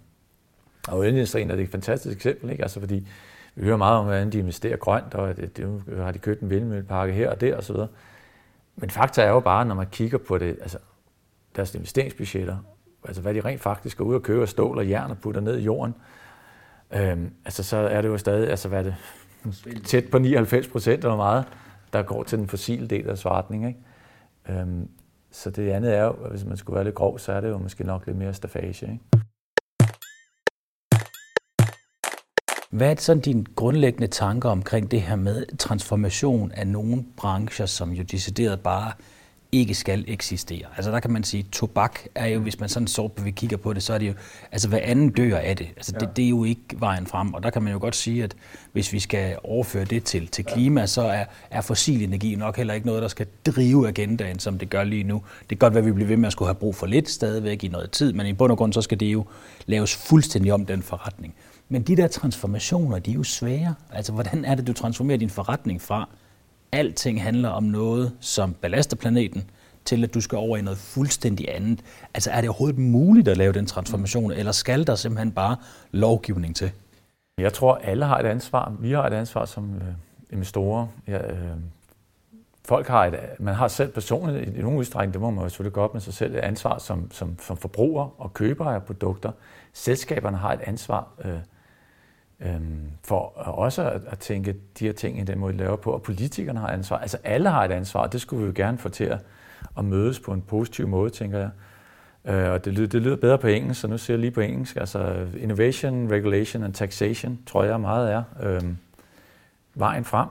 Og 0.89 0.99
olieindustrien 0.99 1.51
er 1.51 1.57
det 1.57 1.63
et 1.63 1.71
fantastisk 1.71 2.17
eksempel, 2.17 2.51
ikke? 2.51 2.63
Altså 2.63 2.81
fordi 2.81 3.09
vi 3.55 3.65
hører 3.65 3.77
meget 3.77 3.99
om, 3.99 4.05
hvordan 4.05 4.33
de 4.33 4.39
investerer 4.39 4.77
grønt, 4.77 5.15
og 5.15 5.37
det, 5.37 5.57
det, 5.57 5.83
har 5.97 6.13
de 6.13 6.19
købt 6.19 6.41
en 6.41 6.51
vindmøllepakke 6.51 7.15
her 7.15 7.31
og 7.31 7.41
der 7.41 7.57
osv. 7.57 7.77
Men 8.77 8.91
fakta 8.91 9.23
er 9.23 9.29
jo 9.29 9.41
bare, 9.41 9.65
når 9.65 9.75
man 9.75 9.87
kigger 9.87 10.19
på 10.19 10.39
det, 10.39 10.59
altså 10.61 10.79
deres 11.57 11.75
investeringsbudgetter, 11.75 12.57
altså 13.05 13.23
hvad 13.23 13.35
de 13.35 13.41
rent 13.41 13.61
faktisk 13.61 13.99
går 13.99 14.05
ud 14.05 14.15
og 14.15 14.23
køber 14.23 14.47
stål 14.47 14.79
og 14.79 14.89
jern 14.89 15.11
og 15.11 15.19
putter 15.19 15.41
ned 15.41 15.59
i 15.59 15.63
jorden, 15.63 15.95
øhm, 16.91 17.31
altså 17.45 17.63
så 17.63 17.77
er 17.77 18.03
det 18.03 18.09
jo 18.09 18.19
stadig, 18.19 18.51
altså 18.51 18.69
hvad 18.69 18.79
er 18.79 18.83
det, 18.83 18.95
tæt 19.85 20.05
på 20.11 20.19
99 20.19 20.69
procent 20.69 21.05
eller 21.05 21.17
meget, 21.17 21.45
der 21.93 22.03
går 22.03 22.23
til 22.23 22.39
den 22.39 22.49
fossile 22.49 22.87
del 22.87 23.09
af 23.09 23.19
svartning. 23.19 23.67
Ikke? 23.67 24.61
Øhm, 24.61 24.89
så 25.35 25.51
det 25.51 25.71
andet 25.71 25.95
er 25.95 26.03
jo, 26.03 26.13
hvis 26.31 26.45
man 26.45 26.57
skulle 26.57 26.75
være 26.75 26.85
lidt 26.85 26.95
grov, 26.95 27.19
så 27.19 27.33
er 27.33 27.41
det 27.41 27.49
jo 27.49 27.59
måske 27.59 27.85
nok 27.85 28.07
lidt 28.07 28.19
mere 28.19 28.35
stafage. 28.35 28.87
Ikke? 28.93 29.01
Hvad 32.71 32.91
er 32.91 32.95
sådan 32.99 33.23
dine 33.23 33.45
grundlæggende 33.45 34.07
tanker 34.07 34.49
omkring 34.49 34.91
det 34.91 35.03
her 35.03 35.17
med 35.17 35.57
transformation 35.59 36.53
af 36.53 36.67
nogle 36.67 37.05
brancher, 37.17 37.67
som 37.67 37.91
jo 37.91 38.03
decideret 38.03 38.61
bare 38.61 38.93
ikke 39.55 39.75
skal 39.75 40.05
eksistere. 40.09 40.67
Altså 40.77 40.91
der 40.91 41.01
kan 41.01 41.11
man 41.11 41.25
sige, 41.25 41.43
tobak 41.53 42.01
er 42.15 42.27
jo, 42.27 42.41
hvis 42.41 42.61
man 42.61 42.69
sådan 42.69 42.87
så 42.87 43.11
vi 43.23 43.31
kigger 43.31 43.57
på 43.57 43.73
det, 43.73 43.83
så 43.83 43.95
er 43.95 43.99
det 43.99 44.09
jo, 44.09 44.15
altså 44.53 44.69
hvad 44.69 44.79
anden 44.83 45.11
dør 45.11 45.39
af 45.39 45.57
det. 45.57 45.67
Altså 45.77 45.93
ja. 45.95 46.07
det, 46.07 46.17
det 46.17 46.25
er 46.25 46.29
jo 46.29 46.45
ikke 46.45 46.61
vejen 46.73 47.07
frem, 47.07 47.35
og 47.35 47.43
der 47.43 47.51
kan 47.51 47.63
man 47.63 47.73
jo 47.73 47.79
godt 47.79 47.97
sige, 47.97 48.25
at 48.25 48.35
hvis 48.73 48.93
vi 48.93 49.01
skal 49.01 49.37
overføre 49.45 49.85
det 49.85 50.05
til, 50.05 50.29
til 50.29 50.45
klima, 50.45 50.81
ja. 50.81 50.87
så 50.87 51.03
er, 51.03 51.25
er 51.51 51.61
fossil 51.61 52.03
energi 52.03 52.35
nok 52.35 52.57
heller 52.57 52.75
ikke 52.75 52.87
noget, 52.87 53.03
der 53.03 53.09
skal 53.09 53.27
drive 53.47 53.89
agendaen, 53.89 54.39
som 54.39 54.59
det 54.59 54.71
gør 54.71 54.85
lige 54.85 55.05
nu. 55.05 55.23
Det 55.41 55.49
kan 55.49 55.59
godt 55.59 55.75
være, 55.75 55.83
at 55.83 55.87
vi 55.87 55.93
bliver 55.93 56.09
ved 56.09 56.17
med 56.17 56.27
at 56.27 56.33
skulle 56.33 56.49
have 56.49 56.55
brug 56.55 56.75
for 56.75 56.87
lidt 56.87 57.11
stadigvæk 57.11 57.65
i 57.65 57.69
noget 57.69 57.91
tid, 57.91 58.13
men 58.13 58.27
i 58.27 58.33
bund 58.33 58.53
og 58.53 58.59
grund, 58.59 58.73
så 58.73 58.83
skal 58.83 59.01
det 59.01 59.07
jo 59.07 59.25
laves 59.67 59.97
fuldstændig 59.97 60.53
om 60.53 60.67
den 60.67 60.83
forretning. 60.83 61.35
Men 61.69 61.83
de 61.83 61.97
der 61.97 62.09
transformationer, 62.09 62.99
de 62.99 63.11
er 63.11 63.15
jo 63.15 63.23
svære. 63.23 63.75
Altså 63.93 64.13
hvordan 64.13 64.45
er 64.45 64.55
det, 64.55 64.67
du 64.67 64.73
transformerer 64.73 65.19
din 65.19 65.31
forretning 65.31 65.83
fra 65.83 66.09
alting 66.75 67.23
handler 67.23 67.49
om 67.49 67.63
noget, 67.63 68.13
som 68.21 68.55
belaster 68.55 68.97
planeten, 68.97 69.51
til 69.85 70.05
at 70.05 70.15
du 70.15 70.21
skal 70.21 70.39
over 70.39 70.57
i 70.57 70.63
noget 70.63 70.79
fuldstændig 70.79 71.55
andet. 71.55 71.81
Altså 72.15 72.31
er 72.31 72.41
det 72.41 72.51
overhovedet 72.51 72.79
muligt 72.79 73.29
at 73.29 73.37
lave 73.37 73.53
den 73.53 73.67
transformation, 73.67 74.33
eller 74.33 74.53
skal 74.53 74.87
der 74.87 74.95
simpelthen 74.95 75.33
bare 75.33 75.57
lovgivning 75.91 76.57
til? 76.57 76.71
Jeg 77.39 77.53
tror, 77.53 77.75
alle 77.75 78.05
har 78.05 78.19
et 78.19 78.27
ansvar. 78.27 78.73
Vi 78.81 78.93
har 78.93 79.07
et 79.07 79.13
ansvar 79.13 79.45
som 79.45 79.75
øh, 79.75 79.83
investorer. 80.31 80.87
Ja, 81.09 81.33
øh, 81.33 81.57
folk 82.65 82.87
har 82.87 83.07
et, 83.07 83.19
man 83.39 83.55
har 83.55 83.69
selv 83.69 83.93
personligt, 83.93 84.57
i 84.57 84.63
nogen 84.63 84.79
udstrækning, 84.79 85.13
det 85.13 85.21
må 85.21 85.31
man 85.31 85.43
jo 85.43 85.49
selvfølgelig 85.49 85.73
godt 85.73 85.95
med 85.95 86.01
sig 86.01 86.15
selv, 86.15 86.35
et 86.35 86.39
ansvar 86.39 86.79
som, 86.79 87.11
som, 87.11 87.39
som 87.41 87.57
forbruger 87.57 88.21
og 88.21 88.35
køber 88.35 88.65
af 88.65 88.83
produkter. 88.83 89.33
Selskaberne 89.73 90.37
har 90.37 90.53
et 90.53 90.61
ansvar 90.65 91.09
øh, 91.25 91.39
Øhm, 92.45 92.91
for 93.05 93.19
også 93.39 93.91
at, 93.91 94.01
at 94.07 94.19
tænke 94.19 94.55
de 94.79 94.85
her 94.85 94.93
ting 94.93 95.21
i 95.21 95.25
den 95.25 95.39
måde, 95.39 95.53
de 95.53 95.59
laver 95.59 95.77
på. 95.77 95.91
Og 95.91 96.03
politikerne 96.03 96.61
har 96.61 96.69
ansvar. 96.69 96.99
Altså 96.99 97.19
alle 97.25 97.51
har 97.51 97.65
et 97.65 97.71
ansvar, 97.71 98.01
og 98.01 98.13
det 98.13 98.21
skulle 98.21 98.43
vi 98.43 98.47
jo 98.47 98.53
gerne 98.57 98.79
få 98.79 98.89
til 98.89 99.05
at, 99.05 99.19
at 99.79 99.85
mødes 99.85 100.21
på 100.21 100.33
en 100.33 100.43
positiv 100.43 100.89
måde, 100.89 101.11
tænker 101.11 101.39
jeg. 101.39 101.51
Øh, 102.25 102.51
og 102.51 102.65
det 102.65 102.73
lyder, 102.73 102.89
det 102.89 103.03
lyder 103.03 103.17
bedre 103.17 103.39
på 103.39 103.47
engelsk, 103.47 103.81
så 103.81 103.89
nu 103.89 103.99
siger 103.99 104.15
jeg 104.15 104.21
lige 104.21 104.31
på 104.31 104.41
engelsk. 104.41 104.77
Altså 104.77 105.27
innovation, 105.37 106.11
regulation 106.11 106.63
and 106.63 106.73
taxation, 106.73 107.39
tror 107.47 107.65
jeg 107.65 107.81
meget 107.81 108.13
er 108.13 108.23
øhm, 108.43 108.77
vejen 109.75 110.05
frem. 110.05 110.29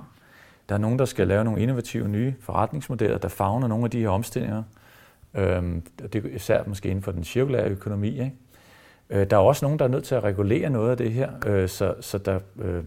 Der 0.70 0.76
er 0.76 0.80
nogen, 0.80 1.00
der 1.00 1.06
skal 1.06 1.28
lave 1.28 1.44
nogle 1.44 1.62
innovative 1.62 2.08
nye 2.08 2.34
forretningsmodeller, 2.40 3.18
der 3.18 3.28
fagner 3.28 3.68
nogle 3.68 3.86
af 3.86 3.92
de 3.92 4.00
her 4.00 4.10
omstillinger. 4.10 4.64
Øhm, 5.34 5.82
det 6.14 6.26
er 6.26 6.30
især 6.30 6.64
måske 6.68 6.90
inden 6.90 7.04
for 7.04 7.12
den 7.12 7.24
cirkulære 7.24 7.68
økonomi. 7.68 8.10
Ikke? 8.10 8.32
Øh, 9.10 9.30
der 9.30 9.38
er 9.38 9.42
også 9.42 9.66
nogen, 9.66 9.80
der 9.80 9.86
er 9.86 9.90
nødt 9.90 10.04
til 10.04 10.16
at 10.16 10.24
regulere 10.24 10.70
noget 10.70 10.92
af 10.92 10.98
det 10.98 11.12
her, 11.12 11.30
øh, 11.46 11.70
så, 11.70 11.96
så 12.00 12.18
der, 12.18 12.40
øh, 12.60 12.84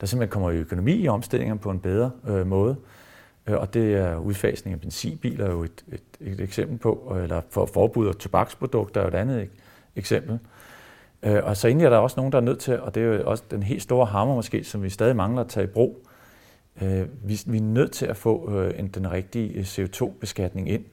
der 0.00 0.06
simpelthen 0.06 0.32
kommer 0.32 0.50
økonomi 0.50 0.92
i 0.92 1.08
omstillingen 1.08 1.58
på 1.58 1.70
en 1.70 1.78
bedre 1.78 2.10
øh, 2.28 2.46
måde. 2.46 2.76
Øh, 3.46 3.56
og 3.56 3.74
det 3.74 3.94
er 3.94 4.16
udfasning 4.16 4.74
af 4.74 4.80
benzinbiler 4.80 5.46
er 5.46 5.50
jo 5.50 5.62
et, 5.62 5.84
et, 5.92 6.02
et 6.20 6.40
eksempel 6.40 6.78
på, 6.78 7.16
eller 7.22 7.40
for 7.50 7.66
forbud 7.66 8.08
af 8.08 8.14
tobaksprodukter 8.14 9.00
er 9.00 9.04
jo 9.04 9.08
et 9.08 9.14
andet 9.14 9.48
eksempel. 9.96 10.38
Øh, 11.22 11.44
og 11.44 11.56
så 11.56 11.68
egentlig 11.68 11.84
er 11.84 11.90
der 11.90 11.98
også 11.98 12.16
nogen, 12.16 12.32
der 12.32 12.38
er 12.38 12.42
nødt 12.42 12.58
til, 12.58 12.80
og 12.80 12.94
det 12.94 13.02
er 13.02 13.06
jo 13.06 13.30
også 13.30 13.44
den 13.50 13.62
helt 13.62 13.82
store 13.82 14.06
hammer 14.06 14.34
måske, 14.34 14.64
som 14.64 14.82
vi 14.82 14.90
stadig 14.90 15.16
mangler 15.16 15.40
at 15.40 15.48
tage 15.48 15.64
i 15.64 15.66
brug. 15.66 16.06
Øh, 16.82 17.06
vi, 17.24 17.40
vi 17.46 17.56
er 17.56 17.62
nødt 17.62 17.92
til 17.92 18.06
at 18.06 18.16
få 18.16 18.60
øh, 18.60 18.78
en, 18.78 18.88
den 18.88 19.12
rigtige 19.12 19.52
øh, 19.54 19.64
CO2-beskatning 19.64 20.70
ind, 20.70 20.84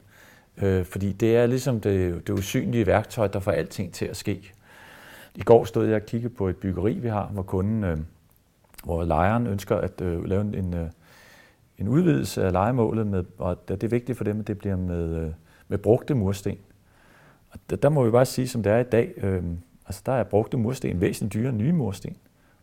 øh, 0.58 0.86
fordi 0.86 1.12
det 1.12 1.38
er 1.38 1.46
ligesom 1.46 1.82
det, 1.82 2.28
det 2.28 2.34
usynlige 2.34 2.88
værktøj, 2.88 3.28
der 3.28 3.40
får 3.40 3.52
alting 3.52 3.94
til 3.94 4.06
at 4.06 4.18
ske. 4.18 4.52
I 5.38 5.42
går 5.42 5.66
stod 5.66 5.86
jeg 5.86 5.96
og 5.96 6.06
kiggede 6.06 6.34
på 6.34 6.48
et 6.48 6.58
byggeri, 6.58 6.94
vi 6.94 7.08
har, 7.08 7.26
hvor 7.26 7.44
kunden, 7.44 7.84
øh, 7.84 7.98
hvor 8.84 9.04
lejeren 9.04 9.48
ønsker 9.48 9.76
at 9.76 10.02
øh, 10.02 10.26
lave 10.26 10.42
en, 10.42 10.56
en 10.56 10.74
øh, 10.74 10.90
en 11.78 11.88
udvidelse 11.88 12.44
af 12.44 12.52
legemålet, 12.52 13.08
med, 13.08 13.24
og 13.38 13.70
det 13.70 13.84
er 13.84 13.88
vigtigt 13.88 14.18
for 14.18 14.24
dem, 14.24 14.40
at 14.40 14.48
det 14.48 14.58
bliver 14.58 14.76
med, 14.76 15.16
øh, 15.16 15.32
med 15.68 15.78
brugte 15.78 16.14
mursten. 16.14 16.58
Og 17.52 17.60
der, 17.70 17.76
der 17.76 17.90
må 17.90 18.04
vi 18.04 18.12
bare 18.12 18.26
sige, 18.26 18.48
som 18.48 18.64
det 18.64 18.72
er 18.72 18.78
i 18.78 18.84
dag, 18.84 19.14
øh, 19.18 19.44
altså 19.86 20.02
der 20.06 20.12
er 20.12 20.24
brugte 20.24 20.58
mursten 20.58 21.02
væsentligt 21.02 21.34
dyrere 21.34 21.50
end 21.50 21.58
nye 21.58 21.72
mursten. 21.72 22.16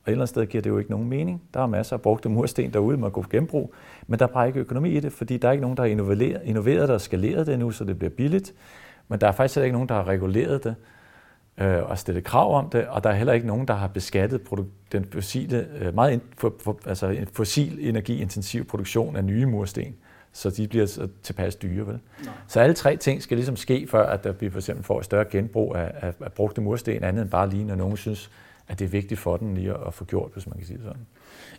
Og 0.04 0.10
et 0.10 0.12
eller 0.12 0.22
andet 0.22 0.28
sted 0.28 0.46
giver 0.46 0.62
det 0.62 0.70
jo 0.70 0.78
ikke 0.78 0.90
nogen 0.90 1.08
mening. 1.08 1.42
Der 1.54 1.60
er 1.60 1.66
masser 1.66 1.96
af 1.96 2.02
brugte 2.02 2.28
mursten 2.28 2.72
derude, 2.72 2.96
man 2.96 3.12
kan 3.12 3.24
genbrug, 3.30 3.74
men 4.06 4.18
der 4.18 4.26
er 4.26 4.32
bare 4.32 4.46
ikke 4.46 4.60
økonomi 4.60 4.90
i 4.90 5.00
det, 5.00 5.12
fordi 5.12 5.36
der 5.36 5.48
er 5.48 5.52
ikke 5.52 5.62
nogen, 5.62 5.76
der 5.76 5.82
har 5.82 5.90
innoveret, 5.90 6.40
innoveret 6.44 6.90
og 6.90 7.00
skaleret 7.00 7.46
det 7.46 7.58
nu, 7.58 7.70
så 7.70 7.84
det 7.84 7.98
bliver 7.98 8.10
billigt. 8.10 8.54
Men 9.08 9.20
der 9.20 9.28
er 9.28 9.32
faktisk 9.32 9.56
ikke 9.56 9.72
nogen, 9.72 9.88
der 9.88 9.94
har 9.94 10.08
reguleret 10.08 10.64
det 10.64 10.74
øh, 11.58 11.90
og 11.90 11.98
stillet 11.98 12.24
krav 12.24 12.58
om 12.58 12.70
det, 12.70 12.86
og 12.86 13.04
der 13.04 13.10
er 13.10 13.14
heller 13.14 13.32
ikke 13.32 13.46
nogen, 13.46 13.68
der 13.68 13.74
har 13.74 13.86
beskattet 13.86 14.40
den 14.92 15.04
fossile, 15.12 15.66
øh, 15.80 15.94
meget 15.94 16.20
for, 16.38 16.54
for, 16.60 16.78
altså 16.86 17.06
en 17.06 17.26
fossil 17.32 17.88
energiintensiv 17.88 18.64
produktion 18.64 19.16
af 19.16 19.24
nye 19.24 19.46
mursten, 19.46 19.94
så 20.32 20.50
de 20.50 20.68
bliver 20.68 20.86
så 20.86 21.08
tilpas 21.22 21.54
dyre. 21.54 21.86
Vel? 21.86 21.98
Nej. 22.24 22.34
Så 22.48 22.60
alle 22.60 22.74
tre 22.74 22.96
ting 22.96 23.22
skal 23.22 23.36
ligesom 23.36 23.56
ske, 23.56 23.86
før 23.90 24.06
at 24.06 24.24
der 24.24 24.32
bliver 24.32 24.50
for 24.50 24.58
eksempel 24.58 24.84
får 24.84 24.98
et 24.98 25.04
større 25.04 25.24
genbrug 25.30 25.76
af, 25.76 25.90
af, 26.00 26.12
af 26.20 26.32
brugte 26.32 26.60
mursten, 26.60 27.04
andet 27.04 27.22
end 27.22 27.30
bare 27.30 27.50
lige, 27.50 27.64
når 27.64 27.74
nogen 27.74 27.96
synes, 27.96 28.30
at 28.68 28.78
det 28.78 28.84
er 28.84 28.88
vigtigt 28.88 29.20
for 29.20 29.36
den 29.36 29.54
lige 29.54 29.74
at 29.86 29.94
få 29.94 30.04
gjort, 30.04 30.30
hvis 30.32 30.46
man 30.46 30.56
kan 30.56 30.66
sige 30.66 30.76
det 30.76 30.84
sådan. 30.84 31.06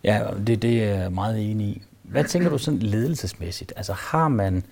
Ja, 0.04 0.22
det, 0.48 0.62
det 0.62 0.84
er 0.84 0.96
jeg 0.96 1.12
meget 1.12 1.52
enig 1.52 1.68
i. 1.68 1.82
Hvad 2.04 2.24
tænker 2.24 2.50
du 2.50 2.58
sådan 2.58 2.80
ledelsesmæssigt? 2.80 3.74
Altså 3.76 3.93
har 3.93 4.28
man 4.28 4.64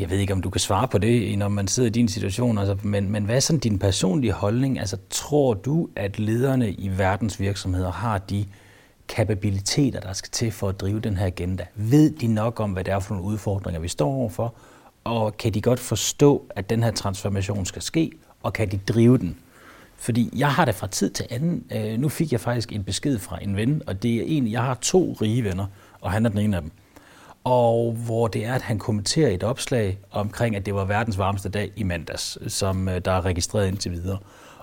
jeg 0.00 0.10
ved 0.10 0.18
ikke, 0.18 0.32
om 0.32 0.42
du 0.42 0.50
kan 0.50 0.60
svare 0.60 0.88
på 0.88 0.98
det, 0.98 1.38
når 1.38 1.48
man 1.48 1.68
sidder 1.68 1.88
i 1.88 1.92
din 1.92 2.08
situation, 2.08 2.58
altså, 2.58 2.76
men, 2.82 3.10
men 3.10 3.24
hvad 3.24 3.36
er 3.36 3.40
sådan 3.40 3.60
din 3.60 3.78
personlige 3.78 4.32
holdning? 4.32 4.78
Altså, 4.78 4.96
tror 5.10 5.54
du, 5.54 5.88
at 5.96 6.18
lederne 6.18 6.70
i 6.70 6.98
verdens 6.98 7.40
virksomheder 7.40 7.92
har 7.92 8.18
de 8.18 8.46
kapabiliteter, 9.08 10.00
der 10.00 10.12
skal 10.12 10.30
til 10.30 10.52
for 10.52 10.68
at 10.68 10.80
drive 10.80 11.00
den 11.00 11.16
her 11.16 11.26
agenda? 11.26 11.66
Ved 11.74 12.10
de 12.10 12.26
nok 12.26 12.60
om, 12.60 12.70
hvad 12.72 12.84
det 12.84 12.92
er 12.92 12.98
for 12.98 13.14
nogle 13.14 13.30
udfordringer, 13.30 13.80
vi 13.80 13.88
står 13.88 14.12
overfor? 14.12 14.54
Og 15.04 15.36
kan 15.36 15.54
de 15.54 15.60
godt 15.60 15.80
forstå, 15.80 16.46
at 16.50 16.70
den 16.70 16.82
her 16.82 16.90
transformation 16.90 17.66
skal 17.66 17.82
ske, 17.82 18.10
og 18.42 18.52
kan 18.52 18.70
de 18.70 18.78
drive 18.88 19.18
den? 19.18 19.38
Fordi 19.96 20.30
jeg 20.36 20.52
har 20.52 20.64
det 20.64 20.74
fra 20.74 20.86
tid 20.86 21.10
til 21.10 21.26
anden. 21.30 21.64
Øh, 21.72 21.98
nu 21.98 22.08
fik 22.08 22.32
jeg 22.32 22.40
faktisk 22.40 22.72
en 22.72 22.84
besked 22.84 23.18
fra 23.18 23.38
en 23.42 23.56
ven, 23.56 23.82
og 23.86 24.02
det 24.02 24.14
er 24.14 24.22
en, 24.26 24.50
jeg 24.50 24.62
har 24.62 24.74
to 24.74 25.16
rige 25.20 25.44
venner, 25.44 25.66
og 26.00 26.10
han 26.12 26.26
er 26.26 26.30
den 26.30 26.38
ene 26.38 26.56
af 26.56 26.62
dem 26.62 26.70
og 27.44 27.92
hvor 27.92 28.28
det 28.28 28.44
er, 28.44 28.54
at 28.54 28.62
han 28.62 28.78
kommenterer 28.78 29.30
et 29.30 29.42
opslag 29.42 29.98
omkring, 30.10 30.56
at 30.56 30.66
det 30.66 30.74
var 30.74 30.84
verdens 30.84 31.18
varmeste 31.18 31.48
dag 31.48 31.72
i 31.76 31.82
mandags, 31.82 32.38
som 32.54 32.88
øh, 32.88 33.00
der 33.04 33.12
er 33.12 33.24
registreret 33.24 33.68
indtil 33.68 33.92
videre. 33.92 34.18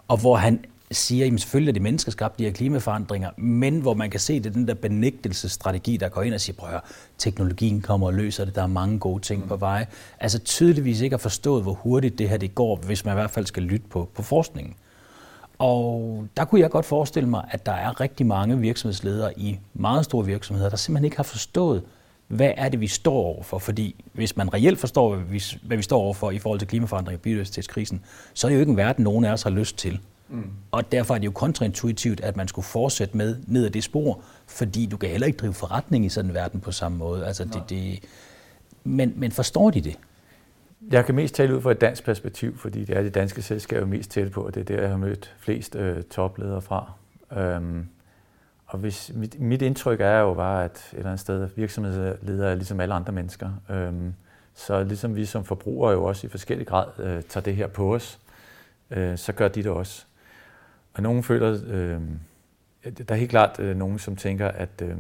Og 0.07 0.17
hvor 0.17 0.35
han 0.35 0.65
siger, 0.91 1.33
at 1.33 1.39
selvfølgelig 1.39 1.71
er 1.71 1.73
det 1.73 1.81
menneskeskabt, 1.81 2.39
de 2.39 2.43
her 2.43 2.51
klimaforandringer, 2.51 3.29
men 3.37 3.79
hvor 3.79 3.93
man 3.93 4.09
kan 4.09 4.19
se, 4.19 4.39
det 4.39 4.45
er 4.45 4.53
den 4.53 4.67
der 4.67 4.73
benægtelsesstrategi, 4.73 5.97
der 5.97 6.09
går 6.09 6.21
ind 6.21 6.33
og 6.33 6.41
siger, 6.41 6.55
prøv 6.55 6.69
at 6.69 6.81
teknologien 7.17 7.81
kommer 7.81 8.07
og 8.07 8.13
løser 8.13 8.45
det, 8.45 8.55
der 8.55 8.63
er 8.63 8.67
mange 8.67 8.99
gode 8.99 9.21
ting 9.21 9.47
på 9.47 9.55
vej. 9.55 9.85
Altså 10.19 10.39
tydeligvis 10.39 11.01
ikke 11.01 11.13
har 11.13 11.17
forstået, 11.17 11.63
hvor 11.63 11.73
hurtigt 11.73 12.17
det 12.17 12.29
her 12.29 12.37
det 12.37 12.55
går, 12.55 12.75
hvis 12.75 13.05
man 13.05 13.13
i 13.13 13.15
hvert 13.15 13.31
fald 13.31 13.45
skal 13.45 13.63
lytte 13.63 13.87
på, 13.89 14.09
på 14.13 14.21
forskningen. 14.21 14.75
Og 15.59 16.27
der 16.37 16.45
kunne 16.45 16.61
jeg 16.61 16.69
godt 16.69 16.85
forestille 16.85 17.29
mig, 17.29 17.47
at 17.51 17.65
der 17.65 17.71
er 17.71 18.01
rigtig 18.01 18.25
mange 18.25 18.59
virksomhedsledere 18.59 19.39
i 19.39 19.59
meget 19.73 20.05
store 20.05 20.25
virksomheder, 20.25 20.69
der 20.69 20.77
simpelthen 20.77 21.05
ikke 21.05 21.17
har 21.17 21.23
forstået, 21.23 21.83
hvad 22.27 22.51
er 22.57 22.69
det, 22.69 22.81
vi 22.81 22.87
står 22.87 23.13
overfor? 23.13 23.57
Fordi 23.57 23.95
hvis 24.13 24.37
man 24.37 24.53
reelt 24.53 24.79
forstår, 24.79 25.15
hvad 25.15 25.25
vi, 25.25 25.43
hvad 25.63 25.77
vi 25.77 25.83
står 25.83 26.01
overfor 26.01 26.31
i 26.31 26.39
forhold 26.39 26.59
til 26.59 26.67
klimaforandring 26.67 27.17
og 27.17 27.21
biodiversitetskrisen, 27.21 28.01
så 28.33 28.47
er 28.47 28.49
det 28.49 28.55
jo 28.55 28.59
ikke 28.59 28.69
en 28.69 28.77
verden, 28.77 29.03
nogen 29.03 29.25
af 29.25 29.31
os 29.31 29.43
har 29.43 29.49
lyst 29.49 29.77
til. 29.77 29.99
Mm. 30.29 30.43
Og 30.71 30.91
derfor 30.91 31.15
er 31.15 31.19
det 31.19 31.25
jo 31.25 31.31
kontraintuitivt, 31.31 32.21
at 32.21 32.37
man 32.37 32.47
skulle 32.47 32.65
fortsætte 32.65 33.17
med 33.17 33.35
ned 33.47 33.65
ad 33.65 33.69
det 33.69 33.83
spor, 33.83 34.21
fordi 34.47 34.85
du 34.85 34.97
kan 34.97 35.09
heller 35.09 35.27
ikke 35.27 35.37
drive 35.37 35.53
forretning 35.53 36.05
i 36.05 36.09
sådan 36.09 36.29
en 36.31 36.35
verden 36.35 36.59
på 36.59 36.71
samme 36.71 36.97
måde. 36.97 37.25
Altså 37.25 37.45
det, 37.45 37.63
det, 37.69 37.99
men, 38.83 39.13
men 39.15 39.31
forstår 39.31 39.71
de 39.71 39.81
det? 39.81 39.95
Jeg 40.91 41.05
kan 41.05 41.15
mest 41.15 41.35
tale 41.35 41.55
ud 41.55 41.61
fra 41.61 41.71
et 41.71 41.81
dansk 41.81 42.03
perspektiv, 42.03 42.57
fordi 42.57 42.85
det 42.85 42.97
er 42.97 43.01
det 43.01 43.15
danske 43.15 43.41
selskab 43.41 43.87
mest 43.87 44.11
tæt 44.11 44.31
på, 44.31 44.41
og 44.41 44.55
det 44.55 44.61
er 44.61 44.75
der, 44.75 44.81
jeg 44.81 44.89
har 44.89 44.97
mødt 44.97 45.35
flest 45.39 45.75
øh, 45.75 46.03
topledere 46.03 46.61
fra. 46.61 46.91
Øhm, 47.37 47.87
og 48.67 48.79
hvis, 48.79 49.11
mit, 49.15 49.39
mit 49.39 49.61
indtryk 49.61 50.01
er 50.01 50.19
jo 50.19 50.33
bare, 50.33 50.65
at 50.65 50.71
et 50.71 50.97
eller 50.97 51.09
andet 51.09 51.19
sted 51.19 51.49
virksomhedsledere 51.55 52.51
er 52.51 52.55
ligesom 52.55 52.79
alle 52.79 52.95
andre 52.95 53.13
mennesker. 53.13 53.49
Øhm, 53.69 54.13
så 54.53 54.83
ligesom 54.83 55.15
vi 55.15 55.25
som 55.25 55.45
forbrugere 55.45 55.91
jo 55.91 56.03
også 56.03 56.27
i 56.27 56.29
forskellig 56.29 56.67
grad 56.67 56.87
øh, 56.99 57.23
tager 57.23 57.43
det 57.43 57.55
her 57.55 57.67
på 57.67 57.95
os, 57.95 58.19
øh, 58.91 59.17
så 59.17 59.33
gør 59.33 59.47
de 59.47 59.63
det 59.63 59.71
også. 59.71 60.05
Og 60.93 61.03
nogen 61.03 61.23
føler, 61.23 61.59
øh, 61.67 62.01
der 62.97 63.15
er 63.15 63.19
helt 63.19 63.29
klart 63.29 63.59
øh, 63.59 63.77
nogen, 63.77 63.99
som 63.99 64.15
tænker, 64.15 64.47
at, 64.47 64.81
øh, 64.81 64.97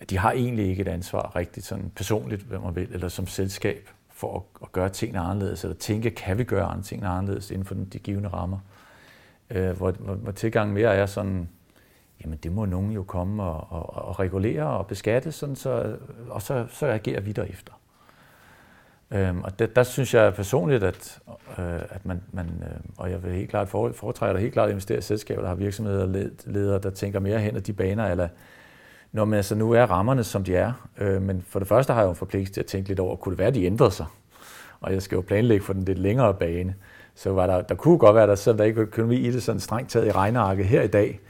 at 0.00 0.10
de 0.10 0.18
har 0.18 0.32
egentlig 0.32 0.66
ikke 0.66 0.80
et 0.80 0.88
ansvar 0.88 1.36
rigtigt 1.36 1.66
sådan 1.66 1.92
personligt, 1.96 2.42
hvad 2.42 2.58
man 2.58 2.74
vil, 2.74 2.88
eller 2.92 3.08
som 3.08 3.26
selskab 3.26 3.88
for 4.12 4.36
at, 4.36 4.42
at 4.62 4.72
gøre 4.72 4.88
tingene 4.88 5.20
anderledes, 5.20 5.64
eller 5.64 5.76
tænke, 5.76 6.10
kan 6.10 6.38
vi 6.38 6.44
gøre 6.44 6.64
andre 6.64 6.82
ting 6.82 7.04
anderledes 7.04 7.50
inden 7.50 7.64
for 7.64 7.74
de 7.74 7.98
givende 7.98 8.28
rammer. 8.28 8.58
Øh, 9.50 9.70
hvor, 9.76 9.90
hvor, 9.90 10.14
hvor 10.14 10.32
tilgangen 10.32 10.74
mere 10.74 10.94
er 10.94 11.06
sådan, 11.06 11.48
jamen 12.24 12.38
det 12.42 12.52
må 12.52 12.64
nogen 12.64 12.90
jo 12.90 13.02
komme 13.02 13.42
og, 13.42 13.66
og, 13.70 14.08
og 14.08 14.20
regulere 14.20 14.66
og 14.66 14.86
beskatte, 14.86 15.32
sådan 15.32 15.56
så, 15.56 15.96
og 16.30 16.42
så, 16.42 16.66
så 16.70 16.86
reagerer 16.86 17.20
vi 17.20 17.32
derefter. 17.32 17.72
Øhm, 19.10 19.42
og 19.42 19.58
det, 19.58 19.76
der 19.76 19.82
synes 19.82 20.14
jeg 20.14 20.34
personligt, 20.34 20.82
at, 20.82 21.18
øh, 21.58 21.82
at 21.90 22.06
man, 22.06 22.22
man 22.32 22.46
øh, 22.46 22.80
og 22.96 23.10
jeg 23.10 23.22
vil 23.22 23.32
helt 23.32 23.50
klart 23.50 23.68
foretrække 23.68 24.40
helt 24.40 24.52
klart 24.52 24.70
investere 24.70 24.98
i 24.98 25.00
selskaber, 25.00 25.40
der 25.40 25.48
har 25.48 25.54
virksomheder 25.54 26.02
og 26.02 26.08
ledere, 26.46 26.78
der 26.78 26.90
tænker 26.90 27.20
mere 27.20 27.38
hen 27.38 27.56
ad 27.56 27.60
de 27.60 27.72
baner, 27.72 28.10
eller 28.10 28.28
når 29.12 29.24
man 29.24 29.36
altså 29.36 29.54
nu 29.54 29.72
er 29.72 29.86
rammerne, 29.86 30.24
som 30.24 30.44
de 30.44 30.56
er. 30.56 30.72
Øh, 30.98 31.22
men 31.22 31.44
for 31.48 31.58
det 31.58 31.68
første 31.68 31.92
har 31.92 32.00
jeg 32.00 32.06
jo 32.06 32.10
en 32.10 32.16
forpligtelse 32.16 32.52
til 32.52 32.60
at 32.60 32.66
tænke 32.66 32.88
lidt 32.88 33.00
over, 33.00 33.16
kunne 33.16 33.30
det 33.30 33.38
være, 33.38 33.48
at 33.48 33.54
de 33.54 33.64
ændrede 33.64 33.90
sig? 33.90 34.06
Og 34.80 34.92
jeg 34.92 35.02
skal 35.02 35.16
jo 35.16 35.22
planlægge 35.22 35.64
for 35.64 35.72
den 35.72 35.84
lidt 35.84 35.98
længere 35.98 36.34
bane. 36.34 36.74
Så 37.14 37.32
var 37.32 37.46
der, 37.46 37.62
der 37.62 37.74
kunne 37.74 37.98
godt 37.98 38.16
være, 38.16 38.26
der, 38.26 38.34
selvom 38.34 38.58
der 38.58 38.64
ikke 38.64 38.80
er 38.80 38.86
økonomi 38.86 39.16
i 39.16 39.30
det, 39.30 39.42
sådan 39.42 39.60
strengt 39.60 39.90
taget 39.90 40.06
i 40.06 40.12
regnearket 40.12 40.66
her 40.66 40.82
i 40.82 40.86
dag, 40.86 41.20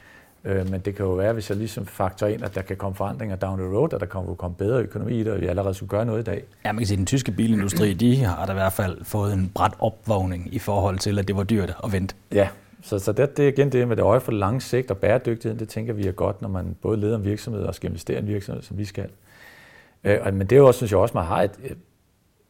Øh, 0.45 0.71
men 0.71 0.81
det 0.81 0.97
kan 0.97 1.05
jo 1.05 1.13
være, 1.13 1.33
hvis 1.33 1.51
jeg 1.51 1.59
ligesom 1.59 1.87
faktorer 1.87 2.31
ind, 2.31 2.45
at 2.45 2.55
der 2.55 2.63
kan 2.63 2.77
komme 2.77 2.97
forandringer 2.97 3.37
down 3.37 3.59
the 3.59 3.69
road, 3.69 3.95
at 3.95 4.01
der 4.01 4.07
kan 4.07 4.37
komme 4.37 4.57
bedre 4.57 4.83
økonomi 4.83 5.21
i 5.21 5.25
det, 5.25 5.33
og 5.33 5.41
vi 5.41 5.47
allerede 5.47 5.75
skulle 5.75 5.91
gøre 5.91 6.05
noget 6.05 6.21
i 6.21 6.25
dag. 6.25 6.45
Ja, 6.65 6.73
man 6.73 6.79
kan 6.79 6.87
sige, 6.87 6.95
at 6.95 6.99
den 6.99 7.07
tyske 7.07 7.33
bilindustri, 7.33 7.93
de 7.93 8.17
har 8.17 8.47
da 8.47 8.53
i 8.53 8.55
hvert 8.55 8.73
fald 8.73 9.05
fået 9.05 9.33
en 9.33 9.51
bræt 9.55 9.73
opvågning 9.79 10.55
i 10.55 10.59
forhold 10.59 10.99
til, 10.99 11.19
at 11.19 11.29
det 11.29 11.37
var 11.37 11.43
dyrt 11.43 11.77
at 11.85 11.93
vente. 11.93 12.15
Ja, 12.33 12.49
så, 12.83 12.99
så 12.99 13.13
det, 13.13 13.37
det 13.37 13.45
er 13.45 13.49
igen 13.49 13.73
det 13.73 13.89
med 13.89 13.97
det 13.97 14.03
øje 14.03 14.21
for 14.21 14.33
lang 14.33 14.63
sigt 14.63 14.91
og 14.91 14.99
bæredygtighed, 14.99 15.59
det 15.59 15.69
tænker 15.69 15.93
vi 15.93 16.07
er 16.07 16.13
godt, 16.13 16.43
når 16.43 16.49
man 16.49 16.77
både 16.83 17.01
leder 17.01 17.17
en 17.17 17.25
virksomhed 17.25 17.63
og 17.63 17.75
skal 17.75 17.91
investere 17.91 18.17
i 18.17 18.21
en 18.21 18.27
virksomhed, 18.27 18.63
som 18.63 18.79
vi 18.79 18.85
skal. 18.85 19.09
Øh, 20.05 20.35
men 20.35 20.41
det 20.41 20.53
er 20.53 20.61
jo 20.61 20.67
også, 20.67 20.79
synes 20.79 20.91
jeg 20.91 20.99
også, 20.99 21.15
man 21.15 21.25
har 21.25 21.43
et, 21.43 21.77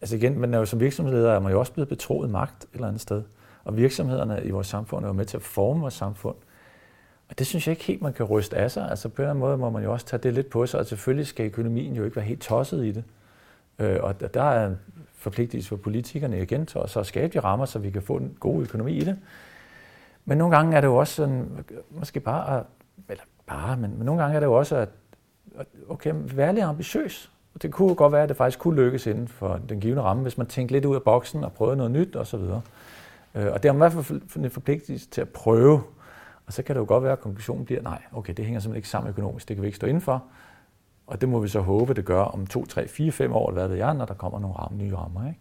altså 0.01 0.17
igen, 0.17 0.39
men 0.39 0.55
jo 0.55 0.65
som 0.65 0.81
virksomhedsleder 0.81 1.33
er 1.33 1.41
man 1.41 1.53
jo 1.53 1.59
også 1.59 1.73
blevet 1.73 1.89
betroet 1.89 2.31
magt 2.31 2.65
et 2.65 2.69
eller 2.75 2.89
andet 2.89 3.01
sted. 3.01 3.23
Og 3.65 3.77
virksomhederne 3.77 4.41
i 4.45 4.51
vores 4.51 4.67
samfund 4.67 5.05
er 5.05 5.09
jo 5.09 5.13
med 5.13 5.25
til 5.25 5.37
at 5.37 5.43
forme 5.43 5.81
vores 5.81 5.95
samfund. 5.95 6.35
Og 7.29 7.39
det 7.39 7.47
synes 7.47 7.67
jeg 7.67 7.73
ikke 7.73 7.85
helt, 7.85 8.03
man 8.03 8.13
kan 8.13 8.27
ryste 8.27 8.57
af 8.57 8.71
sig. 8.71 8.91
Altså 8.91 9.09
på 9.09 9.23
en 9.23 9.25
eller 9.25 9.31
anden 9.31 9.41
måde 9.41 9.57
må 9.57 9.71
man 9.71 9.83
jo 9.83 9.93
også 9.93 10.07
tage 10.07 10.23
det 10.23 10.35
lidt 10.35 10.51
på 10.51 10.67
sig, 10.67 10.81
og 10.81 10.87
selvfølgelig 10.87 11.27
skal 11.27 11.47
økonomien 11.47 11.95
jo 11.95 12.05
ikke 12.05 12.17
være 12.17 12.25
helt 12.25 12.43
tosset 12.43 12.85
i 12.85 12.93
det. 12.93 13.05
Øh, 13.79 13.99
og 14.03 14.35
der 14.35 14.43
er 14.43 14.67
en 14.67 14.79
forpligtelse 15.15 15.69
for 15.69 15.77
politikerne 15.77 16.43
igen 16.43 16.67
til 16.67 16.79
at 16.97 17.07
skabe 17.07 17.33
de 17.33 17.41
rammer, 17.41 17.67
så 17.67 17.79
vi 17.79 17.91
kan 17.91 18.03
få 18.03 18.17
en 18.17 18.37
god 18.41 18.63
økonomi 18.63 18.97
i 18.97 19.05
det. 19.05 19.17
Men 20.25 20.39
nogle 20.39 20.57
gange 20.57 20.77
er 20.77 20.81
det 20.81 20.89
jo 20.89 20.97
også 20.97 21.15
sådan, 21.15 21.65
måske 21.91 22.21
bare 22.21 22.59
at 22.59 22.65
eller 23.09 23.25
bare, 23.47 23.77
men, 23.77 23.97
men 23.97 24.07
nogle 24.07 24.23
gange 24.23 24.37
er 24.37 24.41
det 24.41 24.47
jo 24.47 24.55
også, 24.55 24.77
at 24.77 24.89
okay, 25.89 26.13
vær 26.35 26.53
lidt 26.53 26.65
ambitiøs. 26.65 27.31
Det 27.63 27.73
kunne 27.73 27.95
godt 27.95 28.13
være, 28.13 28.23
at 28.23 28.29
det 28.29 28.37
faktisk 28.37 28.59
kunne 28.59 28.77
lykkes 28.77 29.07
inden 29.07 29.29
for 29.29 29.61
den 29.69 29.81
givende 29.81 30.03
ramme, 30.03 30.23
hvis 30.23 30.39
man 30.39 30.47
tænkte 30.47 30.73
lidt 30.73 30.85
ud 30.85 30.95
af 30.95 31.03
boksen 31.03 31.45
og 31.45 31.53
prøvede 31.53 31.77
noget 31.77 31.93
nyt 31.93 32.17
osv. 32.17 32.37
Og, 32.37 32.63
øh, 33.35 33.53
og 33.53 33.63
det 33.63 33.69
er 33.69 33.73
i 33.73 33.77
hvert 33.77 33.93
fald 33.93 34.21
en 34.37 34.51
forpligtelse 34.51 35.09
til 35.09 35.21
at 35.21 35.29
prøve. 35.29 35.83
Og 36.47 36.53
så 36.53 36.63
kan 36.63 36.75
det 36.75 36.81
jo 36.81 36.87
godt 36.89 37.05
være, 37.05 37.13
at 37.13 37.21
konklusionen 37.21 37.65
bliver, 37.65 37.83
nej, 37.83 38.03
okay, 38.13 38.35
det 38.37 38.45
hænger 38.45 38.61
simpelthen 38.61 38.79
ikke 38.79 38.89
sammen 38.89 39.11
økonomisk, 39.11 39.49
det 39.49 39.57
kan 39.57 39.63
vi 39.63 39.69
ikke 39.69 39.77
stå 39.77 39.87
indenfor. 39.87 40.25
Og 41.07 41.21
det 41.21 41.29
må 41.29 41.41
vi 41.41 41.49
så 41.49 41.61
håbe, 41.61 41.95
det 41.95 42.05
gør 42.05 42.23
om 42.23 42.47
2, 42.47 42.67
3, 42.67 42.89
4, 42.89 43.13
5 43.13 43.33
år, 43.33 43.49
eller 43.49 43.61
hvad 43.61 43.69
ved 43.69 43.77
jeg, 43.77 43.95
når 43.95 44.05
der 44.05 44.15
kommer 44.15 44.39
nogle 44.39 44.57
ramme, 44.57 44.79
nye 44.79 44.97
rammer. 44.97 45.29
Ikke? 45.29 45.41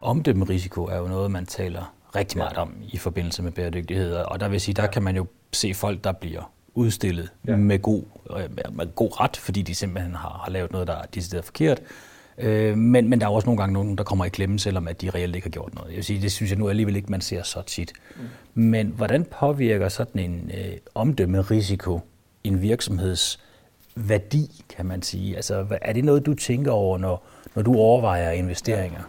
Omdømmerisiko 0.00 0.84
er 0.84 0.96
jo 0.96 1.08
noget, 1.08 1.30
man 1.30 1.46
taler 1.46 1.94
rigtig 2.16 2.38
meget 2.38 2.56
om 2.56 2.74
i 2.82 2.98
forbindelse 2.98 3.42
med 3.42 3.52
bæredygtighed, 3.52 4.14
og 4.14 4.40
der 4.40 4.48
vil 4.48 4.60
sige, 4.60 4.74
der 4.74 4.86
kan 4.86 5.02
man 5.02 5.16
jo 5.16 5.26
se 5.52 5.74
folk, 5.74 6.04
der 6.04 6.12
bliver 6.12 6.52
udstillet 6.74 7.32
ja. 7.46 7.56
med, 7.56 7.78
god, 7.78 8.02
øh, 8.30 8.74
med 8.76 8.94
god 8.94 9.20
ret, 9.20 9.36
fordi 9.36 9.62
de 9.62 9.74
simpelthen 9.74 10.14
har, 10.14 10.40
har 10.44 10.50
lavet 10.50 10.72
noget, 10.72 10.86
der 10.86 10.94
er 10.94 11.06
decideret 11.06 11.44
forkert. 11.44 11.82
Øh, 12.38 12.76
men, 12.78 13.08
men 13.08 13.20
der 13.20 13.26
er 13.26 13.30
også 13.30 13.46
nogle 13.46 13.60
gange 13.60 13.72
nogen, 13.72 13.98
der 13.98 14.04
kommer 14.04 14.24
i 14.24 14.28
klemme, 14.28 14.58
selvom 14.58 14.88
at 14.88 15.00
de 15.00 15.10
reelt 15.10 15.34
ikke 15.36 15.44
har 15.44 15.50
gjort 15.50 15.74
noget. 15.74 15.88
Jeg 15.88 15.96
vil 15.96 16.04
sige, 16.04 16.22
det 16.22 16.32
synes 16.32 16.50
jeg 16.50 16.58
nu 16.58 16.68
alligevel 16.68 16.96
ikke, 16.96 17.10
man 17.10 17.20
ser 17.20 17.42
så 17.42 17.62
tit. 17.62 17.92
Mm. 18.16 18.22
Men 18.54 18.86
hvordan 18.86 19.24
påvirker 19.24 19.88
sådan 19.88 20.22
en 20.22 20.50
øh, 20.54 20.72
omdømmerisiko 20.94 22.00
en 22.44 22.62
virksomheds 22.62 23.40
værdi, 23.96 24.64
kan 24.76 24.86
man 24.86 25.02
sige? 25.02 25.36
Altså, 25.36 25.66
er 25.82 25.92
det 25.92 26.04
noget, 26.04 26.26
du 26.26 26.34
tænker 26.34 26.70
over, 26.72 26.98
når, 26.98 27.26
når 27.54 27.62
du 27.62 27.74
overvejer 27.74 28.30
investeringer? 28.30 29.02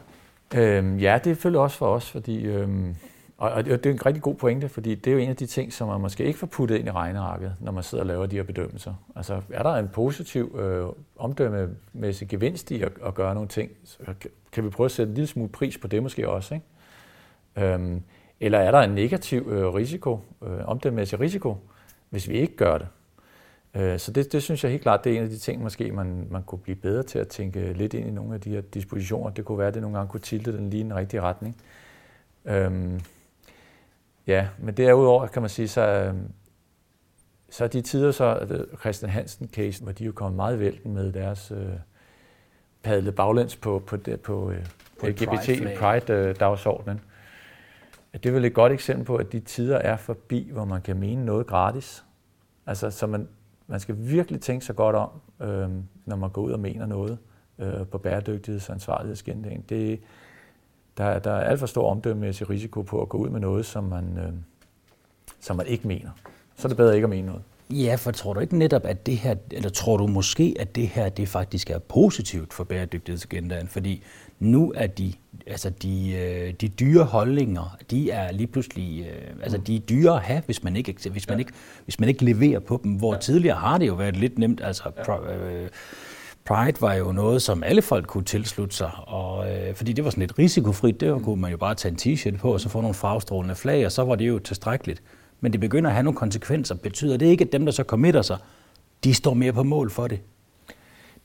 Ja, 0.54 0.60
øhm, 0.60 0.98
ja 0.98 1.14
det 1.24 1.30
er 1.30 1.36
selvfølgelig 1.36 1.60
også 1.60 1.78
for 1.78 1.88
os, 1.88 2.10
fordi 2.10 2.44
øhm, 2.44 2.96
og, 3.38 3.52
og 3.52 3.66
det 3.66 3.86
er 3.86 3.92
en 3.92 4.06
rigtig 4.06 4.24
god 4.24 4.36
pointe, 4.36 4.70
fordi 4.70 4.96
det 4.96 5.12
er 5.12 5.14
jo 5.14 5.20
en 5.20 5.30
af 5.30 5.36
de 5.36 5.46
ting, 5.46 5.74
som 5.74 5.88
man 5.88 6.02
måske 6.02 6.24
ikke 6.24 6.40
får 6.40 6.48
puttet 6.48 6.76
ind 6.76 6.88
i 6.88 6.92
regnearket, 6.92 7.56
når 7.60 7.72
man 7.72 7.84
sidder 7.84 8.04
og 8.04 8.08
laver 8.08 8.26
de 8.26 8.36
her 8.36 8.44
bedømmelser. 8.44 8.94
Altså, 9.16 9.42
er 9.50 9.64
der 9.64 9.74
en 9.74 9.88
positiv 9.88 10.60
øh, 10.60 10.86
omdømmemæssig 11.18 12.28
gevinst 12.28 12.72
i 12.72 12.82
at, 12.82 12.92
at 13.06 13.14
gøre 13.14 13.34
nogle 13.34 13.50
ting, 13.50 13.72
så 13.84 14.04
kan 14.52 14.64
vi 14.64 14.70
prøve 14.70 14.86
at 14.86 14.92
sætte 14.92 15.10
en 15.10 15.14
lille 15.14 15.28
smule 15.28 15.50
pris 15.50 15.78
på 15.78 15.88
det 15.88 16.04
måske 16.04 16.30
også, 16.30 16.54
ikke? 16.54 17.74
Øhm, 17.74 18.04
eller 18.40 18.60
er 18.60 18.72
der 18.72 18.80
en 18.80 18.90
negativ 18.92 19.48
øh, 19.52 19.68
risiko, 19.68 20.20
øh, 20.44 20.68
omdømmemæssig 20.68 21.20
risiko, 21.20 21.58
hvis 22.10 22.30
vi 22.30 22.34
ikke 22.34 22.56
gør 22.56 22.78
det? 22.78 22.88
Øh, 23.74 24.00
så 24.00 24.12
det, 24.12 24.32
det 24.32 24.44
synes 24.44 24.64
jeg 24.64 24.72
helt 24.72 24.84
klart, 24.84 25.04
det 25.04 25.14
er 25.14 25.18
en 25.18 25.24
af 25.24 25.30
de 25.30 25.38
ting, 25.38 25.64
måske 25.64 25.92
man, 25.92 26.28
man 26.32 26.44
kunne 26.44 26.60
blive 26.60 26.76
bedre 26.76 27.04
til 27.04 27.20
at 27.20 27.28
tænke 27.28 27.74
lidt 27.74 27.94
ind 27.94 28.08
i 28.08 28.12
nogle 28.12 28.34
af 28.34 28.42
de 28.42 28.50
her 28.50 28.62
dispositioner. 28.62 29.30
Det 29.30 29.46
kunne 29.46 29.58
være, 29.58 29.68
at 29.68 29.74
det 29.74 29.82
nogle 29.82 29.98
gange 29.98 30.10
kunne 30.10 30.22
tilte 30.22 30.58
den 30.58 30.70
lige 30.70 30.80
i 30.80 30.84
den 30.84 30.96
rigtige 30.96 31.22
retning. 31.22 31.56
Øhm, 32.46 33.00
Ja, 34.28 34.48
men 34.60 34.78
derudover 34.78 35.28
kan 35.28 35.42
man 35.42 35.50
sige, 35.50 35.68
så, 35.68 36.14
så 37.50 37.64
er 37.64 37.68
de 37.68 37.82
tider, 37.82 38.12
så 38.12 38.48
Christian 38.80 39.12
Hansen-case, 39.12 39.84
hvor 39.84 39.92
de 39.92 40.06
jo 40.06 40.12
kom 40.12 40.34
meget 40.34 40.60
vælten 40.60 40.94
med 40.94 41.12
deres 41.12 41.52
øh, 41.52 41.70
padlet 42.84 43.16
baglæns 43.16 43.56
på, 43.56 43.84
på, 43.88 43.98
på, 43.98 44.18
på, 44.24 44.52
øh, 44.52 44.66
på 45.00 45.08
LGBT-Pride-dagsordenen. 45.08 47.02
Det 48.14 48.26
er 48.26 48.32
vel 48.34 48.46
et 48.46 48.54
godt 48.54 48.72
eksempel 48.72 49.06
på, 49.06 49.16
at 49.16 49.32
de 49.32 49.40
tider 49.40 49.78
er 49.78 49.98
forbi, 49.98 50.50
hvor 50.54 50.66
man 50.66 50.82
kan 50.82 50.98
mene 50.98 51.26
noget 51.26 51.48
gratis. 51.48 52.06
Altså, 52.66 52.92
så 52.92 53.08
man, 53.08 53.28
man 53.68 53.80
skal 53.80 53.96
virkelig 54.00 54.42
tænke 54.42 54.66
sig 54.66 54.76
godt 54.76 54.96
om, 54.96 55.10
øh, 55.42 55.70
når 56.06 56.16
man 56.16 56.30
går 56.30 56.42
ud 56.42 56.52
og 56.52 56.60
mener 56.60 56.86
noget 56.86 57.18
øh, 57.60 57.88
på 57.88 57.98
bæredygtigheds- 57.98 58.70
og 58.70 58.74
ansvarlighedsgendagen. 58.74 59.62
Det, 59.70 60.00
der, 60.98 61.20
der 61.20 61.32
er 61.32 61.50
alt 61.50 61.60
for 61.60 61.68
stor 61.68 61.92
omdømmemæssig 61.92 62.50
risiko 62.50 62.82
på 62.82 63.02
at 63.02 63.10
gå 63.10 63.18
ud 63.18 63.30
med 63.30 63.40
noget, 63.40 63.66
som 63.66 63.84
man, 63.84 64.18
øh, 64.18 64.34
som 65.40 65.56
man 65.56 65.68
ikke 65.68 65.88
mener. 65.88 66.10
Så 66.58 66.68
er 66.68 66.70
det 66.70 66.78
bedre 66.78 66.96
ikke 66.96 67.06
at 67.06 67.10
mene 67.10 67.28
noget. 67.28 67.42
Ja, 67.70 67.96
for 67.96 68.12
tror 68.12 68.34
du 68.34 68.40
ikke 68.40 68.58
netop, 68.58 68.86
at 68.86 69.06
det 69.06 69.18
her, 69.18 69.36
eller 69.52 69.70
tror 69.70 69.98
du 69.98 70.08
måske, 70.08 70.56
at 70.60 70.76
det 70.76 70.88
her, 70.88 71.10
det 71.10 71.28
faktisk 71.28 71.70
er 71.70 71.80
positivt 71.80 72.54
for 72.54 72.64
bæredygtighedsagendaen? 72.64 73.68
Fordi 73.68 74.04
nu 74.40 74.74
er 74.76 74.88
de, 74.88 75.14
altså 75.48 75.70
de, 75.70 76.12
øh, 76.12 76.54
de 76.54 76.68
dyre 76.68 77.04
holdninger, 77.04 77.78
de 77.92 78.12
er 78.12 78.32
lige 78.32 78.48
pludselig, 78.48 79.06
øh, 79.06 79.36
altså 79.42 79.58
de 79.58 79.76
er 79.76 79.80
dyre 79.80 80.16
at 80.16 80.22
have, 80.22 80.42
hvis 80.46 80.64
man 80.64 80.76
ikke, 80.76 80.96
hvis 81.12 81.30
man 81.30 81.40
ikke, 81.40 81.52
hvis 81.84 82.00
man 82.00 82.10
ikke 82.10 82.26
leverer 82.26 82.60
på 82.60 82.80
dem. 82.84 82.92
Hvor 82.92 83.14
ja. 83.14 83.20
tidligere 83.20 83.58
har 83.58 83.78
det 83.78 83.88
jo 83.88 83.94
været 83.94 84.18
lidt 84.18 84.40
nemt, 84.40 84.62
altså 84.64 84.92
ja. 85.08 85.34
øh, 85.34 85.70
Pride 86.48 86.82
var 86.82 86.94
jo 86.94 87.12
noget, 87.12 87.42
som 87.42 87.64
alle 87.64 87.82
folk 87.82 88.08
kunne 88.08 88.24
tilslutte 88.24 88.76
sig, 88.76 88.92
og, 89.08 89.52
øh, 89.52 89.76
fordi 89.76 89.94
det 89.94 90.04
var 90.04 90.10
sådan 90.10 90.22
lidt 90.22 90.40
risikofrit. 90.40 91.00
Det 91.00 91.12
var, 91.12 91.20
kunne 91.20 91.42
man 91.42 91.52
jo 91.52 91.58
bare 91.58 91.76
tage 91.76 91.92
en 91.92 91.98
t-shirt 92.16 92.38
på, 92.38 92.54
og 92.54 92.62
så 92.62 92.70
få 92.70 92.82
nogle 92.82 92.94
farvestrålende 92.94 93.56
flag, 93.56 93.86
og 93.86 93.92
så 93.92 94.04
var 94.04 94.16
det 94.16 94.28
jo 94.28 94.40
tilstrækkeligt. 94.40 95.02
Men 95.40 95.52
det 95.52 95.60
begynder 95.60 95.90
at 95.90 95.94
have 95.94 96.04
nogle 96.04 96.18
konsekvenser. 96.18 96.76
Betyder 96.76 97.18
det 97.18 97.26
ikke, 97.26 97.46
at 97.46 97.52
dem, 97.52 97.66
der 97.66 97.72
så 97.72 97.84
committer 97.84 98.22
sig, 98.22 98.38
de 99.04 99.14
står 99.14 99.34
mere 99.34 99.54
på 99.54 99.64
mål 99.64 99.90
for 99.90 100.08
det? 100.08 100.20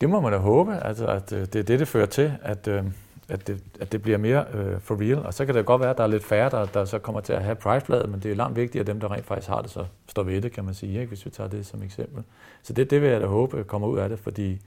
Det 0.01 0.11
må 0.11 0.21
man 0.21 0.33
da 0.33 0.39
håbe, 0.39 0.77
altså, 0.85 1.07
at 1.07 1.33
øh, 1.33 1.41
det 1.41 1.57
er 1.57 1.63
det, 1.63 1.79
det 1.81 1.89
fører 1.89 2.07
til, 2.07 2.33
at, 2.43 2.69
øh, 2.69 2.85
at, 3.29 3.47
det, 3.47 3.63
at 3.81 3.93
det 3.93 4.03
bliver 4.03 4.19
mere 4.19 4.45
uh, 4.55 4.81
for 4.81 5.01
real. 5.01 5.27
Og 5.27 5.35
så 5.35 5.47
kan 5.47 5.55
det 5.55 5.67
godt 5.67 5.81
være, 5.81 5.91
at 5.91 5.99
der 5.99 6.05
er 6.05 6.09
lidt 6.09 6.25
færre, 6.25 6.51
der, 6.51 6.65
der 6.65 6.85
så 6.85 6.99
kommer 6.99 7.21
til 7.21 7.33
at 7.33 7.43
have 7.43 7.55
pride 7.55 8.07
men 8.09 8.21
det 8.21 8.31
er 8.31 8.35
langt 8.35 8.57
vigtigere, 8.57 8.81
at 8.81 8.87
dem, 8.87 9.01
der 9.01 9.13
rent 9.13 9.27
faktisk 9.27 9.49
har 9.49 9.63
det, 9.63 9.71
så 9.71 9.85
står 10.09 10.23
ved 10.23 10.43
det, 10.43 10.53
kan 10.53 10.65
man 10.65 10.75
sige, 10.75 11.01
ikke? 11.01 11.09
hvis 11.09 11.25
vi 11.27 11.31
tager 11.31 11.49
det 11.49 11.67
som 11.67 11.83
eksempel. 11.83 12.23
Så 12.63 12.73
det, 12.73 12.91
det 12.91 13.03
vil 13.03 13.11
jeg 13.11 13.21
da 13.21 13.27
håbe 13.27 13.65
kommer 13.65 13.89
ud 13.89 13.99
af 13.99 14.09
det, 14.09 14.19
fordi 14.19 14.61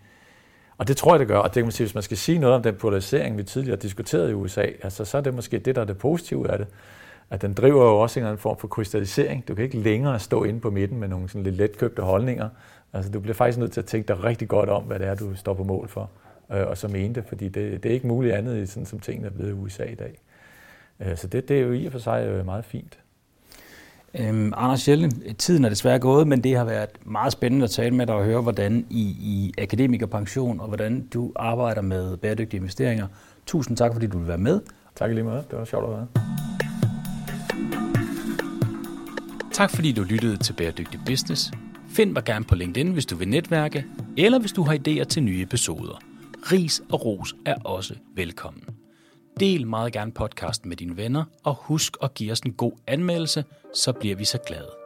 og 0.77 0.87
det 0.87 0.97
tror 0.97 1.13
jeg, 1.13 1.19
det 1.19 1.27
gør. 1.27 1.37
Og 1.37 1.45
det 1.49 1.53
kan 1.53 1.63
man 1.63 1.71
sige, 1.71 1.85
hvis 1.85 1.93
man 1.93 2.03
skal 2.03 2.17
sige 2.17 2.39
noget 2.39 2.55
om 2.55 2.63
den 2.63 2.75
polarisering, 2.75 3.37
vi 3.37 3.43
tidligere 3.43 3.77
diskuterede 3.77 4.31
i 4.31 4.33
USA, 4.33 4.61
altså, 4.61 5.05
så 5.05 5.17
er 5.17 5.21
det 5.21 5.33
måske 5.33 5.59
det, 5.59 5.75
der 5.75 5.81
er 5.81 5.85
det 5.85 5.97
positive 5.97 6.51
af 6.51 6.57
det. 6.57 6.67
At 7.29 7.41
den 7.41 7.53
driver 7.53 7.83
jo 7.83 7.99
også 7.99 8.19
en 8.19 8.21
eller 8.21 8.29
anden 8.29 8.41
form 8.41 8.57
for 8.57 8.67
krystallisering. 8.67 9.47
Du 9.47 9.55
kan 9.55 9.63
ikke 9.63 9.77
længere 9.77 10.19
stå 10.19 10.43
inde 10.43 10.59
på 10.59 10.69
midten 10.69 10.99
med 10.99 11.07
nogle 11.07 11.29
sådan 11.29 11.43
lidt 11.43 11.55
letkøbte 11.55 12.01
holdninger. 12.01 12.49
Altså, 12.93 13.11
du 13.11 13.19
bliver 13.19 13.33
faktisk 13.33 13.57
nødt 13.57 13.71
til 13.71 13.81
at 13.81 13.85
tænke 13.85 14.07
dig 14.07 14.23
rigtig 14.23 14.47
godt 14.47 14.69
om, 14.69 14.83
hvad 14.83 14.99
det 14.99 15.07
er, 15.07 15.15
du 15.15 15.35
står 15.35 15.53
på 15.53 15.63
mål 15.63 15.87
for. 15.87 16.09
Øh, 16.51 16.67
og 16.67 16.77
så 16.77 16.87
mene 16.87 17.15
det, 17.15 17.23
fordi 17.27 17.49
det, 17.49 17.83
det 17.83 17.89
er 17.89 17.93
ikke 17.93 18.07
muligt 18.07 18.33
andet, 18.33 18.57
i 18.57 18.65
sådan, 18.65 18.85
som 18.85 18.99
tingene 18.99 19.27
er 19.27 19.31
blevet 19.31 19.49
i 19.49 19.53
USA 19.53 19.83
i 19.83 19.95
dag. 19.95 20.19
Øh, 20.99 21.17
så 21.17 21.27
det, 21.27 21.49
det 21.49 21.57
er 21.57 21.61
jo 21.61 21.71
i 21.71 21.85
og 21.85 21.91
for 21.91 21.99
sig 21.99 22.27
øh, 22.27 22.45
meget 22.45 22.65
fint. 22.65 22.99
Øhm, 24.19 24.53
Anders 24.55 24.81
Schelle, 24.81 25.11
tiden 25.37 25.65
er 25.65 25.69
desværre 25.69 25.99
gået, 25.99 26.27
men 26.27 26.43
det 26.43 26.57
har 26.57 26.65
været 26.65 26.89
meget 27.05 27.31
spændende 27.31 27.63
at 27.63 27.69
tale 27.69 27.95
med 27.95 28.07
dig 28.07 28.15
og 28.15 28.25
høre, 28.25 28.41
hvordan 28.41 28.85
I, 28.89 29.01
i 29.01 29.53
akademikerpension 29.57 30.59
og 30.59 30.67
hvordan 30.67 31.07
du 31.13 31.31
arbejder 31.35 31.81
med 31.81 32.17
bæredygtige 32.17 32.57
investeringer. 32.57 33.07
Tusind 33.45 33.77
tak, 33.77 33.93
fordi 33.93 34.07
du 34.07 34.17
vil 34.17 34.27
være 34.27 34.37
med. 34.37 34.61
Tak 34.95 35.11
lige 35.11 35.23
meget. 35.23 35.51
Det 35.51 35.59
var 35.59 35.65
sjovt 35.65 35.85
at 35.85 35.91
være. 35.91 36.07
Tak 39.51 39.69
fordi 39.69 39.91
du 39.91 40.03
lyttede 40.03 40.37
til 40.37 40.53
Bæredygtig 40.53 40.99
Business. 41.05 41.51
Find 41.89 42.11
mig 42.11 42.23
gerne 42.23 42.45
på 42.45 42.55
LinkedIn, 42.55 42.91
hvis 42.91 43.05
du 43.05 43.15
vil 43.15 43.27
netværke, 43.27 43.85
eller 44.17 44.39
hvis 44.39 44.51
du 44.51 44.63
har 44.63 44.73
idéer 44.73 45.03
til 45.03 45.23
nye 45.23 45.41
episoder. 45.41 46.01
Ris 46.51 46.81
og 46.91 47.05
ros 47.05 47.35
er 47.45 47.55
også 47.63 47.93
velkommen. 48.15 48.63
Del 49.39 49.67
meget 49.67 49.93
gerne 49.93 50.11
podcasten 50.11 50.69
med 50.69 50.77
dine 50.77 50.97
venner, 50.97 51.23
og 51.43 51.55
husk 51.55 51.97
at 52.03 52.13
give 52.13 52.31
os 52.31 52.39
en 52.39 52.53
god 52.53 52.71
anmeldelse, 52.87 53.45
så 53.73 53.93
bliver 53.93 54.15
vi 54.15 54.25
så 54.25 54.37
glade. 54.47 54.84